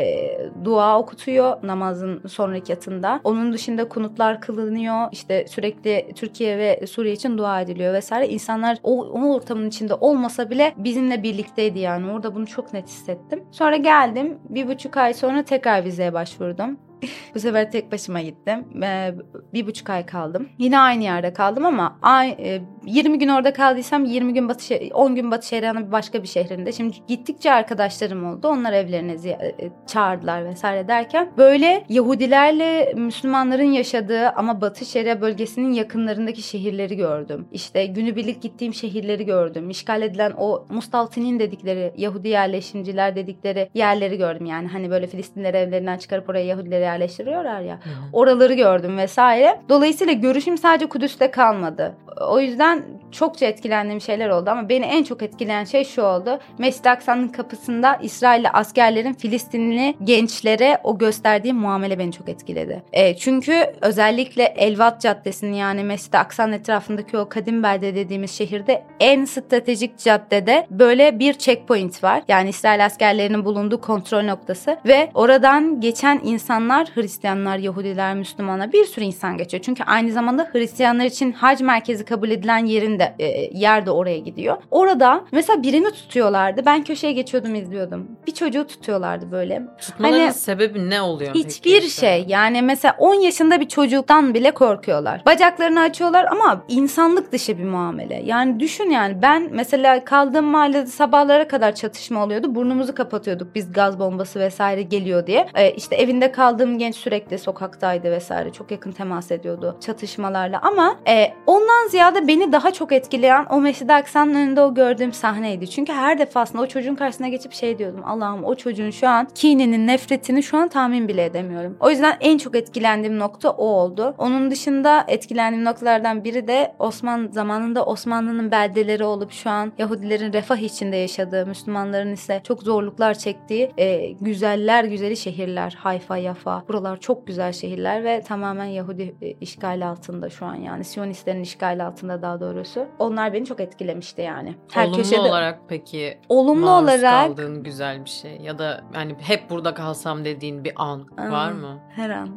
dua 0.65 0.99
okutuyor 0.99 1.57
namazın 1.63 2.28
sonraki 2.28 2.72
yatında. 2.72 3.22
Onun 3.24 3.53
dışında 3.53 3.89
kunutlar 3.89 4.41
kılınıyor. 4.41 5.07
İşte 5.11 5.47
sürekli 5.47 6.13
Türkiye 6.15 6.57
ve 6.57 6.88
Suriye 6.88 7.13
için 7.13 7.38
dua 7.38 7.61
ediliyor 7.61 7.93
vesaire. 7.93 8.30
İnsanlar 8.30 8.78
o, 8.84 9.03
o 9.03 9.34
ortamın 9.36 9.68
içinde 9.68 9.93
olmasa 9.93 10.49
bile 10.49 10.74
bizimle 10.78 11.24
birlikteydi 11.24 11.80
yani. 11.80 12.11
Orada 12.11 12.36
bunu 12.36 12.47
çok 12.47 12.74
net 12.74 12.88
hissettim. 12.88 13.43
Sonra 13.51 13.76
geldim. 13.76 14.38
Bir 14.49 14.68
buçuk 14.68 14.97
ay 14.97 15.13
sonra 15.13 15.43
tekrar 15.43 15.86
vizeye 15.86 16.13
başvurdum. 16.13 16.87
Bu 17.36 17.39
sefer 17.39 17.72
tek 17.72 17.91
başıma 17.91 18.22
gittim. 18.22 18.84
Ee, 18.84 19.14
bir 19.54 19.68
buçuk 19.68 19.89
ay 19.89 20.06
kaldım. 20.06 20.50
Yine 20.58 20.80
aynı 20.80 21.04
yerde 21.04 21.34
kaldım 21.34 21.66
ama 21.66 22.00
ay, 22.02 22.30
e, 22.30 22.62
20 22.86 23.20
gün 23.20 23.28
orada 23.28 23.54
kaldıysam 23.54 24.06
20 24.06 24.34
gün 24.34 24.50
Batı 24.50 24.74
şeh- 24.74 24.93
10 24.93 25.16
gün 25.16 25.32
Batı 25.32 25.48
Şeria'nın 25.48 25.91
başka 25.91 26.24
bir 26.24 26.28
şehrinde. 26.28 26.72
Şimdi 26.72 26.98
gittikçe 27.08 27.52
arkadaşlarım 27.52 28.26
oldu. 28.26 28.48
Onlar 28.48 28.74
evlerine 28.74 29.14
ziy- 29.14 29.45
e, 29.45 29.70
çağırdılar 29.88 30.45
vesaire 30.45 30.88
derken 30.88 31.30
böyle 31.38 31.84
Yahudilerle 31.89 32.93
Müslümanların 32.93 33.72
yaşadığı 33.72 34.30
ama 34.30 34.62
Batı 34.62 34.86
Şeria 34.86 35.22
bölgesinin 35.22 35.74
yakınlarındaki 35.74 36.41
şehirleri 36.41 36.95
gördüm. 36.95 37.48
İşte 37.52 37.86
günübirlik 37.86 38.41
gittiğim 38.41 38.74
şehirleri 38.74 39.26
gördüm. 39.26 39.70
İşgal 39.70 40.02
edilen 40.02 40.34
o 40.38 40.66
Mustaltinin 40.70 41.39
dedikleri 41.39 41.93
Yahudi 41.98 42.28
yerleşimciler 42.28 43.16
dedikleri 43.16 43.70
yerleri 43.74 44.18
gördüm. 44.18 44.45
Yani 44.45 44.68
hani 44.68 44.89
böyle 44.89 45.08
Filistinleri 45.08 45.58
evlerinden 45.58 45.98
çıkarıp 45.98 46.30
oraya 46.30 46.45
Yahudileri 46.45 46.87
yerleştiriyorlar 46.88 47.62
ya. 47.62 47.80
Oraları 48.14 48.54
gördüm 48.54 48.98
vesaire. 48.98 49.62
Dolayısıyla 49.70 50.14
görüşüm 50.14 50.58
sadece 50.58 50.86
Kudüs'te 50.86 51.32
kalmadı. 51.32 51.96
O 52.22 52.40
yüzden 52.40 52.84
çokça 53.12 53.46
etkilendiğim 53.46 54.02
şeyler 54.02 54.30
oldu 54.30 54.50
ama 54.50 54.70
beni 54.70 54.86
en 54.86 55.04
çok 55.04 55.24
etkileyen 55.24 55.64
şey 55.64 55.84
şu 55.84 56.02
oldu. 56.02 56.40
Mescid-i 56.58 56.90
Aksa'nın 56.90 57.28
kapısında 57.28 58.00
İsrailli 58.02 58.50
askerlerin 58.50 59.14
Filistinli 59.14 59.96
gençlere 60.04 60.78
o 60.84 60.98
gösterdiği 60.98 61.54
muamele 61.54 62.00
beni 62.00 62.12
çok 62.12 62.30
etkiledi. 62.30 62.84
E, 62.94 63.18
çünkü 63.18 63.66
özellikle 63.82 64.44
Elvat 64.44 65.02
Caddesi'nin 65.02 65.54
yani 65.54 65.84
Mescid-i 65.84 66.18
Aksa'nın 66.18 66.54
etrafındaki 66.54 67.18
o 67.18 67.30
kadim 67.30 67.64
belde 67.64 67.96
dediğimiz 67.96 68.32
şehirde 68.32 68.84
en 69.00 69.26
stratejik 69.26 69.98
caddede 69.98 70.68
böyle 70.70 71.20
bir 71.20 71.34
checkpoint 71.34 72.04
var. 72.04 72.24
Yani 72.28 72.50
İsrail 72.50 72.86
askerlerinin 72.86 73.46
bulunduğu 73.46 73.82
kontrol 73.82 74.24
noktası 74.24 74.78
ve 74.86 75.10
oradan 75.14 75.82
geçen 75.82 76.22
insanlar 76.24 76.77
Hristiyanlar, 76.96 77.58
Yahudiler, 77.58 78.16
Müslümanlar 78.16 78.72
bir 78.72 78.86
sürü 78.86 79.06
insan 79.06 79.38
geçiyor. 79.38 79.64
Çünkü 79.64 79.84
aynı 79.84 80.12
zamanda 80.12 80.50
Hristiyanlar 80.52 81.06
için 81.06 81.32
hac 81.32 81.62
merkezi 81.62 82.06
kabul 82.06 82.30
edilen 82.30 82.66
yerin 82.66 83.00
de 83.00 83.16
e, 83.20 83.26
yer 83.58 83.86
de 83.86 83.92
oraya 83.92 84.18
gidiyor. 84.20 84.58
Orada 84.72 85.22
mesela 85.32 85.64
birini 85.64 85.92
tutuyorlardı. 85.92 86.66
Ben 86.66 86.84
köşeye 86.84 87.14
geçiyordum 87.14 87.56
izliyordum. 87.56 88.08
Bir 88.28 88.32
çocuğu 88.32 88.68
tutuyorlardı 88.68 89.32
böyle. 89.32 89.62
Tutmaların 89.82 90.20
Hani 90.20 90.34
sebebi 90.34 90.90
ne 90.90 91.02
oluyor 91.02 91.32
peki? 91.34 91.48
Hiçbir 91.48 91.82
şey 91.82 92.26
yani 92.28 92.62
mesela 92.62 92.96
10 92.98 93.14
yaşında 93.14 93.60
bir 93.60 93.68
çocuktan 93.68 94.34
bile 94.34 94.52
korkuyorlar. 94.52 95.22
Bacaklarını 95.26 95.80
açıyorlar 95.80 96.26
ama 96.32 96.64
insanlık 96.68 97.32
dışı 97.32 97.58
bir 97.58 97.64
muamele. 97.64 98.22
Yani 98.26 98.60
düşün 98.60 98.90
yani 98.90 99.22
ben 99.22 99.48
mesela 99.52 100.06
kaldığım 100.06 100.46
mahallede 100.46 100.86
sabahlara 100.86 101.48
kadar 101.48 101.76
çatışma 101.76 102.24
oluyordu. 102.24 102.56
Burnumuzu 102.56 102.96
kapatıyorduk 102.96 103.56
biz 103.56 103.72
gaz 103.74 104.00
bombası 104.00 104.40
vesaire 104.40 104.82
geliyor 104.82 105.28
diye. 105.28 105.48
Ee, 105.56 105.72
işte 105.72 105.96
evinde 105.96 106.32
kaldığım 106.32 106.66
genç 106.78 106.95
sürekli 106.95 107.39
sokaktaydı 107.39 108.11
vesaire. 108.11 108.51
Çok 108.51 108.72
yakın 108.72 108.91
temas 108.91 109.32
ediyordu 109.32 109.78
çatışmalarla 109.82 110.59
ama 110.61 110.99
e, 111.07 111.34
ondan 111.45 111.88
ziyade 111.88 112.28
beni 112.28 112.51
daha 112.51 112.72
çok 112.72 112.91
etkileyen 112.91 113.45
o 113.49 113.61
Mescid-i 113.61 113.93
Aksa'nın 113.93 114.36
önünde 114.36 114.61
o 114.61 114.74
gördüğüm 114.74 115.13
sahneydi. 115.13 115.70
Çünkü 115.70 115.93
her 115.93 116.20
defasında 116.20 116.61
o 116.61 116.68
çocuğun 116.68 116.95
karşısına 116.95 117.28
geçip 117.28 117.53
şey 117.53 117.78
diyordum. 117.78 118.03
Allah'ım 118.05 118.43
o 118.43 118.55
çocuğun 118.55 118.89
şu 118.89 119.07
an 119.07 119.28
kininin, 119.36 119.88
nefretini 119.88 120.43
şu 120.43 120.57
an 120.57 120.68
tahmin 120.68 121.07
bile 121.07 121.26
edemiyorum. 121.26 121.78
O 121.80 121.89
yüzden 121.89 122.18
en 122.22 122.38
çok 122.38 122.55
etkilendiğim 122.55 123.20
nokta 123.20 123.49
o 123.49 123.65
oldu. 123.65 124.15
Onun 124.18 124.51
dışında 124.51 125.05
etkilendiğim 125.07 125.65
noktalardan 125.65 126.24
biri 126.24 126.47
de 126.47 126.74
Osman 126.80 127.30
zamanında 127.32 127.86
Osmanlı'nın 127.86 128.51
beldeleri 128.51 129.03
olup 129.03 129.32
şu 129.32 129.49
an 129.49 129.72
Yahudilerin 129.78 130.34
refah 130.34 130.57
içinde 130.57 130.95
yaşadığı, 130.95 131.45
Müslümanların 131.45 132.13
ise 132.13 132.41
çok 132.43 132.63
zorluklar 132.63 133.13
çektiği 133.13 133.72
e, 133.78 134.11
güzeller 134.11 134.84
güzeli 134.84 135.18
şehirler. 135.18 135.78
Hayfa, 135.80 136.18
Yafa. 136.18 136.57
Buralar 136.68 136.99
çok 136.99 137.28
güzel 137.28 137.53
şehirler 137.53 138.03
ve 138.03 138.22
tamamen 138.22 138.66
Yahudi 138.66 139.16
e, 139.22 139.32
işgali 139.32 139.86
altında 139.86 140.30
şu 140.30 140.45
an 140.45 140.55
yani. 140.55 140.84
Siyonistlerin 140.84 141.41
işgali 141.41 141.84
altında 141.84 142.22
daha 142.22 142.39
doğrusu. 142.39 142.86
Onlar 142.99 143.34
beni 143.34 143.45
çok 143.45 143.60
etkilemişti 143.60 144.22
yani. 144.22 144.55
Olumlu 144.78 145.30
olarak 145.30 145.60
peki 145.68 146.18
olumlu 146.30 146.70
olarak 146.70 147.28
kaldığın 147.28 147.64
güzel 147.64 148.05
bir 148.05 148.10
şey 148.10 148.38
ya 148.41 148.60
da 148.60 148.82
hani 148.93 149.16
hep 149.20 149.49
burada 149.49 149.74
kalsam 149.74 150.26
dediğin 150.26 150.64
bir 150.64 150.74
an 150.76 151.05
Aa, 151.18 151.32
var 151.32 151.51
mı? 151.51 151.80
Her 151.89 152.10
an. 152.10 152.30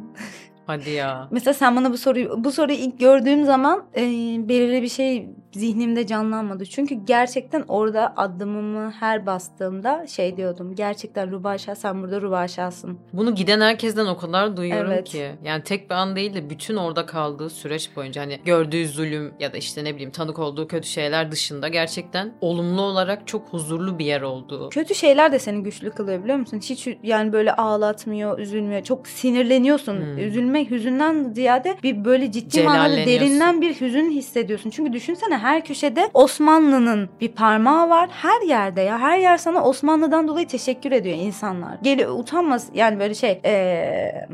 Hadi 0.67 0.89
ya. 0.89 1.27
Mesela 1.31 1.53
sen 1.53 1.75
bana 1.75 1.91
bu 1.91 1.97
soruyu 1.97 2.43
bu 2.43 2.51
soruyu 2.51 2.77
ilk 2.77 2.99
gördüğüm 2.99 3.43
zaman 3.43 3.83
e, 3.95 4.01
belirli 4.49 4.81
bir 4.81 4.87
şey 4.87 5.29
zihnimde 5.51 6.07
canlanmadı. 6.07 6.65
Çünkü 6.65 6.95
gerçekten 6.95 7.63
orada 7.67 8.13
adımımı 8.17 8.91
her 8.91 9.25
bastığımda 9.25 10.07
şey 10.07 10.37
diyordum. 10.37 10.75
Gerçekten 10.75 11.31
Rubaşa 11.31 11.75
sen 11.75 12.01
burada 12.01 12.21
Rubaşa'sın. 12.21 12.99
Bunu 13.13 13.35
giden 13.35 13.61
herkesten 13.61 14.05
o 14.05 14.17
kadar 14.17 14.57
duyuyorum 14.57 14.91
Evet. 14.91 15.09
ki. 15.09 15.31
Yani 15.43 15.63
tek 15.63 15.89
bir 15.89 15.95
an 15.95 16.15
değil 16.15 16.33
de 16.33 16.49
bütün 16.49 16.75
orada 16.75 17.05
kaldığı 17.05 17.49
süreç 17.49 17.95
boyunca 17.95 18.21
hani 18.21 18.39
gördüğü 18.45 18.87
zulüm 18.87 19.33
ya 19.39 19.53
da 19.53 19.57
işte 19.57 19.83
ne 19.83 19.93
bileyim 19.93 20.11
tanık 20.11 20.39
olduğu 20.39 20.67
kötü 20.67 20.87
şeyler 20.87 21.31
dışında 21.31 21.67
gerçekten 21.67 22.33
olumlu 22.41 22.81
olarak 22.81 23.27
çok 23.27 23.47
huzurlu 23.47 23.99
bir 23.99 24.05
yer 24.05 24.21
olduğu. 24.21 24.69
Kötü 24.69 24.95
şeyler 24.95 25.31
de 25.31 25.39
seni 25.39 25.63
güçlü 25.63 25.91
kılıyor 25.91 26.23
biliyor 26.23 26.37
musun? 26.37 26.59
Hiç 26.63 26.87
yani 27.03 27.33
böyle 27.33 27.53
ağlatmıyor, 27.55 28.39
üzülmüyor. 28.39 28.83
Çok 28.83 29.07
sinirleniyorsun. 29.07 29.97
Hmm. 29.97 30.17
Üzülmek, 30.17 30.71
hüzünden 30.71 31.33
ziyade 31.33 31.77
bir 31.83 32.05
böyle 32.05 32.31
ciddi 32.31 32.63
manada 32.63 32.95
derinden 32.95 33.61
bir 33.61 33.81
hüzün 33.81 34.11
hissediyorsun. 34.11 34.69
Çünkü 34.69 34.93
düşünsene 34.93 35.40
her 35.41 35.65
köşede 35.65 36.09
Osmanlı'nın 36.13 37.09
bir 37.21 37.31
parmağı 37.31 37.89
var. 37.89 38.09
Her 38.11 38.41
yerde 38.41 38.81
ya. 38.81 38.99
Her 38.99 39.17
yer 39.17 39.37
sana 39.37 39.63
Osmanlı'dan 39.63 40.27
dolayı 40.27 40.47
teşekkür 40.47 40.91
ediyor 40.91 41.17
insanlar. 41.17 41.77
Gel 41.81 42.09
utanmaz 42.09 42.67
yani 42.73 42.99
böyle 42.99 43.13
şey 43.13 43.41
eee 43.45 44.27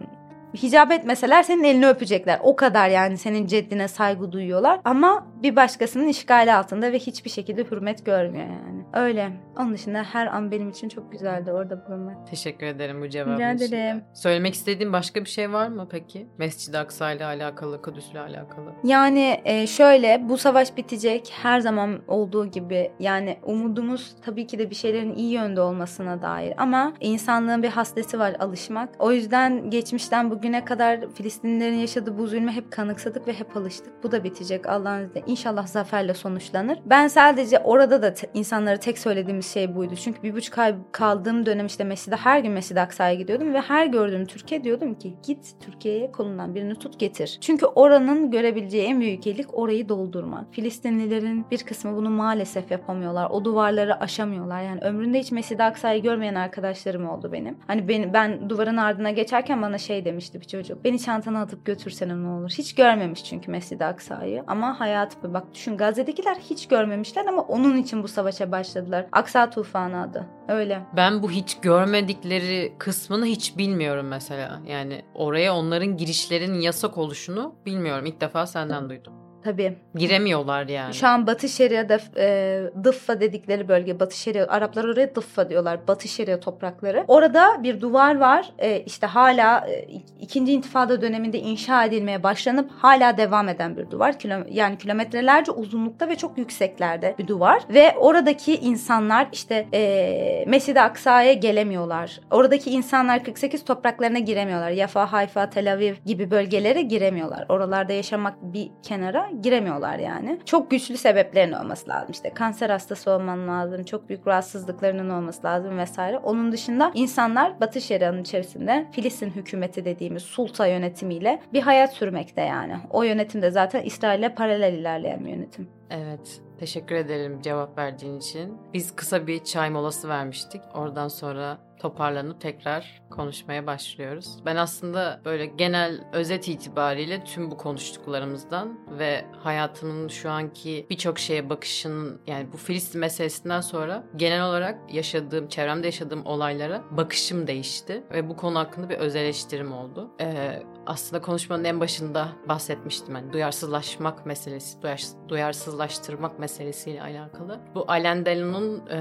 hicap 0.63 0.91
etmeseler 0.91 1.43
senin 1.43 1.63
elini 1.63 1.87
öpecekler. 1.87 2.39
O 2.43 2.55
kadar 2.55 2.89
yani 2.89 3.17
senin 3.17 3.47
ceddine 3.47 3.87
saygı 3.87 4.31
duyuyorlar. 4.31 4.79
Ama 4.85 5.27
bir 5.43 5.55
başkasının 5.55 6.07
işgali 6.07 6.53
altında 6.53 6.91
ve 6.91 6.99
hiçbir 6.99 7.29
şekilde 7.29 7.63
hürmet 7.63 8.05
görmüyor 8.05 8.45
yani. 8.45 8.77
Öyle. 8.93 9.31
Onun 9.57 9.73
dışında 9.73 10.03
her 10.03 10.27
an 10.27 10.51
benim 10.51 10.69
için 10.69 10.89
çok 10.89 11.11
güzeldi 11.11 11.51
orada 11.51 11.87
bulunmak. 11.87 12.27
Teşekkür 12.27 12.65
ederim 12.65 13.01
bu 13.01 13.09
cevabın 13.09 13.35
Rica 13.35 13.51
için. 13.51 13.65
ederim. 13.65 14.03
Söylemek 14.13 14.53
istediğin 14.53 14.93
başka 14.93 15.21
bir 15.21 15.29
şey 15.29 15.53
var 15.53 15.67
mı 15.67 15.87
peki? 15.91 16.27
Mescid-i 16.37 16.77
Aksa 16.77 17.11
ile 17.11 17.25
alakalı, 17.25 17.81
Kudüs'le 17.81 18.15
alakalı. 18.15 18.73
Yani 18.83 19.41
e, 19.45 19.67
şöyle 19.67 20.29
bu 20.29 20.37
savaş 20.37 20.77
bitecek 20.77 21.33
her 21.41 21.59
zaman 21.59 21.99
olduğu 22.07 22.45
gibi 22.45 22.91
yani 22.99 23.37
umudumuz 23.43 24.15
tabii 24.25 24.47
ki 24.47 24.59
de 24.59 24.69
bir 24.69 24.75
şeylerin 24.75 25.15
iyi 25.15 25.31
yönde 25.31 25.61
olmasına 25.61 26.21
dair 26.21 26.53
ama 26.57 26.93
insanlığın 26.99 27.63
bir 27.63 27.69
hastası 27.69 28.19
var 28.19 28.35
alışmak. 28.39 28.89
O 28.99 29.11
yüzden 29.11 29.69
geçmişten 29.69 30.31
bugüne 30.31 30.65
kadar 30.65 31.13
Filistinlilerin 31.13 31.77
yaşadığı 31.77 32.17
bu 32.17 32.27
zulme 32.27 32.51
hep 32.51 32.71
kanıksadık 32.71 33.27
ve 33.27 33.33
hep 33.33 33.57
alıştık. 33.57 34.03
Bu 34.03 34.11
da 34.11 34.23
bitecek 34.23 34.67
Allah'ın 34.67 35.07
izniyle. 35.07 35.26
İnşallah 35.27 35.67
zaferle 35.67 36.13
sonuçlanır. 36.13 36.79
Ben 36.85 37.07
sadece 37.07 37.59
orada 37.59 38.01
da 38.01 38.13
insanlara 38.33 38.77
tek 38.77 38.99
söylediğimiz 38.99 39.53
şey 39.53 39.75
buydu. 39.75 39.95
Çünkü 39.95 40.23
bir 40.23 40.33
buçuk 40.33 40.57
ay 40.57 40.75
kaldığım 40.91 41.45
dönem 41.45 41.65
işte 41.65 41.83
Mescid'e 41.83 42.15
her 42.15 42.39
gün 42.39 42.51
Mescid-i 42.51 42.81
Aksa'ya 42.81 43.13
gidiyordum 43.13 43.53
ve 43.53 43.61
her 43.61 43.85
gördüğüm 43.85 44.25
Türkiye 44.25 44.63
diyordum 44.63 44.95
ki 44.95 45.13
git 45.23 45.55
Türkiye'ye 45.59 46.11
kolundan 46.11 46.55
birini 46.55 46.75
tut 46.75 46.99
getir. 46.99 47.37
Çünkü 47.41 47.65
oranın 47.65 48.31
görebileceği 48.31 48.87
en 48.87 48.99
büyük 48.99 49.25
iyilik 49.25 49.57
orayı 49.57 49.89
doldurmak. 49.89 50.53
Filistinlilerin 50.53 51.45
bir 51.51 51.63
kısmı 51.63 51.95
bunu 51.95 52.09
maalesef 52.09 52.71
yapamıyorlar. 52.71 53.29
O 53.29 53.45
duvarları 53.45 53.99
aşamıyorlar. 53.99 54.61
Yani 54.61 54.81
ömründe 54.81 55.19
hiç 55.19 55.31
Mescid-i 55.31 55.63
Aksa'yı 55.63 56.03
görmeyen 56.03 56.35
arkadaşlarım 56.35 57.09
oldu 57.09 57.31
benim. 57.31 57.57
Hani 57.67 57.87
ben, 57.87 58.13
ben 58.13 58.49
duvarın 58.49 58.77
ardına 58.77 59.11
geçerken 59.11 59.61
bana 59.61 59.77
şey 59.77 60.05
demişti 60.05 60.41
bir 60.41 60.47
çocuk. 60.47 60.83
Beni 60.83 60.99
çantana 60.99 61.41
atıp 61.41 61.65
götürsene 61.65 62.23
ne 62.23 62.27
olur. 62.27 62.49
Hiç 62.49 62.75
görmemiş 62.75 63.23
çünkü 63.23 63.51
Mescid-i 63.51 63.85
Aksa'yı. 63.85 64.43
Ama 64.47 64.79
hayat 64.79 65.16
tipi. 65.21 65.33
Bak 65.33 65.53
düşün 65.53 65.77
Gazze'dekiler 65.77 66.35
hiç 66.35 66.67
görmemişler 66.67 67.25
ama 67.25 67.41
onun 67.41 67.77
için 67.77 68.03
bu 68.03 68.07
savaşa 68.07 68.51
başladılar. 68.51 69.05
Aksa 69.11 69.49
tufanı 69.49 70.01
adı. 70.01 70.25
Öyle. 70.47 70.81
Ben 70.95 71.23
bu 71.23 71.31
hiç 71.31 71.57
görmedikleri 71.61 72.73
kısmını 72.77 73.25
hiç 73.25 73.57
bilmiyorum 73.57 74.07
mesela. 74.07 74.59
Yani 74.67 75.01
oraya 75.15 75.55
onların 75.55 75.97
girişlerinin 75.97 76.61
yasak 76.61 76.97
oluşunu 76.97 77.55
bilmiyorum. 77.65 78.05
İlk 78.05 78.21
defa 78.21 78.45
senden 78.45 78.89
duydum. 78.89 79.13
Tabii. 79.43 79.77
Giremiyorlar 79.95 80.67
yani. 80.67 80.93
Şu 80.93 81.07
an 81.07 81.27
Batı 81.27 81.49
Şeria'da 81.49 81.99
e, 82.17 82.63
Dıffa 82.83 83.21
dedikleri 83.21 83.67
bölge 83.67 83.99
Batı 83.99 84.17
Şeria 84.17 84.47
Araplar 84.47 84.83
oraya 84.83 85.15
Dıffa 85.15 85.49
diyorlar. 85.49 85.87
Batı 85.87 86.07
Şeria 86.07 86.39
toprakları. 86.39 87.05
Orada 87.07 87.63
bir 87.63 87.81
duvar 87.81 88.17
var. 88.17 88.51
E, 88.59 88.79
işte 88.79 89.07
hala 89.07 89.67
e, 89.67 89.87
ikinci 90.19 90.53
intifada 90.53 91.01
döneminde 91.01 91.39
inşa 91.39 91.85
edilmeye 91.85 92.23
başlanıp 92.23 92.71
hala 92.71 93.17
devam 93.17 93.49
eden 93.49 93.77
bir 93.77 93.91
duvar. 93.91 94.19
Kilo, 94.19 94.33
yani 94.49 94.77
kilometrelerce 94.77 95.51
uzunlukta 95.51 96.09
ve 96.09 96.15
çok 96.15 96.37
yükseklerde 96.37 97.15
bir 97.19 97.27
duvar. 97.27 97.61
Ve 97.69 97.93
oradaki 97.97 98.55
insanlar 98.55 99.27
işte 99.33 99.67
e, 99.73 100.45
Mescid-i 100.47 100.81
Aksa'ya 100.81 101.33
gelemiyorlar. 101.33 102.19
Oradaki 102.31 102.69
insanlar 102.69 103.23
48 103.23 103.65
topraklarına 103.65 104.19
giremiyorlar. 104.19 104.71
Yafa, 104.71 105.11
Hayfa, 105.11 105.49
Tel 105.49 105.73
Aviv 105.73 105.93
gibi 106.05 106.31
bölgelere 106.31 106.81
giremiyorlar. 106.81 107.45
Oralarda 107.49 107.93
yaşamak 107.93 108.33
bir 108.41 108.71
kenara 108.83 109.26
giremiyorlar 109.41 109.99
yani. 109.99 110.39
Çok 110.45 110.71
güçlü 110.71 110.97
sebeplerin 110.97 111.51
olması 111.53 111.89
lazım. 111.89 112.11
İşte 112.11 112.29
kanser 112.33 112.69
hastası 112.69 113.11
olman 113.11 113.47
lazım, 113.47 113.83
çok 113.83 114.09
büyük 114.09 114.27
rahatsızlıklarının 114.27 115.09
olması 115.09 115.47
lazım 115.47 115.77
vesaire. 115.77 116.17
Onun 116.17 116.51
dışında 116.51 116.91
insanlar 116.93 117.59
Batı 117.59 117.81
Şeria'nın 117.81 118.21
içerisinde 118.21 118.87
Filistin 118.91 119.29
hükümeti 119.29 119.85
dediğimiz 119.85 120.23
sulta 120.23 120.67
yönetimiyle 120.67 121.41
bir 121.53 121.61
hayat 121.61 121.93
sürmekte 121.93 122.41
yani. 122.41 122.77
O 122.89 123.03
yönetim 123.03 123.41
de 123.41 123.51
zaten 123.51 123.83
İsrail'le 123.83 124.35
paralel 124.35 124.73
ilerleyen 124.73 125.25
bir 125.25 125.29
yönetim. 125.29 125.69
Evet. 125.89 126.41
Teşekkür 126.59 126.95
ederim 126.95 127.41
cevap 127.41 127.77
verdiğin 127.77 128.17
için. 128.17 128.57
Biz 128.73 128.95
kısa 128.95 129.27
bir 129.27 129.43
çay 129.43 129.69
molası 129.69 130.09
vermiştik. 130.09 130.61
Oradan 130.73 131.07
sonra 131.07 131.57
toparlanıp 131.79 132.41
tekrar 132.41 133.01
konuşmaya 133.09 133.67
başlıyoruz. 133.67 134.37
Ben 134.45 134.55
aslında 134.55 135.21
böyle 135.25 135.45
genel 135.45 136.03
özet 136.13 136.47
itibariyle 136.47 137.23
tüm 137.23 137.51
bu 137.51 137.57
konuştuklarımızdan 137.57 138.79
ve 138.99 139.25
hayatımın 139.43 140.07
şu 140.07 140.29
anki 140.29 140.87
birçok 140.89 141.19
şeye 141.19 141.49
bakışının 141.49 142.21
yani 142.27 142.47
bu 142.53 142.57
Filistin 142.57 143.01
meselesinden 143.01 143.61
sonra 143.61 144.03
genel 144.15 144.45
olarak 144.49 144.93
yaşadığım, 144.93 145.47
çevremde 145.47 145.87
yaşadığım 145.87 146.25
olaylara 146.25 146.83
bakışım 146.91 147.47
değişti 147.47 148.03
ve 148.11 148.29
bu 148.29 148.35
konu 148.35 148.59
hakkında 148.59 148.89
bir 148.89 148.97
öz 148.97 149.15
eleştirim 149.15 149.73
oldu. 149.73 150.11
Ee, 150.21 150.63
aslında 150.85 151.21
konuşmanın 151.21 151.63
en 151.63 151.79
başında 151.79 152.29
bahsetmiştim. 152.49 153.15
Yani 153.15 153.33
duyarsızlaşmak 153.33 154.25
meselesi, 154.25 154.81
duyar, 154.81 155.01
duyarsızlaştırmak 155.29 156.39
meselesiyle 156.39 157.01
alakalı. 157.01 157.59
Bu 157.75 157.85
Alain 157.87 158.25
Delon'un 158.25 158.87
e, 158.89 158.99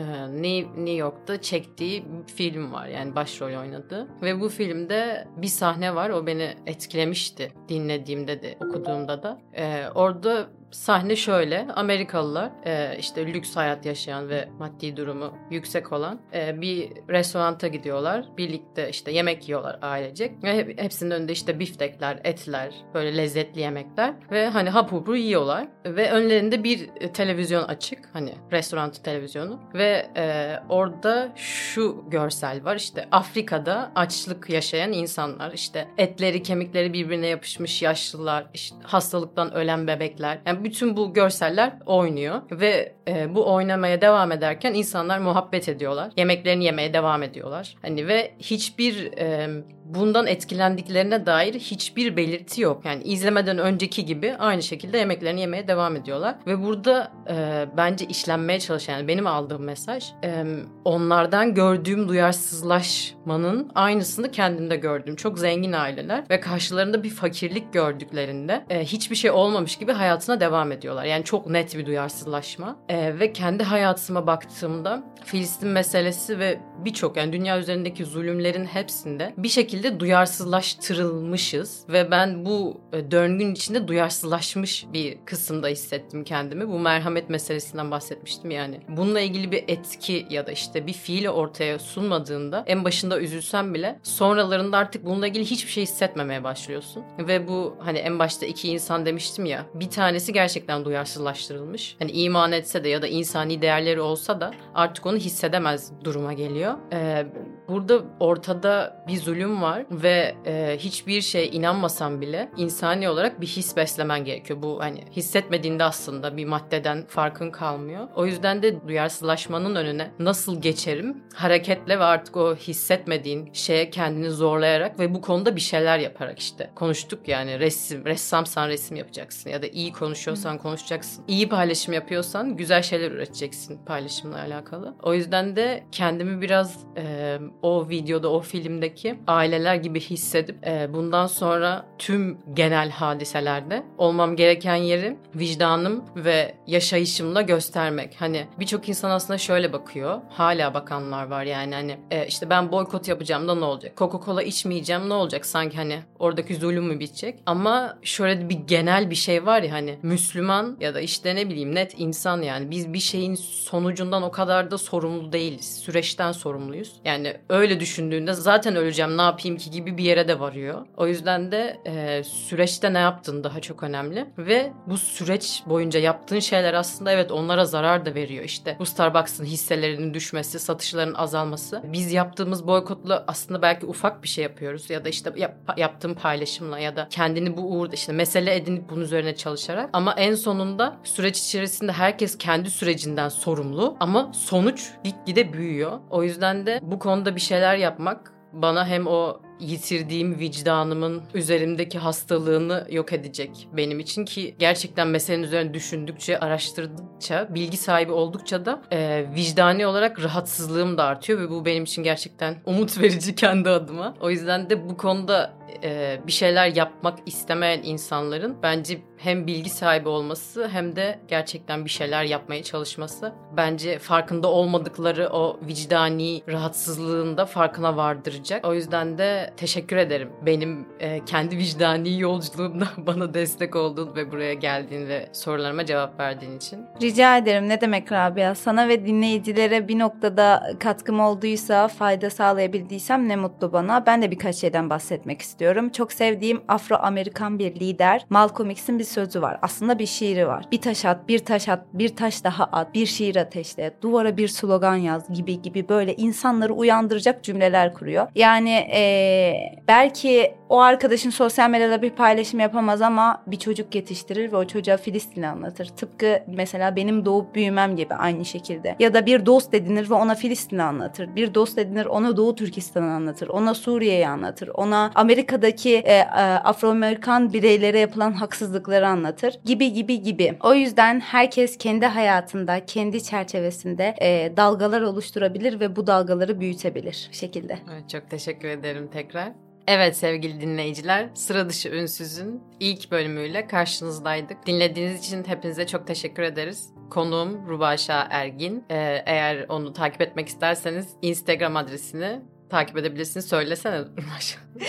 New 0.76 0.90
York'ta 0.90 1.40
çektiği 1.40 2.04
bir 2.04 2.32
var. 2.72 2.86
Yani 2.86 3.14
başrol 3.14 3.60
oynadı. 3.60 4.08
Ve 4.22 4.40
bu 4.40 4.48
filmde 4.48 5.28
bir 5.36 5.46
sahne 5.46 5.94
var. 5.94 6.10
O 6.10 6.26
beni 6.26 6.54
etkilemişti. 6.66 7.52
Dinlediğimde 7.68 8.42
de, 8.42 8.56
okuduğumda 8.60 9.22
da. 9.22 9.40
E, 9.54 9.88
orada 9.94 10.46
sahne 10.70 11.16
şöyle. 11.16 11.66
Amerikalılar 11.76 12.50
e, 12.64 12.96
işte 12.98 13.26
lüks 13.26 13.56
hayat 13.56 13.86
yaşayan 13.86 14.28
ve 14.28 14.48
maddi 14.58 14.96
durumu 14.96 15.38
yüksek 15.50 15.92
olan 15.92 16.20
e, 16.34 16.60
bir 16.60 16.90
restoranta 17.08 17.68
gidiyorlar. 17.68 18.26
Birlikte 18.38 18.90
işte 18.90 19.10
yemek 19.12 19.48
yiyorlar 19.48 19.78
ailecek. 19.82 20.44
Ve 20.44 20.74
hepsinin 20.76 21.10
önünde 21.10 21.32
işte 21.32 21.58
biftekler, 21.58 22.20
etler, 22.24 22.74
böyle 22.94 23.16
lezzetli 23.16 23.60
yemekler 23.60 24.14
ve 24.30 24.48
hani 24.48 24.70
hap 24.70 24.92
hupur 24.92 25.14
yiyorlar. 25.14 25.68
Ve 25.84 26.10
önlerinde 26.10 26.64
bir 26.64 26.88
televizyon 27.14 27.62
açık. 27.62 27.98
Hani 28.12 28.34
restoran 28.52 28.92
televizyonu. 28.92 29.60
Ve 29.74 30.06
e, 30.16 30.56
orada 30.68 31.32
şu 31.36 32.04
görsel 32.08 32.64
var. 32.64 32.76
İşte 32.76 33.08
Afrika'da 33.10 33.92
açlık 33.94 34.50
yaşayan 34.50 34.92
insanlar. 34.92 35.52
işte 35.52 35.88
etleri, 35.98 36.42
kemikleri 36.42 36.92
birbirine 36.92 37.26
yapışmış 37.26 37.82
yaşlılar. 37.82 38.46
işte 38.54 38.76
hastalıktan 38.82 39.54
ölen 39.54 39.86
bebekler. 39.86 40.38
Yani 40.46 40.64
bütün 40.66 40.96
bu 40.96 41.12
görseller 41.12 41.78
oynuyor 41.86 42.42
ve 42.50 42.95
e, 43.08 43.34
bu 43.34 43.52
oynamaya 43.54 44.00
devam 44.00 44.32
ederken 44.32 44.74
insanlar 44.74 45.18
muhabbet 45.18 45.68
ediyorlar. 45.68 46.12
Yemeklerini 46.16 46.64
yemeye 46.64 46.94
devam 46.94 47.22
ediyorlar. 47.22 47.76
Hani 47.82 48.08
ve 48.08 48.32
hiçbir 48.38 49.12
e, 49.18 49.48
bundan 49.94 50.26
etkilendiklerine 50.26 51.26
dair 51.26 51.54
hiçbir 51.54 52.16
belirti 52.16 52.60
yok. 52.60 52.84
Yani 52.84 53.02
izlemeden 53.02 53.58
önceki 53.58 54.04
gibi 54.04 54.34
aynı 54.38 54.62
şekilde 54.62 54.98
yemeklerini 54.98 55.40
yemeye 55.40 55.68
devam 55.68 55.96
ediyorlar. 55.96 56.34
Ve 56.46 56.62
burada 56.62 57.12
e, 57.30 57.66
bence 57.76 58.06
işlenmeye 58.06 58.60
çalışan 58.60 58.92
yani 58.92 59.08
benim 59.08 59.26
aldığım 59.26 59.62
mesaj 59.62 60.04
e, 60.24 60.44
onlardan 60.84 61.54
gördüğüm 61.54 62.08
duyarsızlaşmanın 62.08 63.70
aynısını 63.74 64.30
kendimde 64.30 64.76
gördüm. 64.76 65.16
Çok 65.16 65.38
zengin 65.38 65.72
aileler 65.72 66.24
ve 66.30 66.40
karşılarında 66.40 67.02
bir 67.02 67.10
fakirlik 67.10 67.72
gördüklerinde 67.72 68.64
e, 68.70 68.84
hiçbir 68.84 69.16
şey 69.16 69.30
olmamış 69.30 69.76
gibi 69.76 69.92
hayatına 69.92 70.40
devam 70.40 70.72
ediyorlar. 70.72 71.04
Yani 71.04 71.24
çok 71.24 71.50
net 71.50 71.78
bir 71.78 71.86
duyarsızlaşma. 71.86 72.76
E, 72.88 72.95
ve 73.20 73.32
kendi 73.32 73.64
hayatıma 73.64 74.26
baktığımda 74.26 75.02
Filistin 75.26 75.68
meselesi 75.68 76.38
ve 76.38 76.60
birçok 76.84 77.16
yani 77.16 77.32
dünya 77.32 77.58
üzerindeki 77.58 78.04
zulümlerin 78.04 78.64
hepsinde 78.64 79.34
bir 79.36 79.48
şekilde 79.48 80.00
duyarsızlaştırılmışız 80.00 81.84
ve 81.88 82.10
ben 82.10 82.44
bu 82.44 82.80
e, 82.92 83.10
döngün 83.10 83.54
içinde 83.54 83.88
duyarsızlaşmış 83.88 84.86
bir 84.92 85.18
kısımda 85.24 85.68
hissettim 85.68 86.24
kendimi. 86.24 86.68
Bu 86.68 86.78
merhamet 86.78 87.30
meselesinden 87.30 87.90
bahsetmiştim 87.90 88.50
yani. 88.50 88.80
Bununla 88.88 89.20
ilgili 89.20 89.52
bir 89.52 89.64
etki 89.68 90.26
ya 90.30 90.46
da 90.46 90.52
işte 90.52 90.86
bir 90.86 90.92
fiili 90.92 91.30
ortaya 91.30 91.78
sunmadığında 91.78 92.64
en 92.66 92.84
başında 92.84 93.20
üzülsem 93.20 93.74
bile 93.74 93.98
sonralarında 94.02 94.78
artık 94.78 95.04
bununla 95.04 95.26
ilgili 95.26 95.44
hiçbir 95.44 95.70
şey 95.70 95.82
hissetmemeye 95.82 96.44
başlıyorsun. 96.44 97.02
Ve 97.18 97.48
bu 97.48 97.76
hani 97.78 97.98
en 97.98 98.18
başta 98.18 98.46
iki 98.46 98.68
insan 98.68 99.06
demiştim 99.06 99.44
ya 99.46 99.66
bir 99.74 99.90
tanesi 99.90 100.32
gerçekten 100.32 100.84
duyarsızlaştırılmış. 100.84 101.96
Hani 101.98 102.10
iman 102.10 102.52
etse 102.52 102.84
de 102.84 102.85
ya 102.88 103.02
da 103.02 103.06
insani 103.06 103.62
değerleri 103.62 104.00
olsa 104.00 104.40
da 104.40 104.50
artık 104.74 105.06
onu 105.06 105.16
hissedemez 105.16 105.92
duruma 106.04 106.32
geliyor. 106.32 106.74
Ee, 106.92 107.26
burada 107.68 108.02
ortada 108.20 109.04
bir 109.08 109.16
zulüm 109.16 109.62
var 109.62 109.84
ve 109.90 110.34
e, 110.46 110.76
hiçbir 110.78 111.20
şey 111.20 111.50
inanmasam 111.52 112.20
bile 112.20 112.50
insani 112.56 113.08
olarak 113.08 113.40
bir 113.40 113.46
his 113.46 113.76
beslemen 113.76 114.24
gerekiyor. 114.24 114.62
Bu 114.62 114.80
hani 114.80 115.04
hissetmediğinde 115.12 115.84
aslında 115.84 116.36
bir 116.36 116.44
maddeden 116.44 117.04
farkın 117.08 117.50
kalmıyor. 117.50 118.08
O 118.16 118.26
yüzden 118.26 118.62
de 118.62 118.88
duyarsızlaşmanın 118.88 119.74
önüne 119.74 120.10
nasıl 120.18 120.62
geçerim? 120.62 121.24
Hareketle 121.34 121.98
ve 121.98 122.04
artık 122.04 122.36
o 122.36 122.56
hissetmediğin 122.56 123.50
şeye 123.52 123.90
kendini 123.90 124.30
zorlayarak 124.30 124.98
ve 124.98 125.14
bu 125.14 125.20
konuda 125.20 125.56
bir 125.56 125.60
şeyler 125.60 125.98
yaparak 125.98 126.38
işte. 126.38 126.70
Konuştuk 126.74 127.28
yani 127.28 127.58
resim, 127.58 128.04
ressamsan 128.04 128.68
resim 128.68 128.96
yapacaksın 128.96 129.50
ya 129.50 129.62
da 129.62 129.66
iyi 129.66 129.92
konuşuyorsan 129.92 130.58
konuşacaksın. 130.58 131.24
İyi 131.28 131.48
paylaşım 131.48 131.94
yapıyorsan 131.94 132.56
güzel 132.56 132.82
şeyler 132.82 133.10
üreteceksin 133.10 133.84
paylaşımla 133.84 134.38
alakalı. 134.40 134.94
O 135.02 135.14
yüzden 135.14 135.56
de 135.56 135.84
kendimi 135.92 136.40
biraz 136.40 136.84
e, 136.96 137.38
o 137.62 137.88
videoda, 137.88 138.30
o 138.30 138.40
filmdeki 138.40 139.18
aileler 139.26 139.74
gibi 139.74 140.00
hissedip 140.00 140.66
e, 140.66 140.92
bundan 140.92 141.26
sonra 141.26 141.86
tüm 141.98 142.38
genel 142.54 142.90
hadiselerde 142.90 143.82
olmam 143.98 144.36
gereken 144.36 144.76
yeri 144.76 145.16
vicdanım 145.34 146.04
ve 146.16 146.54
yaşayışımla 146.66 147.42
göstermek. 147.42 148.16
Hani 148.18 148.46
birçok 148.60 148.88
insan 148.88 149.10
aslında 149.10 149.38
şöyle 149.38 149.72
bakıyor. 149.72 150.20
Hala 150.30 150.74
bakanlar 150.74 151.26
var 151.26 151.44
yani 151.44 151.74
hani 151.74 151.98
e, 152.10 152.26
işte 152.26 152.50
ben 152.50 152.72
boykot 152.72 153.08
yapacağım 153.08 153.48
da 153.48 153.54
ne 153.54 153.64
olacak? 153.64 153.92
Coca-Cola 153.96 154.42
içmeyeceğim 154.42 155.08
ne 155.08 155.14
olacak? 155.14 155.46
Sanki 155.46 155.76
hani 155.76 155.98
oradaki 156.18 156.56
zulüm 156.56 156.84
mü 156.84 157.00
bitecek? 157.00 157.38
Ama 157.46 157.98
şöyle 158.02 158.48
bir 158.48 158.54
genel 158.54 159.10
bir 159.10 159.14
şey 159.14 159.46
var 159.46 159.62
ya 159.62 159.72
hani 159.72 159.98
Müslüman 160.02 160.76
ya 160.80 160.94
da 160.94 161.00
işte 161.00 161.34
ne 161.34 161.48
bileyim 161.48 161.74
net 161.74 161.94
insan 162.00 162.42
yani 162.42 162.70
biz 162.70 162.92
bir 162.92 162.98
şeyin 162.98 163.34
sonucundan 163.34 164.22
o 164.22 164.30
kadar 164.30 164.70
da 164.70 164.78
sorumlu 164.78 165.32
değiliz. 165.32 165.76
Süreçten 165.84 166.32
sorumluyuz. 166.32 166.92
Yani 167.04 167.36
öyle 167.48 167.80
düşündüğünde 167.80 168.32
zaten 168.32 168.76
öleceğim 168.76 169.16
ne 169.16 169.22
yapayım 169.22 169.56
ki 169.56 169.70
gibi 169.70 169.98
bir 169.98 170.04
yere 170.04 170.28
de 170.28 170.40
varıyor. 170.40 170.86
O 170.96 171.06
yüzden 171.06 171.52
de 171.52 171.76
e, 171.86 172.24
süreçte 172.24 172.92
ne 172.92 172.98
yaptığın 172.98 173.44
daha 173.44 173.60
çok 173.60 173.82
önemli. 173.82 174.26
Ve 174.38 174.72
bu 174.86 174.98
süreç 174.98 175.62
boyunca 175.66 176.00
yaptığın 176.00 176.40
şeyler 176.40 176.74
aslında 176.74 177.12
evet 177.12 177.32
onlara 177.32 177.64
zarar 177.64 178.06
da 178.06 178.14
veriyor. 178.14 178.44
İşte 178.44 178.76
bu 178.78 178.86
Starbucks'ın 178.86 179.44
hisselerinin 179.44 180.14
düşmesi, 180.14 180.58
satışların 180.58 181.14
azalması. 181.14 181.82
Biz 181.84 182.12
yaptığımız 182.12 182.66
boykotla 182.66 183.24
aslında 183.26 183.62
belki 183.62 183.86
ufak 183.86 184.22
bir 184.22 184.28
şey 184.28 184.44
yapıyoruz. 184.44 184.90
Ya 184.90 185.04
da 185.04 185.08
işte 185.08 185.32
yap, 185.36 185.54
yaptığım 185.76 186.14
paylaşımla 186.14 186.78
ya 186.78 186.96
da 186.96 187.06
kendini 187.10 187.56
bu 187.56 187.60
uğurda 187.60 187.94
işte 187.94 188.12
mesele 188.12 188.56
edinip 188.56 188.90
bunun 188.90 189.00
üzerine 189.00 189.36
çalışarak. 189.36 189.90
Ama 189.92 190.14
en 190.14 190.34
sonunda 190.34 190.96
süreç 191.04 191.38
içerisinde 191.38 191.92
herkes 191.92 192.38
kendi 192.38 192.70
sürecinden 192.70 193.28
sorumlu. 193.28 193.96
Ama 194.00 194.32
sonuç 194.34 194.90
gitgide 195.04 195.52
büyüyor. 195.52 196.00
O 196.10 196.22
yüzden 196.22 196.66
de 196.66 196.80
bu 196.82 196.98
konuda 196.98 197.35
bir 197.36 197.40
şeyler 197.40 197.76
yapmak 197.76 198.32
bana 198.52 198.86
hem 198.86 199.06
o 199.06 199.40
yitirdiğim 199.60 200.38
vicdanımın 200.38 201.22
üzerimdeki 201.34 201.98
hastalığını 201.98 202.86
yok 202.90 203.12
edecek 203.12 203.68
benim 203.72 204.00
için 204.00 204.24
ki 204.24 204.56
gerçekten 204.58 205.08
meselenin 205.08 205.42
üzerine 205.42 205.74
düşündükçe, 205.74 206.38
araştırdıkça, 206.38 207.54
bilgi 207.54 207.76
sahibi 207.76 208.12
oldukça 208.12 208.64
da 208.64 208.82
e, 208.92 209.26
vicdani 209.34 209.86
olarak 209.86 210.22
rahatsızlığım 210.22 210.98
da 210.98 211.04
artıyor 211.04 211.40
ve 211.40 211.50
bu 211.50 211.64
benim 211.64 211.84
için 211.84 212.02
gerçekten 212.02 212.56
umut 212.66 213.00
verici 213.00 213.34
kendi 213.36 213.70
adıma. 213.70 214.14
O 214.20 214.30
yüzden 214.30 214.70
de 214.70 214.88
bu 214.88 214.96
konuda 214.96 215.52
e, 215.84 216.20
bir 216.26 216.32
şeyler 216.32 216.66
yapmak 216.76 217.18
istemeyen 217.26 217.82
insanların 217.82 218.56
bence 218.62 218.98
hem 219.18 219.46
bilgi 219.46 219.70
sahibi 219.70 220.08
olması 220.08 220.68
hem 220.68 220.96
de 220.96 221.18
gerçekten 221.28 221.84
bir 221.84 221.90
şeyler 221.90 222.24
yapmaya 222.24 222.62
çalışması 222.62 223.32
bence 223.56 223.98
farkında 223.98 224.48
olmadıkları 224.48 225.28
o 225.28 225.60
vicdani 225.68 226.42
rahatsızlığın 226.48 227.36
da 227.36 227.46
farkına 227.46 227.96
vardıracak. 227.96 228.66
O 228.66 228.74
yüzden 228.74 229.18
de 229.18 229.52
teşekkür 229.56 229.96
ederim. 229.96 230.28
Benim 230.46 230.86
e, 231.00 231.24
kendi 231.24 231.58
vicdani 231.58 232.20
yolculuğumda 232.20 232.88
bana 232.96 233.34
destek 233.34 233.76
olduğun 233.76 234.16
ve 234.16 234.32
buraya 234.32 234.54
geldiğin 234.54 235.08
ve 235.08 235.28
sorularıma 235.32 235.86
cevap 235.86 236.20
verdiğin 236.20 236.56
için. 236.56 236.84
Rica 237.02 237.36
ederim. 237.36 237.68
Ne 237.68 237.80
demek 237.80 238.12
Rabia? 238.12 238.54
Sana 238.54 238.88
ve 238.88 239.06
dinleyicilere 239.06 239.88
bir 239.88 239.98
noktada 239.98 240.72
katkım 240.80 241.20
olduysa, 241.20 241.88
fayda 241.88 242.30
sağlayabildiysem 242.30 243.28
ne 243.28 243.36
mutlu 243.36 243.72
bana. 243.72 244.06
Ben 244.06 244.22
de 244.22 244.30
birkaç 244.30 244.56
şeyden 244.56 244.90
bahsetmek 244.90 245.42
istiyorum. 245.42 245.88
Çok 245.88 246.12
sevdiğim 246.12 246.62
Afro-Amerikan 246.68 247.58
bir 247.58 247.74
lider 247.74 248.26
Malcolm 248.30 248.70
X'in 248.70 248.98
bir 248.98 249.05
sözü 249.06 249.42
var. 249.42 249.58
Aslında 249.62 249.98
bir 249.98 250.06
şiiri 250.06 250.46
var. 250.46 250.64
Bir 250.72 250.80
taş 250.80 251.04
at, 251.04 251.28
bir 251.28 251.38
taş 251.38 251.68
at, 251.68 251.80
bir 251.92 252.16
taş 252.16 252.44
daha 252.44 252.64
at, 252.64 252.94
bir 252.94 253.06
şiir 253.06 253.36
ateşle, 253.36 253.94
duvara 254.02 254.36
bir 254.36 254.48
slogan 254.48 254.96
yaz 254.96 255.32
gibi 255.32 255.62
gibi 255.62 255.88
böyle 255.88 256.14
insanları 256.14 256.74
uyandıracak 256.74 257.44
cümleler 257.44 257.94
kuruyor. 257.94 258.26
Yani 258.34 258.70
eee, 258.70 259.82
belki 259.88 260.54
o 260.68 260.80
arkadaşın 260.80 261.30
sosyal 261.30 261.70
medyada 261.70 262.02
bir 262.02 262.10
paylaşım 262.10 262.60
yapamaz 262.60 263.02
ama 263.02 263.42
bir 263.46 263.58
çocuk 263.58 263.94
yetiştirir 263.94 264.52
ve 264.52 264.56
o 264.56 264.66
çocuğa 264.66 264.96
Filistin'i 264.96 265.48
anlatır. 265.48 265.86
Tıpkı 265.86 266.42
mesela 266.46 266.96
benim 266.96 267.24
doğup 267.24 267.54
büyümem 267.54 267.96
gibi 267.96 268.14
aynı 268.14 268.44
şekilde. 268.44 268.96
Ya 268.98 269.14
da 269.14 269.26
bir 269.26 269.46
dost 269.46 269.74
edinir 269.74 270.10
ve 270.10 270.14
ona 270.14 270.34
Filistin'i 270.34 270.82
anlatır. 270.82 271.36
Bir 271.36 271.54
dost 271.54 271.78
edinir 271.78 272.06
ona 272.06 272.36
Doğu 272.36 272.54
Türkistan'ı 272.54 273.10
anlatır. 273.10 273.48
Ona 273.48 273.74
Suriye'yi 273.74 274.28
anlatır. 274.28 274.68
Ona 274.68 275.10
Amerika'daki 275.14 275.94
e, 275.96 276.14
e, 276.14 276.24
Afro-Amerikan 276.64 277.52
bireylere 277.52 277.98
yapılan 277.98 278.32
haksızlıkları 278.32 279.08
anlatır. 279.08 279.58
Gibi 279.64 279.92
gibi 279.92 280.22
gibi. 280.22 280.58
O 280.62 280.74
yüzden 280.74 281.20
herkes 281.20 281.78
kendi 281.78 282.06
hayatında, 282.06 282.86
kendi 282.86 283.22
çerçevesinde 283.22 284.14
e, 284.20 284.56
dalgalar 284.56 285.02
oluşturabilir 285.02 285.80
ve 285.80 285.96
bu 285.96 286.06
dalgaları 286.06 286.60
büyütebilir 286.60 287.28
şekilde. 287.32 287.78
Evet, 287.92 288.10
çok 288.10 288.30
teşekkür 288.30 288.68
ederim 288.68 289.08
tekrar. 289.12 289.65
Evet 289.86 290.16
sevgili 290.16 290.60
dinleyiciler, 290.60 291.28
Sıra 291.34 291.68
Dışı 291.68 291.88
Ünsüz'ün 291.88 292.62
ilk 292.80 293.10
bölümüyle 293.10 293.66
karşınızdaydık. 293.66 294.66
Dinlediğiniz 294.66 295.18
için 295.18 295.44
hepinize 295.44 295.86
çok 295.86 296.06
teşekkür 296.06 296.42
ederiz. 296.42 296.90
Konuğum 297.10 297.68
Rubaşa 297.68 298.26
Ergin. 298.30 298.84
Ee, 298.90 299.22
eğer 299.26 299.66
onu 299.68 299.92
takip 299.92 300.20
etmek 300.20 300.48
isterseniz 300.48 301.08
Instagram 301.22 301.76
adresini 301.76 302.40
takip 302.70 302.96
edebilirsiniz. 302.96 303.48
Söylesene 303.48 303.98
Rubaşa. 303.98 304.58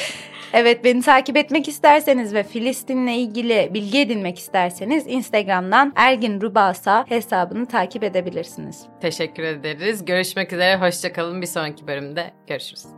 Evet 0.54 0.84
beni 0.84 1.02
takip 1.02 1.38
etmek 1.38 1.68
isterseniz 1.68 2.34
ve 2.34 2.44
Filistin'le 2.44 3.08
ilgili 3.08 3.70
bilgi 3.74 4.00
edinmek 4.00 4.40
isterseniz 4.40 5.04
Instagram'dan 5.08 5.94
Ergin 5.96 6.42
Rubasa 6.42 7.06
hesabını 7.10 7.66
takip 7.66 8.04
edebilirsiniz. 8.04 8.86
Teşekkür 9.02 9.44
ederiz. 9.44 10.06
Görüşmek 10.06 10.54
üzere. 10.54 10.78
Hoşçakalın. 10.78 11.42
Bir 11.42 11.48
sonraki 11.48 11.88
bölümde 11.88 12.32
görüşürüz. 12.48 12.97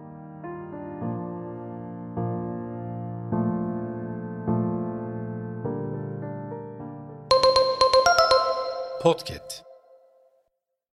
Podcast. 8.99 9.68